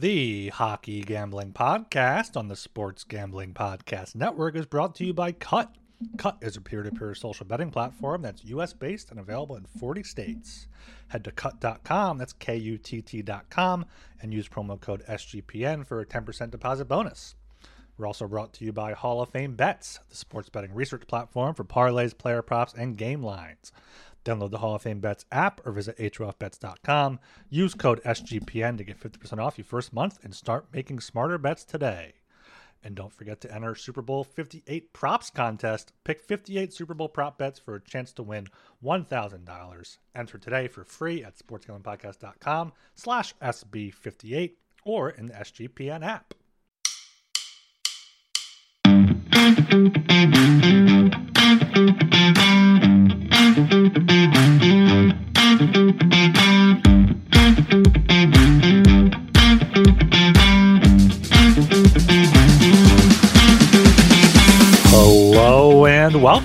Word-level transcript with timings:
The 0.00 0.48
Hockey 0.48 1.02
Gambling 1.02 1.52
Podcast 1.52 2.34
on 2.34 2.48
the 2.48 2.56
Sports 2.56 3.04
Gambling 3.04 3.52
Podcast 3.52 4.14
Network 4.14 4.56
is 4.56 4.64
brought 4.64 4.94
to 4.94 5.04
you 5.04 5.12
by 5.12 5.32
Kutt. 5.32 5.68
Kutt 6.16 6.42
is 6.42 6.56
a 6.56 6.62
peer 6.62 6.82
to 6.82 6.90
peer 6.90 7.14
social 7.14 7.44
betting 7.44 7.70
platform 7.70 8.22
that's 8.22 8.42
US 8.46 8.72
based 8.72 9.10
and 9.10 9.20
available 9.20 9.56
in 9.56 9.66
40 9.78 10.02
states. 10.02 10.68
Head 11.08 11.22
to 11.24 11.30
kutt.com, 11.30 12.16
that's 12.16 12.32
K 12.32 12.56
U 12.56 12.78
T 12.78 13.02
T.com, 13.02 13.84
and 14.22 14.32
use 14.32 14.48
promo 14.48 14.80
code 14.80 15.04
SGPN 15.06 15.86
for 15.86 16.00
a 16.00 16.06
10% 16.06 16.50
deposit 16.50 16.86
bonus. 16.86 17.34
We're 17.98 18.06
also 18.06 18.26
brought 18.26 18.54
to 18.54 18.64
you 18.64 18.72
by 18.72 18.94
Hall 18.94 19.20
of 19.20 19.28
Fame 19.28 19.54
Bets, 19.54 20.00
the 20.08 20.16
sports 20.16 20.48
betting 20.48 20.72
research 20.72 21.06
platform 21.06 21.54
for 21.54 21.64
parlays, 21.64 22.16
player 22.16 22.40
props, 22.40 22.72
and 22.72 22.96
game 22.96 23.22
lines. 23.22 23.70
Download 24.24 24.50
the 24.50 24.58
Hall 24.58 24.74
of 24.74 24.82
Fame 24.82 25.00
Bets 25.00 25.24
app 25.32 25.60
or 25.66 25.72
visit 25.72 25.98
HOFBets.com. 25.98 27.18
Use 27.48 27.74
code 27.74 28.02
SGPN 28.04 28.76
to 28.78 28.84
get 28.84 29.00
50% 29.00 29.38
off 29.38 29.58
your 29.58 29.64
first 29.64 29.92
month 29.92 30.18
and 30.22 30.34
start 30.34 30.66
making 30.72 31.00
smarter 31.00 31.38
bets 31.38 31.64
today. 31.64 32.14
And 32.82 32.94
don't 32.94 33.12
forget 33.12 33.40
to 33.42 33.54
enter 33.54 33.74
Super 33.74 34.02
Bowl 34.02 34.24
58 34.24 34.92
props 34.92 35.30
contest. 35.30 35.92
Pick 36.04 36.22
58 36.22 36.72
Super 36.72 36.94
Bowl 36.94 37.08
prop 37.08 37.36
bets 37.36 37.58
for 37.58 37.74
a 37.74 37.80
chance 37.80 38.12
to 38.14 38.22
win 38.22 38.46
$1,000. 38.82 39.98
Enter 40.14 40.38
today 40.38 40.68
for 40.68 40.84
free 40.84 41.22
at 41.22 41.36
sportsgamblingpodcast.com 41.38 42.72
slash 42.94 43.34
SB58 43.42 44.52
or 44.84 45.10
in 45.10 45.26
the 45.26 45.34
SGPN 45.34 46.04
app. 46.06 46.34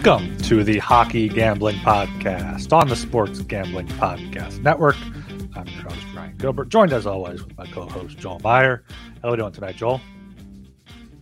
Welcome 0.05 0.37
to 0.37 0.63
the 0.63 0.77
Hockey 0.77 1.27
Gambling 1.27 1.77
Podcast 1.77 2.71
on 2.71 2.87
the 2.89 2.95
Sports 2.95 3.39
Gambling 3.41 3.87
Podcast 3.87 4.61
Network. 4.61 4.95
I'm 5.55 5.65
your 5.65 5.81
host, 5.81 6.05
Ryan 6.15 6.37
Gilbert, 6.37 6.69
joined 6.69 6.93
as 6.93 7.07
always 7.07 7.43
with 7.43 7.57
my 7.57 7.65
co 7.65 7.87
host, 7.87 8.15
Joel 8.19 8.39
Meyer. 8.43 8.83
How 9.23 9.29
are 9.29 9.31
we 9.31 9.37
doing 9.37 9.51
tonight, 9.51 9.77
Joel? 9.77 9.99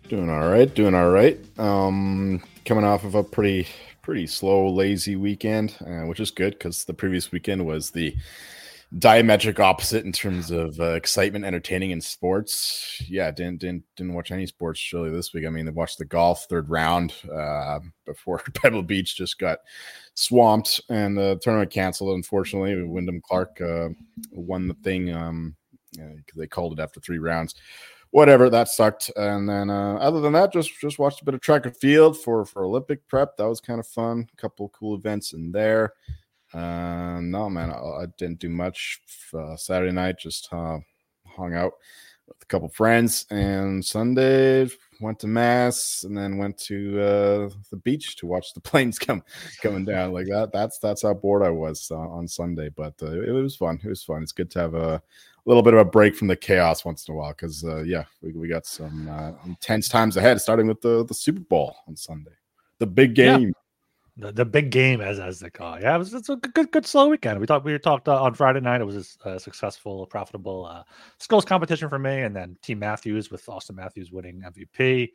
Doing 0.10 0.30
all 0.30 0.50
right, 0.50 0.74
doing 0.76 0.96
all 0.96 1.12
right. 1.12 1.40
Um, 1.58 2.44
coming 2.66 2.84
off 2.84 3.06
of 3.06 3.16
a 3.16 3.24
pretty, 3.24 3.70
pretty 4.02 4.28
slow, 4.28 4.68
lazy 4.70 5.16
weekend, 5.16 5.78
uh, 5.80 6.06
which 6.06 6.20
is 6.20 6.32
good 6.32 6.52
because 6.60 6.84
the 6.84 6.94
previous 6.94 7.32
weekend 7.32 7.66
was 7.66 7.92
the 7.92 8.14
diametric 9.00 9.60
opposite 9.60 10.06
in 10.06 10.12
terms 10.12 10.52
of 10.52 10.80
uh, 10.80 10.94
excitement, 10.94 11.46
entertaining, 11.46 11.92
and 11.92 12.04
sports. 12.04 13.02
Yeah, 13.08 13.32
didn't 13.32 13.60
didn't 13.60 13.84
didn't 13.96 14.14
watch 14.14 14.32
any 14.32 14.46
sports 14.46 14.92
really 14.94 15.10
this 15.10 15.34
week. 15.34 15.46
I 15.46 15.50
mean, 15.50 15.68
I 15.68 15.72
watched 15.72 15.98
the 15.98 16.06
golf 16.06 16.46
third 16.50 16.70
round 16.70 17.14
uh, 17.34 17.80
before 18.06 18.40
Pebble 18.56 18.84
Beach 18.84 19.16
just 19.16 19.40
got 19.40 19.60
swamped 20.14 20.82
and 20.90 21.18
the 21.18 21.40
tournament 21.42 21.72
canceled. 21.72 22.16
Unfortunately, 22.16 22.84
Wyndham 22.84 23.22
Clark 23.22 23.60
uh, 23.62 23.90
won 24.32 24.68
the 24.68 24.76
thing 24.76 25.14
um, 25.14 25.56
they 26.36 26.48
called 26.48 26.78
it 26.78 26.82
after 26.82 27.00
three 27.00 27.20
rounds. 27.20 27.56
Whatever 28.12 28.48
that 28.52 28.68
sucked, 28.68 29.10
and 29.16 29.50
then 29.50 29.72
uh, 29.72 29.96
other 29.96 30.22
than 30.22 30.34
that, 30.34 30.54
just 30.54 30.80
just 30.80 31.00
watched 31.00 31.22
a 31.22 31.26
bit 31.26 31.34
of 31.34 31.42
track 31.42 31.66
and 31.66 31.76
field 31.76 32.16
for 32.16 32.46
for 32.46 32.64
Olympic 32.64 33.08
prep. 33.08 33.38
That 33.38 33.50
was 33.50 33.60
kind 33.60 33.80
of 33.80 33.88
fun. 33.88 34.28
A 34.32 34.36
couple 34.40 34.70
cool 34.70 34.94
events 34.96 35.34
in 35.34 35.52
there. 35.52 35.94
Uh, 36.54 37.20
no, 37.22 37.50
man, 37.50 37.72
I, 37.72 37.78
I 37.78 38.06
didn't 38.18 38.40
do 38.40 38.50
much. 38.50 39.02
Uh, 39.34 39.56
Saturday 39.56 39.92
night, 39.92 40.20
just 40.20 40.50
uh, 40.52 40.78
hung 41.26 41.56
out 41.56 41.74
with 42.28 42.38
a 42.42 42.46
couple 42.46 42.70
friends, 42.70 43.26
and 43.32 43.84
Sunday 43.84 44.70
went 45.02 45.20
to 45.20 45.28
mass, 45.28 46.04
and 46.04 46.16
then 46.16 46.38
went 46.38 46.58
to 46.60 47.02
uh, 47.02 47.50
the 47.72 47.78
beach 47.78 48.18
to 48.18 48.28
watch 48.28 48.54
the 48.54 48.62
planes 48.62 49.00
come 49.00 49.24
coming 49.62 49.84
down. 49.84 50.14
Like 50.14 50.28
that. 50.28 50.52
That's 50.54 50.78
that's 50.78 51.02
how 51.02 51.14
bored 51.14 51.44
I 51.44 51.50
was 51.50 51.90
uh, 51.92 51.98
on 51.98 52.28
Sunday, 52.28 52.70
but 52.70 52.94
uh, 53.02 53.12
it, 53.12 53.30
it 53.30 53.32
was 53.32 53.56
fun. 53.56 53.80
It 53.84 53.90
was 53.90 54.04
fun. 54.04 54.22
It's 54.22 54.32
good 54.32 54.52
to 54.52 54.60
have 54.60 54.76
a 54.76 55.02
little 55.46 55.64
bit 55.64 55.74
of 55.74 55.80
a 55.80 55.86
break 55.86 56.16
from 56.16 56.28
the 56.28 56.36
chaos 56.36 56.86
once 56.86 57.08
in 57.08 57.16
a 57.16 57.18
while 57.18 57.32
because 57.32 57.64
uh, 57.64 57.82
yeah, 57.84 58.04
we, 58.22 58.32
we 58.34 58.48
got 58.48 58.66
some 58.66 59.10
uh, 59.10 59.32
intense 59.46 59.90
times 59.90 60.18
ahead, 60.18 60.40
starting 60.40 60.68
with 60.68 60.82
the 60.82 61.04
the 61.06 61.16
Super 61.16 61.42
Bowl 61.42 61.76
on 61.88 61.96
Sunday, 61.96 62.36
the 62.78 62.88
big 62.88 63.16
game. 63.16 63.42
Yeah 63.42 63.63
the, 64.18 64.32
the 64.32 64.46
big 64.46 64.70
game 64.70 65.02
as 65.02 65.20
as 65.20 65.40
they 65.40 65.50
call 65.50 65.76
it. 65.76 65.84
Yeah, 65.84 65.96
it 65.96 65.98
was 65.98 66.14
it's 66.14 66.30
a 66.30 66.36
good 66.36 66.72
good 66.72 66.86
slow 66.86 67.10
weekend. 67.10 67.40
We 67.40 67.48
talked 67.48 67.66
we 67.66 67.78
talked 67.80 68.08
uh, 68.08 68.22
on 68.22 68.34
Friday 68.34 68.60
night. 68.60 68.82
It 68.82 68.86
was 68.86 69.18
a, 69.26 69.40
successful, 69.40 70.06
profitable 70.06 70.66
uh, 70.66 70.84
skills 71.20 71.46
competition 71.46 71.90
for 71.90 72.00
me, 72.00 72.22
and 72.22 72.36
then 72.36 72.58
Team 72.62 72.80
Matthews 72.80 73.32
with 73.32 73.48
Austin 73.50 73.76
Matthews 73.76 74.12
winning 74.12 74.42
MVP. 74.42 75.10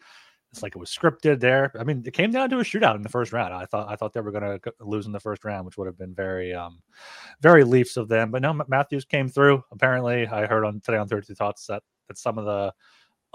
It's 0.51 0.63
like 0.63 0.75
it 0.75 0.79
was 0.79 0.91
scripted 0.91 1.41
there. 1.41 1.71
I 1.79 1.85
mean, 1.85 2.03
it 2.07 2.15
came 2.15 2.31
down 2.31 2.49
to 2.51 2.59
a 2.59 2.65
shootout 2.65 2.97
in 2.97 3.03
the 3.03 3.09
first 3.09 3.33
round. 3.33 3.53
I 3.53 3.67
thought 3.67 3.89
I 3.89 3.97
thought 3.97 4.13
they 4.15 4.21
were 4.21 4.33
going 4.33 4.59
to 4.59 4.73
lose 4.81 5.07
in 5.07 5.13
the 5.13 5.21
first 5.21 5.45
round, 5.45 5.67
which 5.67 5.77
would 5.77 5.87
have 5.87 5.99
been 5.99 6.15
very 6.15 6.55
um 6.55 6.81
very 7.41 7.65
Leafs 7.65 7.97
of 7.97 8.09
them. 8.09 8.31
But 8.31 8.43
no, 8.43 8.61
Matthews 8.67 9.05
came 9.05 9.29
through. 9.29 9.63
Apparently, 9.71 10.27
I 10.27 10.47
heard 10.47 10.65
on 10.65 10.81
today 10.81 10.99
on 10.99 11.07
Thirty 11.07 11.35
Thoughts 11.35 11.67
that 11.67 11.83
that 12.09 12.19
some 12.19 12.39
of 12.39 12.47
the 12.47 12.73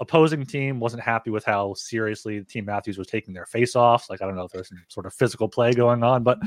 opposing 0.00 0.44
team 0.44 0.80
wasn't 0.80 1.02
happy 1.02 1.30
with 1.30 1.44
how 1.44 1.74
seriously 1.74 2.42
Team 2.42 2.64
Matthews 2.64 2.98
was 2.98 3.06
taking 3.06 3.32
their 3.32 3.46
face-offs. 3.46 4.10
Like 4.10 4.22
I 4.22 4.26
don't 4.26 4.36
know 4.36 4.44
if 4.44 4.52
there's 4.52 4.68
some 4.68 4.82
sort 4.88 5.06
of 5.06 5.14
physical 5.14 5.48
play 5.48 5.72
going 5.72 6.02
on, 6.02 6.22
but 6.22 6.38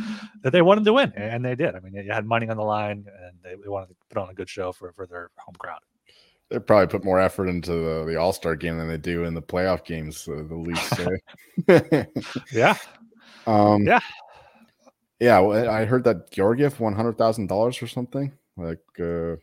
that 0.42 0.52
they 0.52 0.62
wanted 0.62 0.86
to 0.86 0.94
win, 0.94 1.14
and 1.16 1.44
they 1.44 1.56
did. 1.56 1.76
I 1.76 1.80
mean, 1.80 1.94
you 1.94 2.12
had 2.12 2.26
money 2.26 2.48
on 2.50 2.58
the 2.58 2.64
line, 2.64 3.06
and 3.24 3.38
they, 3.44 3.56
they 3.62 3.70
wanted 3.70 3.90
to 3.90 3.96
put 4.10 4.22
on 4.22 4.30
a 4.30 4.34
good 4.34 4.50
show 4.50 4.72
for 4.72 4.92
for 4.94 5.08
their 5.08 5.32
home 5.38 5.56
crowd. 5.58 5.80
They 6.50 6.60
probably 6.60 6.88
put 6.88 7.04
more 7.04 7.20
effort 7.20 7.48
into 7.50 7.72
the, 7.72 8.06
the 8.06 8.16
All 8.16 8.32
Star 8.34 8.56
game 8.56 8.78
than 8.78 8.88
they 8.88 8.98
do 8.98 9.26
in 9.26 9.34
the 9.34 9.42
playoff 9.42 9.84
games. 9.84 10.28
Uh, 10.28 10.44
the 10.48 10.56
Leafs, 10.56 10.94
yeah, 12.54 12.78
um, 13.48 13.86
yeah, 13.86 14.00
yeah. 15.20 15.40
Well, 15.40 15.70
I 15.70 15.86
heard 15.86 16.04
that 16.06 16.32
Georgiev 16.32 16.80
won 16.80 16.94
hundred 16.94 17.18
thousand 17.18 17.48
dollars 17.48 17.82
or 17.82 17.88
something. 17.88 18.32
Like, 18.56 18.80
uh, 19.00 19.36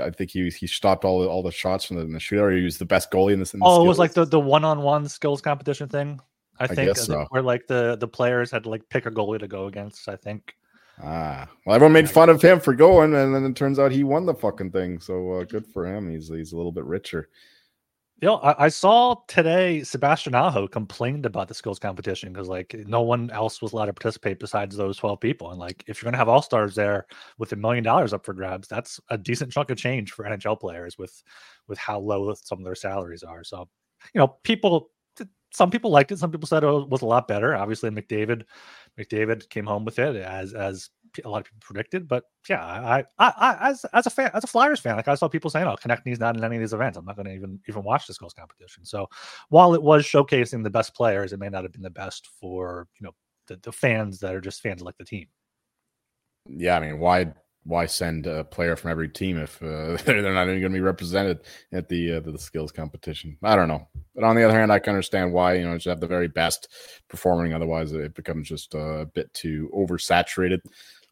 I 0.00 0.10
think 0.10 0.30
he 0.30 0.48
he 0.50 0.66
stopped 0.66 1.04
all 1.04 1.26
all 1.26 1.42
the 1.42 1.50
shots 1.50 1.84
from 1.84 1.96
the, 1.96 2.04
the 2.04 2.18
shootout. 2.18 2.56
He 2.56 2.64
was 2.64 2.78
the 2.78 2.84
best 2.84 3.10
goalie 3.10 3.32
in 3.32 3.38
this. 3.38 3.54
In 3.54 3.60
oh, 3.62 3.66
skills. 3.66 3.84
it 3.84 3.88
was 3.88 3.98
like 3.98 4.12
the 4.12 4.24
the 4.24 4.40
one 4.40 4.64
on 4.64 4.82
one 4.82 5.08
skills 5.08 5.40
competition 5.40 5.88
thing. 5.88 6.20
I, 6.58 6.64
I 6.64 6.66
think 6.68 6.96
so. 6.96 7.26
where 7.30 7.42
like 7.42 7.66
the 7.66 7.96
the 7.96 8.08
players 8.08 8.50
had 8.50 8.64
to 8.64 8.70
like 8.70 8.88
pick 8.88 9.06
a 9.06 9.10
goalie 9.10 9.40
to 9.40 9.48
go 9.48 9.66
against. 9.66 10.08
I 10.08 10.16
think. 10.16 10.54
Ah, 11.02 11.46
well, 11.66 11.74
everyone 11.74 11.92
made 11.92 12.08
fun 12.08 12.30
of 12.30 12.40
him 12.40 12.58
for 12.58 12.74
going, 12.74 13.14
and 13.14 13.34
then 13.34 13.44
it 13.44 13.54
turns 13.54 13.78
out 13.78 13.92
he 13.92 14.02
won 14.02 14.24
the 14.24 14.34
fucking 14.34 14.70
thing. 14.70 14.98
So 14.98 15.32
uh, 15.32 15.44
good 15.44 15.66
for 15.66 15.86
him. 15.86 16.10
He's 16.10 16.28
he's 16.28 16.52
a 16.52 16.56
little 16.56 16.72
bit 16.72 16.84
richer. 16.84 17.28
Know, 18.22 18.36
I, 18.36 18.64
I, 18.64 18.68
saw 18.68 19.16
today 19.28 19.82
Sebastian 19.82 20.34
Aho 20.34 20.66
complained 20.66 21.26
about 21.26 21.48
the 21.48 21.54
skills 21.54 21.78
competition 21.78 22.32
because 22.32 22.48
like 22.48 22.74
no 22.86 23.02
one 23.02 23.30
else 23.30 23.60
was 23.60 23.74
allowed 23.74 23.86
to 23.86 23.92
participate 23.92 24.40
besides 24.40 24.74
those 24.74 24.96
12 24.96 25.20
people. 25.20 25.50
And 25.50 25.60
like 25.60 25.84
if 25.86 26.00
you're 26.00 26.10
gonna 26.10 26.16
have 26.16 26.28
all 26.28 26.40
stars 26.40 26.74
there 26.74 27.06
with 27.36 27.52
a 27.52 27.56
million 27.56 27.84
dollars 27.84 28.14
up 28.14 28.24
for 28.24 28.32
grabs, 28.32 28.68
that's 28.68 28.98
a 29.10 29.18
decent 29.18 29.52
chunk 29.52 29.68
of 29.68 29.76
change 29.76 30.12
for 30.12 30.24
NHL 30.24 30.58
players 30.58 30.96
with 30.96 31.22
with 31.68 31.78
how 31.78 31.98
low 31.98 32.32
some 32.34 32.58
of 32.58 32.64
their 32.64 32.74
salaries 32.74 33.22
are. 33.22 33.44
So, 33.44 33.68
you 34.14 34.18
know, 34.18 34.28
people 34.44 34.90
some 35.52 35.70
people 35.70 35.90
liked 35.90 36.12
it, 36.12 36.18
some 36.18 36.30
people 36.30 36.46
said 36.46 36.64
it 36.64 36.88
was 36.88 37.02
a 37.02 37.06
lot 37.06 37.28
better. 37.28 37.54
Obviously, 37.54 37.90
McDavid 37.90 38.44
McDavid 38.98 39.48
came 39.50 39.66
home 39.66 39.84
with 39.84 39.98
it 39.98 40.16
as 40.16 40.54
as 40.54 40.90
a 41.24 41.28
lot 41.28 41.38
of 41.38 41.44
people 41.44 41.60
predicted. 41.60 42.08
But 42.08 42.24
yeah, 42.48 42.64
I, 42.64 43.04
I, 43.18 43.32
I 43.36 43.70
as 43.70 43.84
as 43.92 44.06
a 44.06 44.10
fan, 44.10 44.30
as 44.34 44.44
a 44.44 44.48
Flyers 44.48 44.80
fan, 44.80 44.96
like 44.96 45.08
I 45.08 45.14
saw 45.14 45.28
people 45.28 45.50
saying, 45.50 45.66
"Oh, 45.66 45.76
Konecny's 45.76 46.20
not 46.20 46.36
in 46.36 46.44
any 46.44 46.56
of 46.56 46.60
these 46.60 46.72
events. 46.72 46.98
I'm 46.98 47.04
not 47.04 47.16
going 47.16 47.26
to 47.26 47.34
even 47.34 47.60
even 47.68 47.82
watch 47.82 48.06
this 48.06 48.18
goals 48.18 48.34
competition." 48.34 48.84
So 48.84 49.08
while 49.48 49.74
it 49.74 49.82
was 49.82 50.04
showcasing 50.04 50.62
the 50.62 50.70
best 50.70 50.94
players, 50.94 51.32
it 51.32 51.40
may 51.40 51.48
not 51.48 51.64
have 51.64 51.72
been 51.72 51.82
the 51.82 51.90
best 51.90 52.28
for 52.40 52.88
you 53.00 53.04
know 53.04 53.12
the, 53.46 53.56
the 53.62 53.72
fans 53.72 54.20
that 54.20 54.34
are 54.34 54.40
just 54.40 54.60
fans 54.60 54.82
like 54.82 54.96
the 54.96 55.04
team. 55.04 55.26
Yeah, 56.48 56.76
I 56.76 56.80
mean, 56.80 56.98
why 56.98 57.32
why 57.66 57.84
send 57.84 58.26
a 58.26 58.44
player 58.44 58.76
from 58.76 58.92
every 58.92 59.08
team 59.08 59.38
if 59.38 59.60
uh, 59.60 59.96
they're 60.04 60.32
not 60.32 60.48
even 60.48 60.60
going 60.60 60.72
to 60.72 60.78
be 60.78 60.80
represented 60.80 61.40
at 61.72 61.88
the 61.88 62.14
uh, 62.14 62.20
the 62.20 62.38
skills 62.38 62.72
competition? 62.72 63.36
I 63.42 63.56
don't 63.56 63.68
know. 63.68 63.86
But 64.14 64.24
on 64.24 64.36
the 64.36 64.44
other 64.44 64.58
hand, 64.58 64.72
I 64.72 64.78
can 64.78 64.92
understand 64.92 65.32
why 65.32 65.54
you 65.54 65.66
know 65.66 65.76
should 65.78 65.90
have 65.90 66.00
the 66.00 66.06
very 66.06 66.28
best 66.28 66.68
performing. 67.08 67.52
Otherwise, 67.52 67.92
it 67.92 68.14
becomes 68.14 68.48
just 68.48 68.74
a 68.74 69.08
bit 69.14 69.32
too 69.34 69.70
oversaturated. 69.74 70.60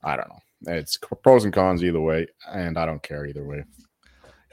I 0.05 0.17
don't 0.17 0.29
know. 0.29 0.75
It's 0.75 0.99
pros 1.23 1.45
and 1.45 1.53
cons 1.53 1.83
either 1.83 2.01
way, 2.01 2.27
and 2.49 2.79
I 2.79 2.87
don't 2.87 3.03
care 3.03 3.27
either 3.27 3.45
way. 3.45 3.65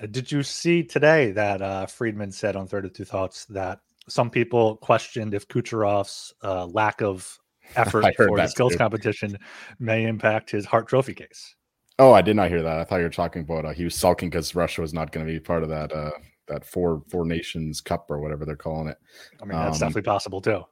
Uh, 0.01 0.07
did 0.07 0.31
you 0.31 0.43
see 0.43 0.83
today 0.83 1.31
that 1.31 1.61
uh, 1.61 1.85
Friedman 1.85 2.31
said 2.31 2.55
on 2.55 2.67
32 2.67 3.05
Thoughts 3.05 3.45
that 3.45 3.79
some 4.09 4.29
people 4.29 4.77
questioned 4.77 5.33
if 5.33 5.47
Kucherov's 5.47 6.33
uh, 6.43 6.65
lack 6.65 7.01
of 7.01 7.37
effort 7.75 8.05
for 8.15 8.37
the 8.37 8.47
skills 8.47 8.73
too. 8.73 8.77
competition 8.77 9.37
may 9.79 10.05
impact 10.05 10.51
his 10.51 10.65
Hart 10.65 10.87
Trophy 10.87 11.13
case? 11.13 11.55
Oh, 11.99 12.13
I 12.13 12.21
did 12.21 12.35
not 12.35 12.49
hear 12.49 12.63
that. 12.63 12.79
I 12.79 12.83
thought 12.83 12.97
you 12.97 13.03
were 13.03 13.09
talking 13.09 13.43
about 13.43 13.65
uh, 13.65 13.73
he 13.73 13.83
was 13.83 13.95
sulking 13.95 14.29
because 14.29 14.55
Russia 14.55 14.81
was 14.81 14.93
not 14.93 15.11
going 15.11 15.25
to 15.25 15.31
be 15.31 15.39
part 15.39 15.63
of 15.63 15.69
that 15.69 15.93
uh, 15.93 16.11
that 16.47 16.65
four 16.65 17.03
four 17.09 17.25
nations 17.25 17.79
cup 17.79 18.09
or 18.09 18.19
whatever 18.19 18.45
they're 18.45 18.55
calling 18.55 18.87
it. 18.87 18.97
I 19.41 19.45
mean, 19.45 19.57
that's 19.57 19.81
um, 19.81 19.87
definitely 19.87 20.09
possible 20.09 20.41
too. 20.41 20.63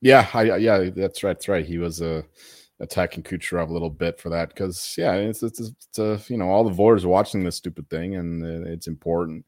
Yeah, 0.00 0.28
I, 0.32 0.56
yeah, 0.56 0.90
that's 0.94 1.24
right. 1.24 1.30
That's 1.32 1.48
right. 1.48 1.64
He 1.64 1.78
was 1.78 2.00
a. 2.00 2.18
Uh, 2.18 2.22
attacking 2.80 3.22
Kucherov 3.22 3.68
a 3.68 3.72
little 3.72 3.90
bit 3.90 4.20
for 4.20 4.28
that 4.30 4.50
because 4.50 4.94
yeah, 4.96 5.14
it's 5.14 5.42
it's, 5.42 5.60
it's 5.60 6.30
you 6.30 6.36
know 6.36 6.48
all 6.48 6.64
the 6.64 6.70
voters 6.70 7.04
are 7.04 7.08
watching 7.08 7.44
this 7.44 7.56
stupid 7.56 7.88
thing 7.90 8.16
and 8.16 8.44
it's 8.66 8.86
important. 8.86 9.44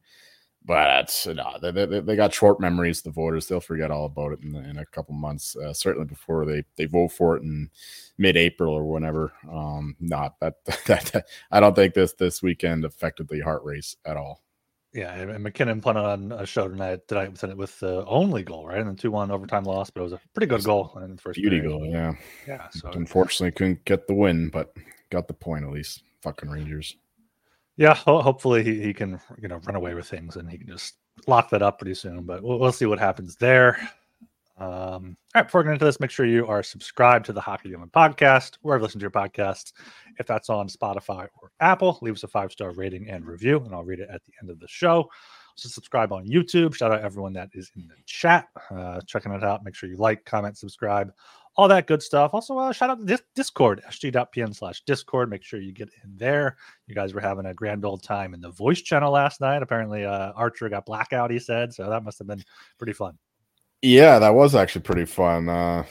But 0.62 1.26
no, 1.26 1.56
they, 1.62 1.70
they, 1.70 2.00
they, 2.00 2.16
got 2.16 2.34
short 2.34 2.60
memories. 2.60 3.00
The 3.00 3.10
voters 3.10 3.48
they'll 3.48 3.60
forget 3.60 3.90
all 3.90 4.04
about 4.04 4.32
it 4.32 4.40
in, 4.42 4.54
in 4.56 4.76
a 4.76 4.84
couple 4.84 5.14
months. 5.14 5.56
Uh, 5.56 5.72
certainly 5.72 6.06
before 6.06 6.44
they, 6.44 6.64
they 6.76 6.84
vote 6.84 7.12
for 7.12 7.36
it 7.36 7.42
in 7.42 7.70
mid-April 8.18 8.74
or 8.74 8.84
whenever. 8.84 9.32
Um, 9.50 9.96
not 10.00 10.34
that, 10.40 10.56
that 10.86 11.24
I 11.50 11.60
don't 11.60 11.74
think 11.74 11.94
this 11.94 12.12
this 12.12 12.42
weekend 12.42 12.84
affected 12.84 13.28
the 13.28 13.40
Hart 13.40 13.64
race 13.64 13.96
at 14.04 14.18
all. 14.18 14.42
Yeah, 14.92 15.14
and 15.14 15.44
MacKinnon 15.44 15.80
punted 15.80 16.04
on 16.04 16.32
a 16.32 16.44
show 16.44 16.66
tonight 16.66 17.06
tonight 17.06 17.30
with 17.30 17.44
uh, 17.44 17.54
with 17.56 17.78
the 17.78 18.04
only 18.06 18.42
goal, 18.42 18.66
right? 18.66 18.78
And 18.78 18.88
then 18.88 18.96
two 18.96 19.12
one 19.12 19.30
overtime 19.30 19.62
loss, 19.62 19.88
but 19.88 20.00
it 20.00 20.04
was 20.04 20.12
a 20.12 20.20
pretty 20.34 20.48
good 20.48 20.64
goal 20.64 20.98
in 21.02 21.14
the 21.14 21.22
first 21.22 21.36
beauty 21.40 21.60
period. 21.60 21.78
goal. 21.78 21.86
Yeah, 21.86 22.14
yeah. 22.48 22.68
So 22.70 22.90
unfortunately, 22.90 23.52
couldn't 23.52 23.84
get 23.84 24.08
the 24.08 24.14
win, 24.14 24.48
but 24.48 24.74
got 25.10 25.28
the 25.28 25.34
point 25.34 25.64
at 25.64 25.70
least. 25.70 26.02
Fucking 26.22 26.50
Rangers. 26.50 26.96
Yeah, 27.76 27.94
ho- 27.94 28.20
hopefully 28.20 28.64
he, 28.64 28.82
he 28.82 28.92
can 28.92 29.20
you 29.40 29.46
know 29.46 29.60
run 29.64 29.76
away 29.76 29.94
with 29.94 30.08
things 30.08 30.36
and 30.36 30.50
he 30.50 30.58
can 30.58 30.66
just 30.66 30.96
lock 31.28 31.50
that 31.50 31.62
up 31.62 31.78
pretty 31.78 31.94
soon. 31.94 32.24
But 32.24 32.42
we'll, 32.42 32.58
we'll 32.58 32.72
see 32.72 32.86
what 32.86 32.98
happens 32.98 33.36
there. 33.36 33.78
Um, 34.60 35.16
all 35.34 35.40
right, 35.40 35.46
before 35.46 35.62
getting 35.62 35.74
into 35.74 35.86
this, 35.86 36.00
make 36.00 36.10
sure 36.10 36.26
you 36.26 36.46
are 36.46 36.62
subscribed 36.62 37.24
to 37.26 37.32
the 37.32 37.40
Hockey 37.40 37.70
Gambling 37.70 37.90
Podcast, 37.90 38.58
wherever 38.60 38.80
you 38.80 38.84
listen 38.84 39.00
to 39.00 39.04
your 39.04 39.10
podcasts. 39.10 39.72
If 40.18 40.26
that's 40.26 40.50
on 40.50 40.68
Spotify 40.68 41.28
or 41.40 41.50
Apple, 41.60 41.98
leave 42.02 42.14
us 42.14 42.24
a 42.24 42.28
five 42.28 42.52
star 42.52 42.72
rating 42.72 43.08
and 43.08 43.26
review, 43.26 43.62
and 43.64 43.74
I'll 43.74 43.84
read 43.84 44.00
it 44.00 44.10
at 44.12 44.22
the 44.24 44.32
end 44.40 44.50
of 44.50 44.60
the 44.60 44.68
show. 44.68 45.08
So 45.56 45.70
subscribe 45.70 46.12
on 46.12 46.26
YouTube. 46.26 46.74
Shout 46.74 46.92
out 46.92 47.00
everyone 47.00 47.32
that 47.34 47.48
is 47.54 47.70
in 47.74 47.88
the 47.88 47.94
chat, 48.04 48.48
uh, 48.70 49.00
checking 49.06 49.32
it 49.32 49.42
out. 49.42 49.64
Make 49.64 49.74
sure 49.74 49.88
you 49.88 49.96
like, 49.96 50.26
comment, 50.26 50.58
subscribe, 50.58 51.10
all 51.56 51.68
that 51.68 51.86
good 51.86 52.02
stuff. 52.02 52.34
Also, 52.34 52.58
uh, 52.58 52.72
shout 52.72 52.90
out 52.90 53.06
to 53.06 53.18
Discord, 53.34 53.82
sg.pn 53.88 54.54
slash 54.54 54.82
Discord. 54.82 55.30
Make 55.30 55.42
sure 55.42 55.60
you 55.60 55.72
get 55.72 55.88
in 56.04 56.16
there. 56.16 56.58
You 56.86 56.94
guys 56.94 57.14
were 57.14 57.20
having 57.20 57.46
a 57.46 57.54
grand 57.54 57.86
old 57.86 58.02
time 58.02 58.34
in 58.34 58.42
the 58.42 58.50
voice 58.50 58.82
channel 58.82 59.12
last 59.12 59.40
night. 59.40 59.62
Apparently, 59.62 60.04
uh, 60.04 60.32
Archer 60.32 60.68
got 60.68 60.84
blackout, 60.84 61.30
he 61.30 61.38
said. 61.38 61.72
So 61.72 61.88
that 61.88 62.04
must 62.04 62.18
have 62.18 62.28
been 62.28 62.44
pretty 62.78 62.92
fun. 62.92 63.18
Yeah, 63.82 64.18
that 64.18 64.34
was 64.34 64.54
actually 64.54 64.82
pretty 64.82 65.06
fun. 65.06 65.48
Uh, 65.48 65.84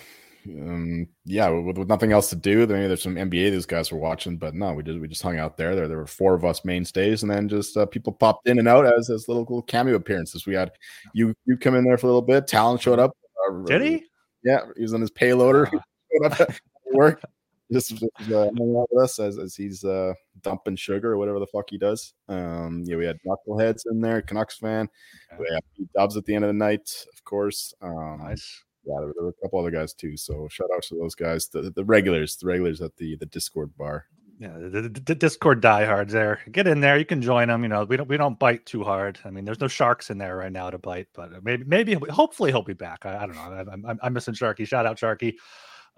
um, 0.46 1.08
yeah, 1.26 1.50
with, 1.50 1.78
with, 1.78 1.88
nothing 1.88 2.12
else 2.12 2.30
to 2.30 2.36
do, 2.36 2.66
maybe 2.66 2.88
there's 2.88 3.04
some 3.04 3.16
NBA 3.16 3.52
these 3.52 3.66
guys 3.66 3.92
were 3.92 3.98
watching, 3.98 4.38
but 4.38 4.56
no, 4.56 4.74
we 4.74 4.84
just 4.84 5.00
we 5.00 5.08
just 5.08 5.22
hung 5.22 5.38
out 5.38 5.58
there. 5.58 5.76
There, 5.76 5.88
there 5.88 5.98
were 5.98 6.08
four 6.08 6.34
of 6.34 6.46
us 6.46 6.64
mainstays, 6.64 7.24
and 7.24 7.32
then 7.32 7.50
just 7.50 7.76
uh, 7.78 7.86
people 7.86 8.14
popped 8.14 8.48
in 8.48 8.60
and 8.60 8.68
out 8.68 8.86
as 8.86 9.10
as 9.10 9.28
little 9.28 9.44
little 9.44 9.62
cameo 9.62 9.96
appearances. 9.96 10.46
We 10.46 10.56
had 10.56 10.72
you 11.14 11.34
you 11.46 11.58
come 11.58 11.76
in 11.76 11.84
there 11.84 11.98
for 11.98 12.08
a 12.08 12.10
little 12.10 12.22
bit. 12.22 12.48
Talon 12.48 12.78
showed 12.78 13.00
up. 13.00 13.16
Uh, 13.50 13.64
Did 13.64 13.82
he? 13.82 14.04
Yeah, 14.44 14.62
he 14.76 14.82
was 14.82 14.94
on 14.94 15.02
his 15.02 15.12
payloader. 15.12 15.70
Uh. 16.26 16.46
work. 16.92 17.22
Just, 17.72 17.98
just 17.98 18.32
uh, 18.32 18.50
with 18.54 19.04
us 19.04 19.20
as, 19.20 19.38
as 19.38 19.56
he's 19.56 19.84
uh, 19.84 20.14
dumping 20.42 20.76
sugar 20.76 21.14
or 21.14 21.18
whatever 21.18 21.40
the 21.40 21.48
fuck 21.48 21.70
he 21.70 21.78
does. 21.78 22.14
Um, 22.28 22.84
yeah, 22.86 22.96
we 22.96 23.06
had 23.06 23.20
knuckleheads 23.28 23.82
in 23.92 24.02
there, 24.02 24.22
Canucks 24.22 24.58
fan. 24.58 24.90
We 25.38 25.46
had 25.54 25.64
Dubs 25.96 26.18
at 26.18 26.26
the 26.26 26.34
end 26.34 26.46
of 26.46 26.50
the 26.50 26.54
night, 26.54 27.06
of 27.14 27.24
course. 27.24 27.74
Um, 27.82 28.22
nice. 28.24 28.64
Yeah, 28.86 28.96
there, 29.00 29.14
there, 29.16 29.26
were 29.26 29.30
a 29.30 29.42
couple 29.44 29.60
other 29.60 29.72
guys 29.72 29.94
too. 29.94 30.18
So 30.18 30.48
shout 30.50 30.70
out 30.76 30.84
to 30.84 30.96
those 30.96 31.14
guys, 31.14 31.48
the, 31.48 31.70
the 31.70 31.86
regulars, 31.86 32.38
the 32.38 32.48
regulars 32.48 32.82
at 32.82 32.96
the 32.98 33.18
the 33.18 33.26
Discord 33.26 33.76
bar. 33.78 34.06
Yeah, 34.40 34.58
the, 34.58 34.84
the, 34.84 34.90
the, 35.02 35.16
Discord 35.16 35.60
diehards 35.60 36.14
there. 36.14 36.40
Get 36.50 36.66
in 36.66 36.80
there. 36.80 36.98
You 36.98 37.04
can 37.04 37.22
join 37.22 37.50
them. 37.50 37.62
You 37.62 37.68
know, 37.68 37.84
we 37.84 37.98
don't 37.98 38.08
we 38.08 38.16
don't 38.16 38.40
bite 38.40 38.66
too 38.66 38.86
hard. 38.86 39.20
I 39.26 39.32
mean, 39.32 39.44
there's 39.44 39.60
no 39.60 39.68
sharks 39.68 40.10
in 40.10 40.18
there 40.18 40.38
right 40.38 40.52
now 40.52 40.70
to 40.70 40.78
bite, 40.78 41.08
but 41.14 41.44
maybe 41.44 41.66
maybe 41.66 41.94
hopefully 42.10 42.50
he'll 42.50 42.62
be 42.62 42.74
back. 42.74 43.06
I, 43.06 43.18
I 43.18 43.26
don't 43.26 43.36
know. 43.36 43.42
I, 43.42 43.74
am 43.74 44.00
I'm 44.02 44.14
missing 44.14 44.34
Sharky. 44.34 44.66
Shout 44.66 44.86
out 44.86 44.98
Sharky. 44.98 45.36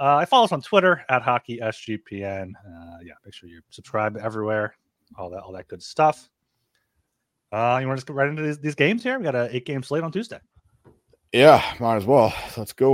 Uh, 0.02 0.16
I 0.16 0.26
follow 0.26 0.46
us 0.46 0.52
on 0.52 0.64
Twitter 0.64 1.06
at 1.10 1.22
Hockey 1.22 1.60
SGPN. 1.62 2.54
Uh, 2.56 2.98
yeah, 3.04 3.14
make 3.24 3.36
sure 3.36 3.48
you 3.48 3.62
subscribe 3.70 4.18
everywhere. 4.18 4.74
All 5.16 5.30
that, 5.30 5.42
all 5.42 5.52
that 5.52 5.68
good 5.68 5.84
stuff. 5.84 6.28
Uh, 7.52 7.78
you 7.80 7.88
want 7.88 7.98
to 7.98 8.02
just 8.02 8.08
get 8.08 8.16
right 8.16 8.28
into 8.28 8.42
these, 8.42 8.58
these 8.58 8.74
games 8.74 9.04
here? 9.04 9.20
We 9.20 9.26
got 9.26 9.36
a 9.36 9.56
eight 9.56 9.68
game 9.68 9.84
slate 9.84 10.02
on 10.02 10.12
Tuesday. 10.12 10.40
Yeah, 11.32 11.64
might 11.80 11.98
as 11.98 12.06
well. 12.06 12.34
Let's 12.58 12.74
go. 12.74 12.94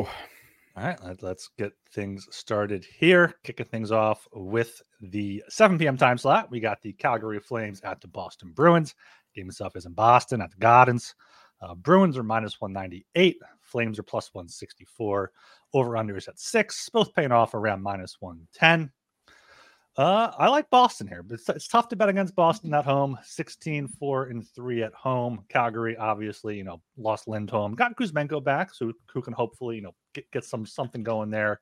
All 0.76 0.84
right, 0.84 1.02
let, 1.02 1.24
us 1.24 1.50
get 1.58 1.72
things 1.94 2.28
started 2.30 2.86
here. 3.00 3.36
Kicking 3.44 3.68
things 3.68 3.94
off 3.94 4.28
with 4.34 4.82
the 5.00 5.42
7 5.48 5.78
p.m. 5.78 5.96
time 5.96 6.18
slot. 6.18 6.52
We 6.52 6.60
got 6.60 6.82
the 6.82 6.92
Calgary 6.92 7.40
Flames 7.40 7.80
at 7.82 8.02
the 8.02 8.10
Boston 8.10 8.52
Bruins. 8.52 8.96
Game 9.34 9.48
itself 9.48 9.78
is 9.78 9.86
in 9.86 9.94
Boston 9.94 10.42
at 10.42 10.52
the 10.52 10.58
Gardens. 10.58 11.16
Uh, 11.62 11.74
Bruins 11.74 12.18
are 12.18 12.24
minus 12.24 12.60
198. 12.60 13.38
Flames 13.78 14.00
are 14.00 14.04
plus 14.04 14.34
164. 14.34 15.32
Over 15.72 15.92
unders 15.92 16.28
at 16.28 16.40
six, 16.40 16.90
both 16.90 17.14
paying 17.14 17.32
off 17.32 17.54
around 17.54 17.84
minus 17.84 18.18
110. 18.20 18.92
Uh, 19.96 20.32
I 20.36 20.48
like 20.48 20.68
Boston 20.72 21.06
here, 21.08 21.22
but 21.22 21.36
it's, 21.36 21.48
it's, 21.48 21.68
tough 21.68 21.88
to 21.90 21.96
bet 21.96 22.10
against 22.10 22.36
Boston 22.36 22.74
at 22.74 22.86
home. 22.86 23.20
16, 23.24 23.88
4, 23.88 24.24
and 24.30 24.50
3 24.50 24.82
at 24.82 24.96
home. 24.96 25.44
Calgary, 25.48 25.96
obviously, 25.96 26.58
you 26.58 26.64
know, 26.64 26.82
lost 26.98 27.28
Lindholm. 27.28 27.76
Got 27.76 27.96
Kuzmenko 27.96 28.44
back, 28.44 28.74
so 28.74 28.92
who 29.14 29.22
can 29.22 29.34
hopefully, 29.34 29.76
you 29.76 29.84
know, 29.84 29.94
get, 30.16 30.32
get 30.32 30.44
some 30.44 30.66
something 30.66 31.04
going 31.04 31.30
there 31.30 31.60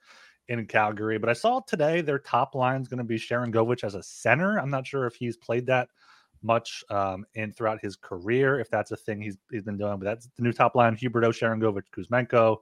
in 0.48 0.66
Calgary. 0.68 1.18
But 1.18 1.30
I 1.30 1.34
saw 1.34 1.60
today 1.60 2.00
their 2.00 2.20
top 2.20 2.56
line 2.56 2.82
is 2.82 2.88
going 2.88 3.00
to 3.00 3.04
be 3.04 3.18
Sharangovich 3.18 3.84
as 3.84 3.96
a 3.96 4.04
center. 4.04 4.58
I'm 4.58 4.72
not 4.72 4.88
sure 4.88 5.06
if 5.06 5.16
he's 5.16 5.36
played 5.36 5.66
that 5.66 5.90
much 6.46 6.84
um, 6.90 7.26
in 7.34 7.52
throughout 7.52 7.80
his 7.82 7.96
career, 7.96 8.60
if 8.60 8.70
that's 8.70 8.92
a 8.92 8.98
thing 8.98 9.22
he's 9.22 9.38
he's 9.52 9.64
been 9.64 9.78
doing. 9.78 9.98
But 9.98 10.06
that's 10.06 10.30
the 10.38 10.44
new 10.44 10.54
top 10.54 10.76
line: 10.76 10.96
Huberdeau, 10.96 11.32
Sharangovich, 11.32 11.84
Kuzmenko. 11.96 12.58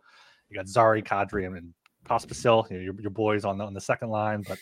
You 0.49 0.55
got 0.55 0.67
Zary, 0.67 1.01
Kadri, 1.01 1.45
and 1.45 1.73
Pospisil, 2.05 2.69
you 2.69 2.77
know, 2.77 2.83
your, 2.83 2.93
your 2.99 3.11
boys 3.11 3.45
on 3.45 3.57
the, 3.57 3.63
on 3.63 3.73
the 3.73 3.81
second 3.81 4.09
line. 4.09 4.43
But 4.47 4.59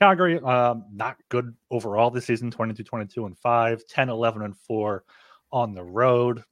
Calgary, 0.00 0.40
um, 0.40 0.84
not 0.92 1.16
good 1.28 1.54
overall 1.70 2.10
this 2.10 2.26
season 2.26 2.50
22, 2.50 2.82
22, 2.82 3.26
and 3.26 3.38
5, 3.38 3.86
10, 3.86 4.08
11, 4.08 4.42
and 4.42 4.56
4 4.56 5.04
on 5.52 5.74
the 5.74 5.84
road. 5.84 6.42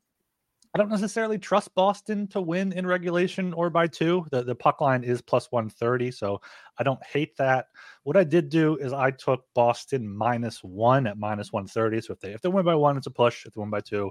I 0.74 0.78
don't 0.78 0.88
necessarily 0.88 1.38
trust 1.38 1.74
Boston 1.74 2.26
to 2.28 2.40
win 2.40 2.72
in 2.72 2.86
regulation 2.86 3.52
or 3.52 3.68
by 3.68 3.86
two. 3.86 4.24
The, 4.30 4.42
the 4.42 4.54
puck 4.54 4.80
line 4.80 5.04
is 5.04 5.20
plus 5.20 5.52
130, 5.52 6.10
so 6.10 6.40
I 6.78 6.82
don't 6.82 7.04
hate 7.04 7.36
that. 7.36 7.66
What 8.04 8.16
I 8.16 8.24
did 8.24 8.48
do 8.48 8.76
is 8.76 8.94
I 8.94 9.10
took 9.10 9.44
Boston 9.54 10.08
minus 10.08 10.64
one 10.64 11.06
at 11.06 11.18
minus 11.18 11.52
130. 11.52 12.00
So 12.00 12.14
if 12.14 12.20
they 12.20 12.32
if 12.32 12.40
they 12.40 12.48
win 12.48 12.64
by 12.64 12.74
one, 12.74 12.96
it's 12.96 13.06
a 13.06 13.10
push. 13.10 13.44
If 13.44 13.52
they 13.52 13.60
win 13.60 13.68
by 13.68 13.80
two, 13.80 14.10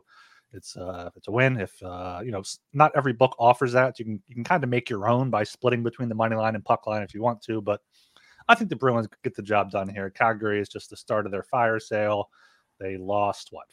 it's 0.53 0.77
uh 0.77 1.09
it's 1.15 1.27
a 1.27 1.31
win. 1.31 1.59
If 1.59 1.81
uh 1.81 2.21
you 2.23 2.31
know 2.31 2.43
not 2.73 2.91
every 2.95 3.13
book 3.13 3.35
offers 3.39 3.71
that, 3.73 3.97
you 3.97 4.05
can 4.05 4.21
you 4.27 4.35
can 4.35 4.43
kind 4.43 4.63
of 4.63 4.69
make 4.69 4.87
your 4.87 5.09
own 5.09 5.31
by 5.31 5.43
splitting 5.43 5.81
between 5.81 6.09
the 6.09 6.15
money 6.15 6.35
line 6.35 6.53
and 6.53 6.63
puck 6.63 6.85
line 6.85 7.01
if 7.01 7.15
you 7.15 7.23
want 7.23 7.41
to. 7.43 7.59
But 7.61 7.81
I 8.47 8.53
think 8.53 8.69
the 8.69 8.75
Bruins 8.75 9.07
get 9.23 9.35
the 9.35 9.41
job 9.41 9.71
done 9.71 9.89
here. 9.89 10.11
Calgary 10.11 10.61
is 10.61 10.69
just 10.69 10.91
the 10.91 10.97
start 10.97 11.25
of 11.25 11.31
their 11.31 11.43
fire 11.43 11.79
sale. 11.79 12.29
They 12.79 12.97
lost 12.97 13.49
what 13.51 13.65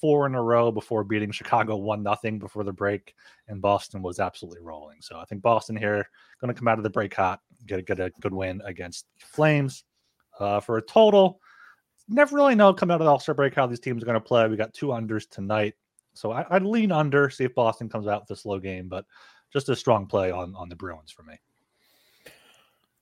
four 0.00 0.26
in 0.26 0.34
a 0.34 0.42
row 0.42 0.70
before 0.70 1.04
beating 1.04 1.30
Chicago 1.30 1.76
one 1.76 2.02
nothing 2.02 2.38
before 2.38 2.64
the 2.64 2.72
break, 2.72 3.14
and 3.48 3.60
Boston 3.60 4.02
was 4.02 4.20
absolutely 4.20 4.60
rolling. 4.60 5.00
So 5.00 5.18
I 5.18 5.24
think 5.24 5.42
Boston 5.42 5.76
here 5.76 6.08
going 6.40 6.52
to 6.52 6.58
come 6.58 6.68
out 6.68 6.78
of 6.78 6.84
the 6.84 6.90
break 6.90 7.14
hot, 7.14 7.40
get 7.66 7.80
a, 7.80 7.82
get 7.82 8.00
a 8.00 8.10
good 8.20 8.34
win 8.34 8.60
against 8.64 9.06
Flames 9.18 9.84
uh, 10.38 10.60
for 10.60 10.78
a 10.78 10.82
total. 10.82 11.40
Never 12.08 12.36
really 12.36 12.54
know 12.54 12.72
coming 12.72 12.94
out 12.94 13.00
of 13.00 13.04
the 13.04 13.10
All 13.10 13.18
Star 13.18 13.34
break 13.34 13.54
how 13.54 13.66
these 13.66 13.80
teams 13.80 14.02
are 14.02 14.06
going 14.06 14.14
to 14.14 14.20
play. 14.20 14.48
We 14.48 14.56
got 14.56 14.72
two 14.72 14.88
unders 14.88 15.28
tonight. 15.28 15.74
So 16.14 16.32
I, 16.32 16.44
would 16.50 16.64
lean 16.64 16.90
under, 16.90 17.30
see 17.30 17.44
if 17.44 17.54
Boston 17.54 17.88
comes 17.88 18.08
out 18.08 18.22
with 18.22 18.36
a 18.36 18.40
slow 18.40 18.58
game, 18.58 18.88
but 18.88 19.04
just 19.52 19.68
a 19.68 19.76
strong 19.76 20.06
play 20.06 20.30
on 20.30 20.54
on 20.56 20.68
the 20.68 20.76
Bruins 20.76 21.10
for 21.10 21.22
me. 21.22 21.34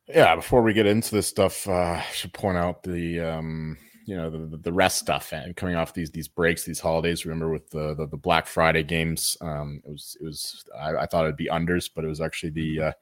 Yeah, 0.09 0.37
before 0.37 0.63
we 0.63 0.73
get 0.73 0.87
into 0.87 1.15
this 1.15 1.27
stuff, 1.27 1.67
uh, 1.67 1.73
I 1.73 2.07
should 2.13 2.33
point 2.33 2.59
out 2.59 2.83
the 2.83 3.21
um, 3.21 3.77
you 4.07 4.17
know 4.17 4.31
the, 4.31 4.57
the 4.57 4.73
rest 4.73 4.99
stuff 4.99 5.33
and 5.33 5.57
coming 5.57 5.75
off 5.75 5.93
these 5.93 6.11
these 6.11 6.29
breaks, 6.29 6.65
these 6.65 6.81
holidays. 6.81 7.27
Remember 7.27 7.51
with 7.51 7.69
the 7.71 7.95
the, 7.95 8.07
the 8.07 8.17
Black 8.17 8.47
Friday 8.47 8.85
games, 8.85 9.37
um, 9.41 9.83
it 9.85 9.91
was 9.91 10.17
it 10.21 10.25
was 10.25 10.65
I, 10.79 10.95
I, 10.95 11.07
thought 11.07 11.25
it'd 11.25 11.37
be 11.37 11.49
unders, 11.49 11.91
but 11.93 12.05
it 12.05 12.09
was 12.09 12.21
actually 12.21 12.51
the 12.51 12.81
uh, 12.81 12.93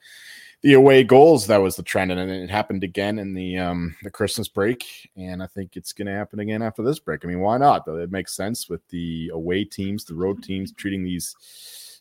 the 0.62 0.72
away 0.72 1.04
goals 1.04 1.46
that 1.46 1.58
was 1.58 1.76
the 1.76 1.82
trend, 1.82 2.10
and 2.10 2.30
it 2.30 2.48
happened 2.48 2.84
again 2.84 3.18
in 3.18 3.34
the 3.34 3.58
um, 3.58 3.94
the 4.02 4.10
Christmas 4.10 4.48
break, 4.48 5.10
and 5.14 5.42
I 5.42 5.46
think 5.46 5.76
it's 5.76 5.92
going 5.92 6.06
to 6.06 6.12
happen 6.12 6.40
again 6.40 6.62
after 6.62 6.82
this 6.82 6.98
break. 6.98 7.22
I 7.22 7.28
mean, 7.28 7.40
why 7.40 7.58
not? 7.58 7.86
It 7.86 8.10
makes 8.10 8.34
sense 8.34 8.70
with 8.70 8.80
the 8.88 9.30
away 9.34 9.64
teams, 9.64 10.06
the 10.06 10.14
road 10.14 10.42
teams 10.42 10.72
treating 10.72 11.04
these 11.04 11.36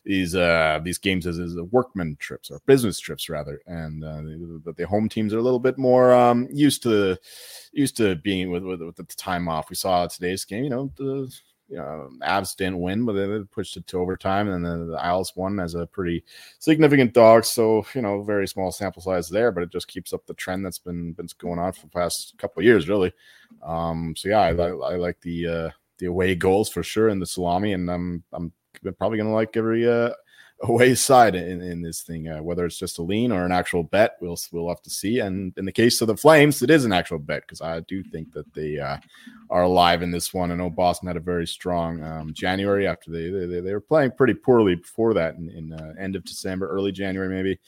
these 0.04 0.34
uh 0.34 0.78
these 0.82 0.98
games 0.98 1.26
as, 1.26 1.38
as 1.38 1.56
workman 1.70 2.16
trips 2.18 2.50
or 2.50 2.60
business 2.66 2.98
trips 2.98 3.28
rather 3.28 3.60
and 3.66 4.04
uh, 4.04 4.16
the, 4.16 4.74
the 4.76 4.86
home 4.86 5.08
teams 5.08 5.32
are 5.32 5.38
a 5.38 5.42
little 5.42 5.58
bit 5.58 5.78
more 5.78 6.12
um 6.12 6.46
used 6.52 6.82
to 6.82 7.16
used 7.72 7.96
to 7.96 8.14
being 8.16 8.50
with 8.50 8.62
with, 8.62 8.82
with 8.82 8.96
the 8.96 9.04
time 9.16 9.48
off 9.48 9.70
we 9.70 9.76
saw 9.76 10.06
today's 10.06 10.44
game 10.44 10.64
you 10.64 10.70
know 10.70 10.92
the 10.96 11.32
you 11.68 11.76
know, 11.76 12.10
Avs 12.22 12.56
didn't 12.56 12.80
win, 12.80 13.04
but 13.04 13.14
they 13.14 13.38
pushed 13.50 13.76
it 13.76 13.86
to 13.88 13.98
overtime, 13.98 14.48
and 14.48 14.64
then 14.64 14.88
the 14.88 14.96
Isles 14.96 15.32
won 15.34 15.58
as 15.58 15.74
a 15.74 15.86
pretty 15.86 16.22
significant 16.58 17.14
dog. 17.14 17.44
So 17.44 17.86
you 17.94 18.02
know, 18.02 18.22
very 18.22 18.46
small 18.46 18.70
sample 18.70 19.02
size 19.02 19.28
there, 19.28 19.50
but 19.50 19.62
it 19.62 19.72
just 19.72 19.88
keeps 19.88 20.12
up 20.12 20.26
the 20.26 20.34
trend 20.34 20.64
that's 20.64 20.78
been 20.78 21.12
been 21.12 21.28
going 21.38 21.58
on 21.58 21.72
for 21.72 21.82
the 21.82 21.88
past 21.88 22.34
couple 22.38 22.60
of 22.60 22.64
years, 22.64 22.88
really. 22.88 23.12
Um, 23.62 24.14
so 24.16 24.28
yeah, 24.28 24.40
I, 24.40 24.50
I, 24.50 24.68
I 24.68 24.96
like 24.96 25.20
the 25.22 25.46
uh, 25.46 25.70
the 25.98 26.06
away 26.06 26.34
goals 26.34 26.68
for 26.68 26.82
sure 26.82 27.08
in 27.08 27.18
the 27.18 27.26
salami, 27.26 27.72
and 27.72 27.90
I'm 27.90 28.22
I'm 28.32 28.52
probably 28.98 29.18
going 29.18 29.28
to 29.28 29.34
like 29.34 29.56
every 29.56 29.88
uh, 29.88 30.10
away 30.62 30.94
side 30.94 31.34
in, 31.34 31.60
in 31.60 31.82
this 31.82 32.02
thing. 32.02 32.28
Uh, 32.28 32.42
whether 32.42 32.64
it's 32.64 32.78
just 32.78 32.98
a 32.98 33.02
lean 33.02 33.32
or 33.32 33.44
an 33.44 33.52
actual 33.52 33.82
bet, 33.82 34.16
we'll 34.20 34.38
we'll 34.52 34.68
have 34.68 34.82
to 34.82 34.90
see. 34.90 35.20
And 35.20 35.52
in 35.56 35.64
the 35.64 35.72
case 35.72 36.00
of 36.00 36.08
the 36.08 36.16
Flames, 36.16 36.62
it 36.62 36.70
is 36.70 36.84
an 36.84 36.92
actual 36.92 37.18
bet 37.18 37.42
because 37.42 37.60
I 37.60 37.80
do 37.80 38.02
think 38.02 38.32
that 38.32 38.52
they 38.54 38.78
uh, 38.78 38.98
are 39.50 39.62
alive 39.62 40.02
in 40.02 40.10
this 40.10 40.32
one. 40.32 40.50
I 40.50 40.54
know 40.54 40.70
Boston 40.70 41.08
had 41.08 41.16
a 41.16 41.20
very 41.20 41.46
strong 41.46 42.02
um, 42.02 42.32
January 42.32 42.86
after 42.86 43.10
they, 43.10 43.30
they 43.30 43.60
they 43.60 43.72
were 43.72 43.80
playing 43.80 44.12
pretty 44.12 44.34
poorly 44.34 44.76
before 44.76 45.14
that 45.14 45.36
in, 45.36 45.50
in 45.50 45.72
uh, 45.72 45.94
end 45.98 46.16
of 46.16 46.24
December, 46.24 46.68
early 46.68 46.92
January 46.92 47.28
maybe. 47.28 47.58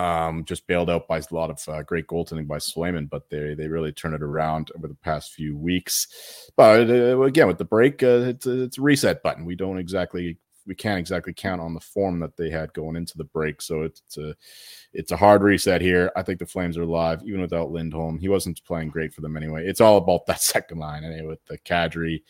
Um, 0.00 0.46
just 0.46 0.66
bailed 0.66 0.88
out 0.88 1.06
by 1.08 1.18
a 1.18 1.22
lot 1.30 1.50
of 1.50 1.62
uh, 1.68 1.82
great 1.82 2.06
goaltending 2.06 2.46
by 2.46 2.56
Swayman, 2.56 3.10
but 3.10 3.28
they 3.28 3.52
they 3.52 3.68
really 3.68 3.92
turned 3.92 4.14
it 4.14 4.22
around 4.22 4.70
over 4.74 4.88
the 4.88 4.94
past 4.94 5.34
few 5.34 5.54
weeks. 5.54 6.50
But 6.56 6.88
uh, 6.88 7.20
again, 7.20 7.46
with 7.46 7.58
the 7.58 7.66
break, 7.66 8.02
uh, 8.02 8.22
it's, 8.28 8.46
it's 8.46 8.78
a 8.78 8.80
reset 8.80 9.22
button. 9.22 9.44
We 9.44 9.56
don't 9.56 9.76
exactly 9.76 10.38
we 10.66 10.74
can't 10.74 10.98
exactly 10.98 11.34
count 11.34 11.60
on 11.60 11.74
the 11.74 11.80
form 11.80 12.18
that 12.20 12.34
they 12.38 12.48
had 12.48 12.72
going 12.72 12.96
into 12.96 13.18
the 13.18 13.24
break. 13.24 13.60
So 13.60 13.82
it's 13.82 14.16
a 14.16 14.34
it's 14.94 15.12
a 15.12 15.18
hard 15.18 15.42
reset 15.42 15.82
here. 15.82 16.10
I 16.16 16.22
think 16.22 16.38
the 16.38 16.46
Flames 16.46 16.78
are 16.78 16.86
live 16.86 17.22
even 17.24 17.42
without 17.42 17.70
Lindholm. 17.70 18.18
He 18.18 18.28
wasn't 18.30 18.64
playing 18.64 18.88
great 18.88 19.12
for 19.12 19.20
them 19.20 19.36
anyway. 19.36 19.66
It's 19.66 19.82
all 19.82 19.98
about 19.98 20.24
that 20.26 20.40
second 20.40 20.78
line 20.78 21.04
anyway 21.04 21.26
with 21.26 21.44
the 21.44 21.58
Kadri, 21.58 22.22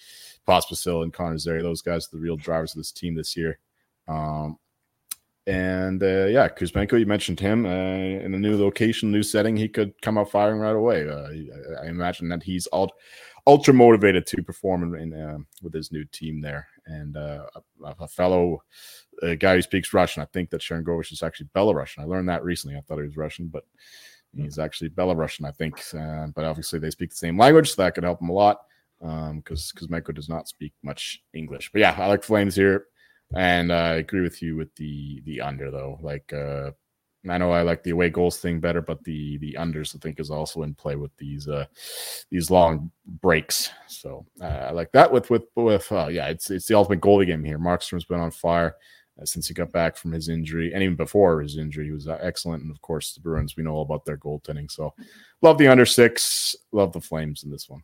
Pospisil, 0.44 1.04
and 1.04 1.12
Connor 1.12 1.38
Zary. 1.38 1.62
Those 1.62 1.82
guys 1.82 2.06
are 2.06 2.16
the 2.16 2.22
real 2.22 2.36
drivers 2.36 2.72
of 2.72 2.78
this 2.78 2.90
team 2.90 3.14
this 3.14 3.36
year. 3.36 3.60
Um, 4.08 4.58
and 5.50 6.00
uh, 6.00 6.26
yeah, 6.26 6.48
Kuzmenko, 6.48 6.98
you 6.98 7.06
mentioned 7.06 7.40
him 7.40 7.66
uh, 7.66 7.68
in 7.68 8.32
a 8.34 8.38
new 8.38 8.56
location, 8.56 9.10
new 9.10 9.24
setting. 9.24 9.56
He 9.56 9.68
could 9.68 10.00
come 10.00 10.16
out 10.16 10.30
firing 10.30 10.60
right 10.60 10.76
away. 10.76 11.08
Uh, 11.08 11.82
I 11.82 11.88
imagine 11.88 12.28
that 12.28 12.44
he's 12.44 12.68
ultra, 12.72 12.96
ultra 13.48 13.74
motivated 13.74 14.26
to 14.26 14.44
perform 14.44 14.94
in, 14.94 15.12
in 15.12 15.20
uh, 15.20 15.38
with 15.60 15.74
his 15.74 15.90
new 15.90 16.04
team 16.04 16.40
there. 16.40 16.68
And 16.86 17.16
uh, 17.16 17.46
a, 17.84 17.94
a, 17.98 18.06
fellow 18.06 18.62
uh, 19.24 19.34
guy 19.34 19.56
who 19.56 19.62
speaks 19.62 19.92
Russian, 19.92 20.22
I 20.22 20.26
think 20.26 20.50
that 20.50 20.60
Sharangovich 20.60 21.12
is 21.12 21.24
actually 21.24 21.48
Belarusian. 21.52 21.98
I 21.98 22.04
learned 22.04 22.28
that 22.28 22.44
recently. 22.44 22.76
I 22.76 22.82
thought 22.82 22.98
he 22.98 23.06
was 23.06 23.16
Russian, 23.16 23.48
but 23.48 23.64
he's 24.36 24.60
actually 24.60 24.90
Belarusian, 24.90 25.48
I 25.48 25.50
think. 25.50 25.82
but 26.34 26.44
obviously, 26.44 26.78
they 26.78 26.90
speak 26.90 27.10
the 27.10 27.16
same 27.16 27.36
language, 27.36 27.74
so 27.74 27.82
that 27.82 27.96
could 27.96 28.04
help 28.04 28.22
him 28.22 28.28
a 28.28 28.32
lot 28.32 28.60
because 29.00 29.72
um, 29.72 29.88
Kuzmenko 29.88 30.14
does 30.14 30.28
not 30.28 30.46
speak 30.46 30.72
much 30.84 31.24
English. 31.34 31.72
But 31.72 31.80
yeah, 31.80 31.96
I 31.98 32.06
like 32.06 32.22
Flames 32.22 32.54
here. 32.54 32.86
And 33.36 33.70
uh, 33.70 33.74
I 33.74 33.94
agree 33.94 34.22
with 34.22 34.42
you 34.42 34.56
with 34.56 34.74
the 34.74 35.22
the 35.24 35.40
under 35.40 35.70
though. 35.70 35.98
Like 36.02 36.32
uh, 36.32 36.72
I 37.28 37.38
know 37.38 37.52
I 37.52 37.62
like 37.62 37.82
the 37.82 37.90
away 37.90 38.08
goals 38.08 38.38
thing 38.38 38.60
better, 38.60 38.80
but 38.80 39.04
the 39.04 39.36
the 39.38 39.56
unders 39.58 39.94
I 39.94 39.98
think 39.98 40.18
is 40.18 40.30
also 40.30 40.62
in 40.62 40.74
play 40.74 40.96
with 40.96 41.14
these 41.16 41.48
uh 41.48 41.66
these 42.30 42.50
long 42.50 42.90
breaks. 43.20 43.70
So 43.88 44.26
uh, 44.40 44.44
I 44.44 44.70
like 44.72 44.90
that 44.92 45.12
with 45.12 45.30
with 45.30 45.44
with 45.54 45.90
uh, 45.92 46.08
yeah, 46.08 46.28
it's 46.28 46.50
it's 46.50 46.66
the 46.66 46.74
ultimate 46.74 47.00
goalie 47.00 47.26
game 47.26 47.44
here. 47.44 47.58
Markstrom's 47.58 48.04
been 48.04 48.20
on 48.20 48.30
fire 48.30 48.76
uh, 49.20 49.24
since 49.24 49.46
he 49.46 49.54
got 49.54 49.70
back 49.70 49.96
from 49.96 50.12
his 50.12 50.28
injury, 50.28 50.72
and 50.72 50.82
even 50.82 50.96
before 50.96 51.42
his 51.42 51.58
injury, 51.58 51.86
he 51.86 51.92
was 51.92 52.08
uh, 52.08 52.18
excellent. 52.22 52.62
And 52.62 52.70
of 52.70 52.80
course, 52.80 53.12
the 53.12 53.20
Bruins 53.20 53.56
we 53.56 53.62
know 53.62 53.72
all 53.74 53.82
about 53.82 54.04
their 54.06 54.18
goaltending. 54.18 54.70
So 54.70 54.94
love 55.42 55.58
the 55.58 55.68
under 55.68 55.86
six, 55.86 56.56
love 56.72 56.92
the 56.92 57.00
Flames 57.00 57.44
in 57.44 57.50
this 57.50 57.68
one. 57.68 57.82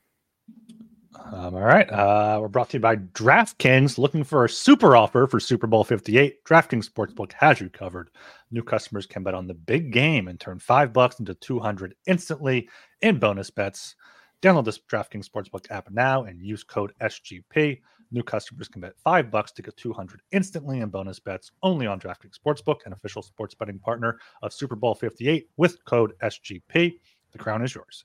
Um, 1.33 1.55
all 1.55 1.63
right. 1.63 1.91
Uh, 1.91 2.39
we're 2.41 2.49
brought 2.49 2.71
to 2.71 2.77
you 2.77 2.81
by 2.81 2.97
DraftKings. 2.97 3.99
Looking 3.99 4.25
for 4.25 4.45
a 4.45 4.49
super 4.49 4.97
offer 4.97 5.27
for 5.27 5.41
Super 5.41 5.67
Bowl 5.67 5.85
58? 5.85 6.45
DraftKings 6.45 6.89
Sportsbook 6.91 7.33
has 7.33 7.61
you 7.61 7.69
covered. 7.69 8.11
New 8.51 8.63
customers 8.63 9.07
can 9.07 9.23
bet 9.23 9.35
on 9.35 9.47
the 9.47 9.55
big 9.55 9.93
game 9.93 10.29
and 10.29 10.39
turn 10.39 10.59
five 10.59 10.93
bucks 10.93 11.19
into 11.19 11.35
200 11.35 11.95
instantly 12.07 12.69
in 13.03 13.19
bonus 13.19 13.51
bets. 13.51 13.97
Download 14.43 14.65
this 14.65 14.79
DraftKings 14.79 15.29
Sportsbook 15.29 15.71
app 15.71 15.91
now 15.91 16.25
and 16.25 16.41
use 16.41 16.63
code 16.63 16.93
SGP. 17.01 17.81
New 18.13 18.23
customers 18.23 18.69
can 18.69 18.81
bet 18.81 18.97
five 19.03 19.31
bucks 19.31 19.51
to 19.53 19.63
get 19.63 19.77
200 19.77 20.21
instantly 20.33 20.81
in 20.81 20.89
bonus 20.91 21.19
bets 21.19 21.51
only 21.63 21.87
on 21.87 21.99
DraftKings 21.99 22.39
Sportsbook, 22.39 22.87
an 22.87 22.93
official 22.93 23.23
sports 23.23 23.55
betting 23.55 23.79
partner 23.79 24.19
of 24.43 24.53
Super 24.53 24.77
Bowl 24.77 24.95
58 24.95 25.49
with 25.57 25.85
code 25.85 26.13
SGP. 26.23 26.99
The 27.33 27.39
crown 27.39 27.63
is 27.63 27.75
yours. 27.75 28.05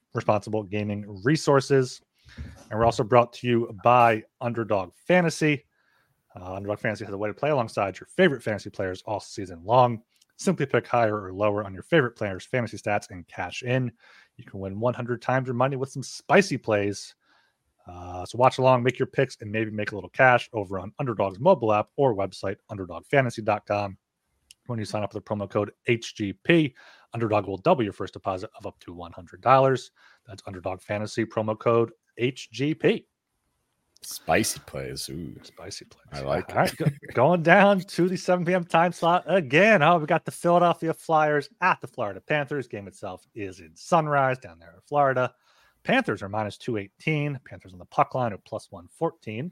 responsible 0.13 0.63
gaming 0.63 1.05
resources. 1.23 2.01
And 2.69 2.79
we're 2.79 2.85
also 2.85 3.03
brought 3.03 3.33
to 3.33 3.47
you 3.47 3.77
by 3.83 4.23
Underdog 4.39 4.91
Fantasy. 5.07 5.65
Uh, 6.35 6.55
Underdog 6.55 6.79
Fantasy 6.79 7.05
has 7.05 7.13
a 7.13 7.17
way 7.17 7.29
to 7.29 7.33
play 7.33 7.49
alongside 7.49 7.99
your 7.99 8.07
favorite 8.07 8.43
fantasy 8.43 8.69
players 8.69 9.03
all 9.05 9.19
season 9.19 9.61
long. 9.63 10.01
Simply 10.37 10.65
pick 10.65 10.87
higher 10.87 11.21
or 11.21 11.33
lower 11.33 11.63
on 11.63 11.73
your 11.73 11.83
favorite 11.83 12.15
players' 12.15 12.45
fantasy 12.45 12.77
stats 12.77 13.11
and 13.11 13.27
cash 13.27 13.63
in. 13.63 13.91
You 14.37 14.45
can 14.45 14.59
win 14.59 14.79
100 14.79 15.21
times 15.21 15.47
your 15.47 15.53
money 15.53 15.75
with 15.75 15.91
some 15.91 16.03
spicy 16.03 16.57
plays. 16.57 17.13
Uh, 17.87 18.25
so 18.25 18.37
watch 18.37 18.57
along, 18.57 18.83
make 18.83 18.97
your 18.97 19.07
picks, 19.07 19.37
and 19.41 19.51
maybe 19.51 19.71
make 19.71 19.91
a 19.91 19.95
little 19.95 20.09
cash 20.09 20.49
over 20.53 20.79
on 20.79 20.93
Underdog's 20.99 21.39
mobile 21.39 21.73
app 21.73 21.89
or 21.95 22.15
website, 22.15 22.57
underdogfantasy.com. 22.71 23.97
When 24.67 24.79
you 24.79 24.85
sign 24.85 25.03
up 25.03 25.13
with 25.13 25.23
the 25.23 25.29
promo 25.29 25.49
code 25.49 25.71
HGP, 25.89 26.73
Underdog 27.13 27.47
will 27.47 27.57
double 27.57 27.83
your 27.83 27.93
first 27.93 28.13
deposit 28.13 28.49
of 28.57 28.65
up 28.65 28.79
to 28.79 28.93
$100. 28.93 29.89
That's 30.27 30.43
Underdog 30.47 30.81
Fantasy 30.81 31.25
promo 31.25 31.57
code 31.57 31.91
HGP. 32.19 33.05
Spicy 34.03 34.59
plays. 34.65 35.07
Ooh. 35.09 35.35
Spicy 35.43 35.85
plays. 35.85 36.23
I 36.23 36.25
like 36.25 36.49
All 36.49 36.55
right. 36.55 36.73
going 37.13 37.43
down 37.43 37.81
to 37.81 38.09
the 38.09 38.17
7 38.17 38.43
p.m. 38.45 38.63
time 38.63 38.91
slot 38.91 39.23
again. 39.27 39.83
Oh, 39.83 39.97
we 39.99 40.07
got 40.07 40.25
the 40.25 40.31
Philadelphia 40.31 40.93
Flyers 40.93 41.49
at 41.61 41.79
the 41.81 41.87
Florida 41.87 42.19
Panthers. 42.19 42.67
Game 42.67 42.87
itself 42.87 43.27
is 43.35 43.59
in 43.59 43.75
Sunrise 43.75 44.39
down 44.39 44.57
there 44.57 44.73
in 44.73 44.81
Florida. 44.87 45.31
Panthers 45.83 46.23
are 46.23 46.29
minus 46.29 46.57
218. 46.57 47.39
Panthers 47.45 47.73
on 47.73 47.79
the 47.79 47.85
puck 47.85 48.15
line 48.15 48.33
are 48.33 48.39
plus 48.39 48.71
114. 48.71 49.51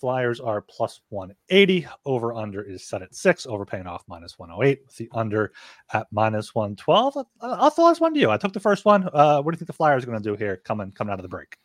Flyers 0.00 0.40
are 0.40 0.62
plus 0.62 1.00
180. 1.10 1.86
Over 2.06 2.34
under 2.34 2.62
is 2.62 2.84
set 2.84 3.02
at 3.02 3.14
six. 3.14 3.46
Overpaying 3.46 3.86
off 3.86 4.02
minus 4.08 4.38
108. 4.38 4.80
With 4.86 4.96
the 4.96 5.08
under 5.12 5.52
at 5.92 6.06
minus 6.10 6.54
112. 6.54 7.26
I'll 7.40 7.70
throw 7.70 7.88
this 7.88 8.00
one 8.00 8.14
to 8.14 8.20
you. 8.20 8.30
I 8.30 8.38
took 8.38 8.52
the 8.52 8.60
first 8.60 8.84
one. 8.84 9.08
Uh, 9.12 9.42
what 9.42 9.52
do 9.52 9.56
you 9.56 9.58
think 9.58 9.66
the 9.66 9.72
Flyers 9.72 10.02
are 10.02 10.06
going 10.06 10.22
to 10.22 10.28
do 10.28 10.36
here 10.36 10.56
coming 10.64 10.90
coming 10.92 11.12
out 11.12 11.18
of 11.18 11.22
the 11.22 11.28
break? 11.28 11.56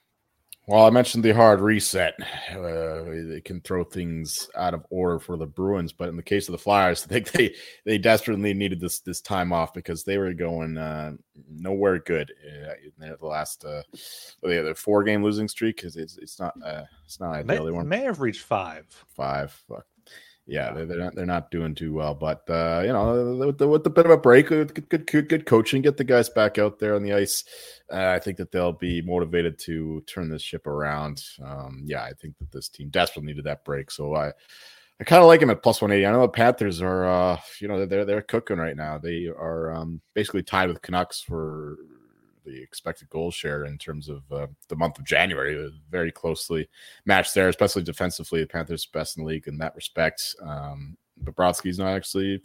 Well, 0.67 0.85
I 0.85 0.89
mentioned 0.89 1.23
the 1.23 1.31
hard 1.31 1.61
reset. 1.61 2.15
Uh, 2.51 3.05
it 3.11 3.45
can 3.45 3.61
throw 3.61 3.83
things 3.83 4.49
out 4.55 4.73
of 4.73 4.83
order 4.89 5.19
for 5.19 5.37
the 5.37 5.45
Bruins, 5.45 5.93
but 5.93 6.09
in 6.09 6.15
the 6.15 6.23
case 6.23 6.47
of 6.47 6.53
the 6.53 6.57
Flyers, 6.57 7.03
I 7.09 7.13
think 7.13 7.31
they 7.31 7.55
they 7.85 7.97
desperately 7.97 8.53
needed 8.53 8.79
this 8.79 8.99
this 8.99 9.21
time 9.21 9.53
off 9.53 9.73
because 9.73 10.03
they 10.03 10.17
were 10.17 10.33
going 10.33 10.77
uh, 10.77 11.13
nowhere 11.49 11.99
good 11.99 12.33
uh, 12.43 12.73
in 12.83 13.15
the 13.19 13.25
last 13.25 13.63
uh, 13.63 13.83
the 14.41 14.73
four 14.75 15.03
game 15.03 15.23
losing 15.23 15.47
streak 15.47 15.77
because 15.77 15.97
it's 15.97 16.17
it's 16.17 16.39
not 16.39 16.53
uh, 16.65 16.83
it's 17.05 17.19
not 17.19 17.33
ideal. 17.33 17.65
May, 17.65 17.71
they 17.71 17.83
may 17.83 18.01
have 18.01 18.19
reached 18.19 18.41
five. 18.41 18.85
Five. 19.07 19.51
Fuck 19.67 19.85
yeah, 20.47 20.73
they're, 20.73 20.85
they're 20.85 20.99
not 20.99 21.15
they're 21.15 21.25
not 21.25 21.51
doing 21.51 21.73
too 21.73 21.93
well. 21.93 22.13
But 22.13 22.43
uh, 22.49 22.81
you 22.85 22.93
know, 22.93 23.45
with 23.47 23.57
the, 23.57 23.67
with 23.67 23.83
the 23.83 23.89
bit 23.89 24.05
of 24.05 24.11
a 24.11 24.17
break, 24.17 24.47
good, 24.47 24.73
good 24.89 25.07
good 25.07 25.29
good 25.29 25.45
coaching, 25.45 25.81
get 25.81 25.97
the 25.97 26.03
guys 26.03 26.29
back 26.29 26.57
out 26.57 26.79
there 26.79 26.95
on 26.95 27.03
the 27.03 27.13
ice. 27.13 27.43
Uh, 27.91 28.09
I 28.09 28.19
think 28.19 28.37
that 28.37 28.51
they'll 28.51 28.73
be 28.73 29.01
motivated 29.01 29.57
to 29.59 30.01
turn 30.01 30.29
this 30.29 30.43
ship 30.43 30.67
around. 30.67 31.23
Um, 31.43 31.83
yeah, 31.85 32.03
I 32.03 32.13
think 32.13 32.37
that 32.39 32.51
this 32.51 32.69
team 32.69 32.89
desperately 32.89 33.27
needed 33.27 33.45
that 33.45 33.65
break. 33.65 33.91
So 33.91 34.15
I. 34.15 34.31
I 34.97 35.03
kind 35.03 35.21
of 35.21 35.27
like 35.27 35.41
him 35.41 35.49
at 35.49 35.61
plus 35.61 35.81
180. 35.81 36.05
I 36.05 36.11
know 36.13 36.21
the 36.21 36.29
Panthers 36.29 36.81
are, 36.81 37.03
uh, 37.03 37.37
you 37.59 37.67
know, 37.67 37.85
they're 37.85 38.05
they're 38.05 38.21
cooking 38.21 38.59
right 38.59 38.77
now. 38.77 38.97
They 38.97 39.25
are 39.25 39.75
um, 39.75 39.99
basically 40.13 40.41
tied 40.41 40.69
with 40.69 40.81
Canucks 40.81 41.19
for 41.19 41.75
the 42.45 42.61
expected 42.61 43.09
goal 43.09 43.31
share 43.31 43.65
in 43.65 43.77
terms 43.77 44.09
of 44.09 44.23
uh, 44.31 44.47
the 44.69 44.75
month 44.75 44.99
of 44.99 45.05
January. 45.05 45.71
Very 45.89 46.11
closely 46.11 46.69
matched 47.05 47.33
there, 47.33 47.49
especially 47.49 47.83
defensively. 47.83 48.41
The 48.41 48.47
Panthers 48.47 48.85
best 48.85 49.17
in 49.17 49.23
the 49.23 49.29
league 49.29 49.47
in 49.47 49.57
that 49.57 49.75
respect. 49.75 50.35
Um, 50.41 50.97
Bobrovsky's 51.23 51.79
not 51.79 51.95
actually. 51.95 52.41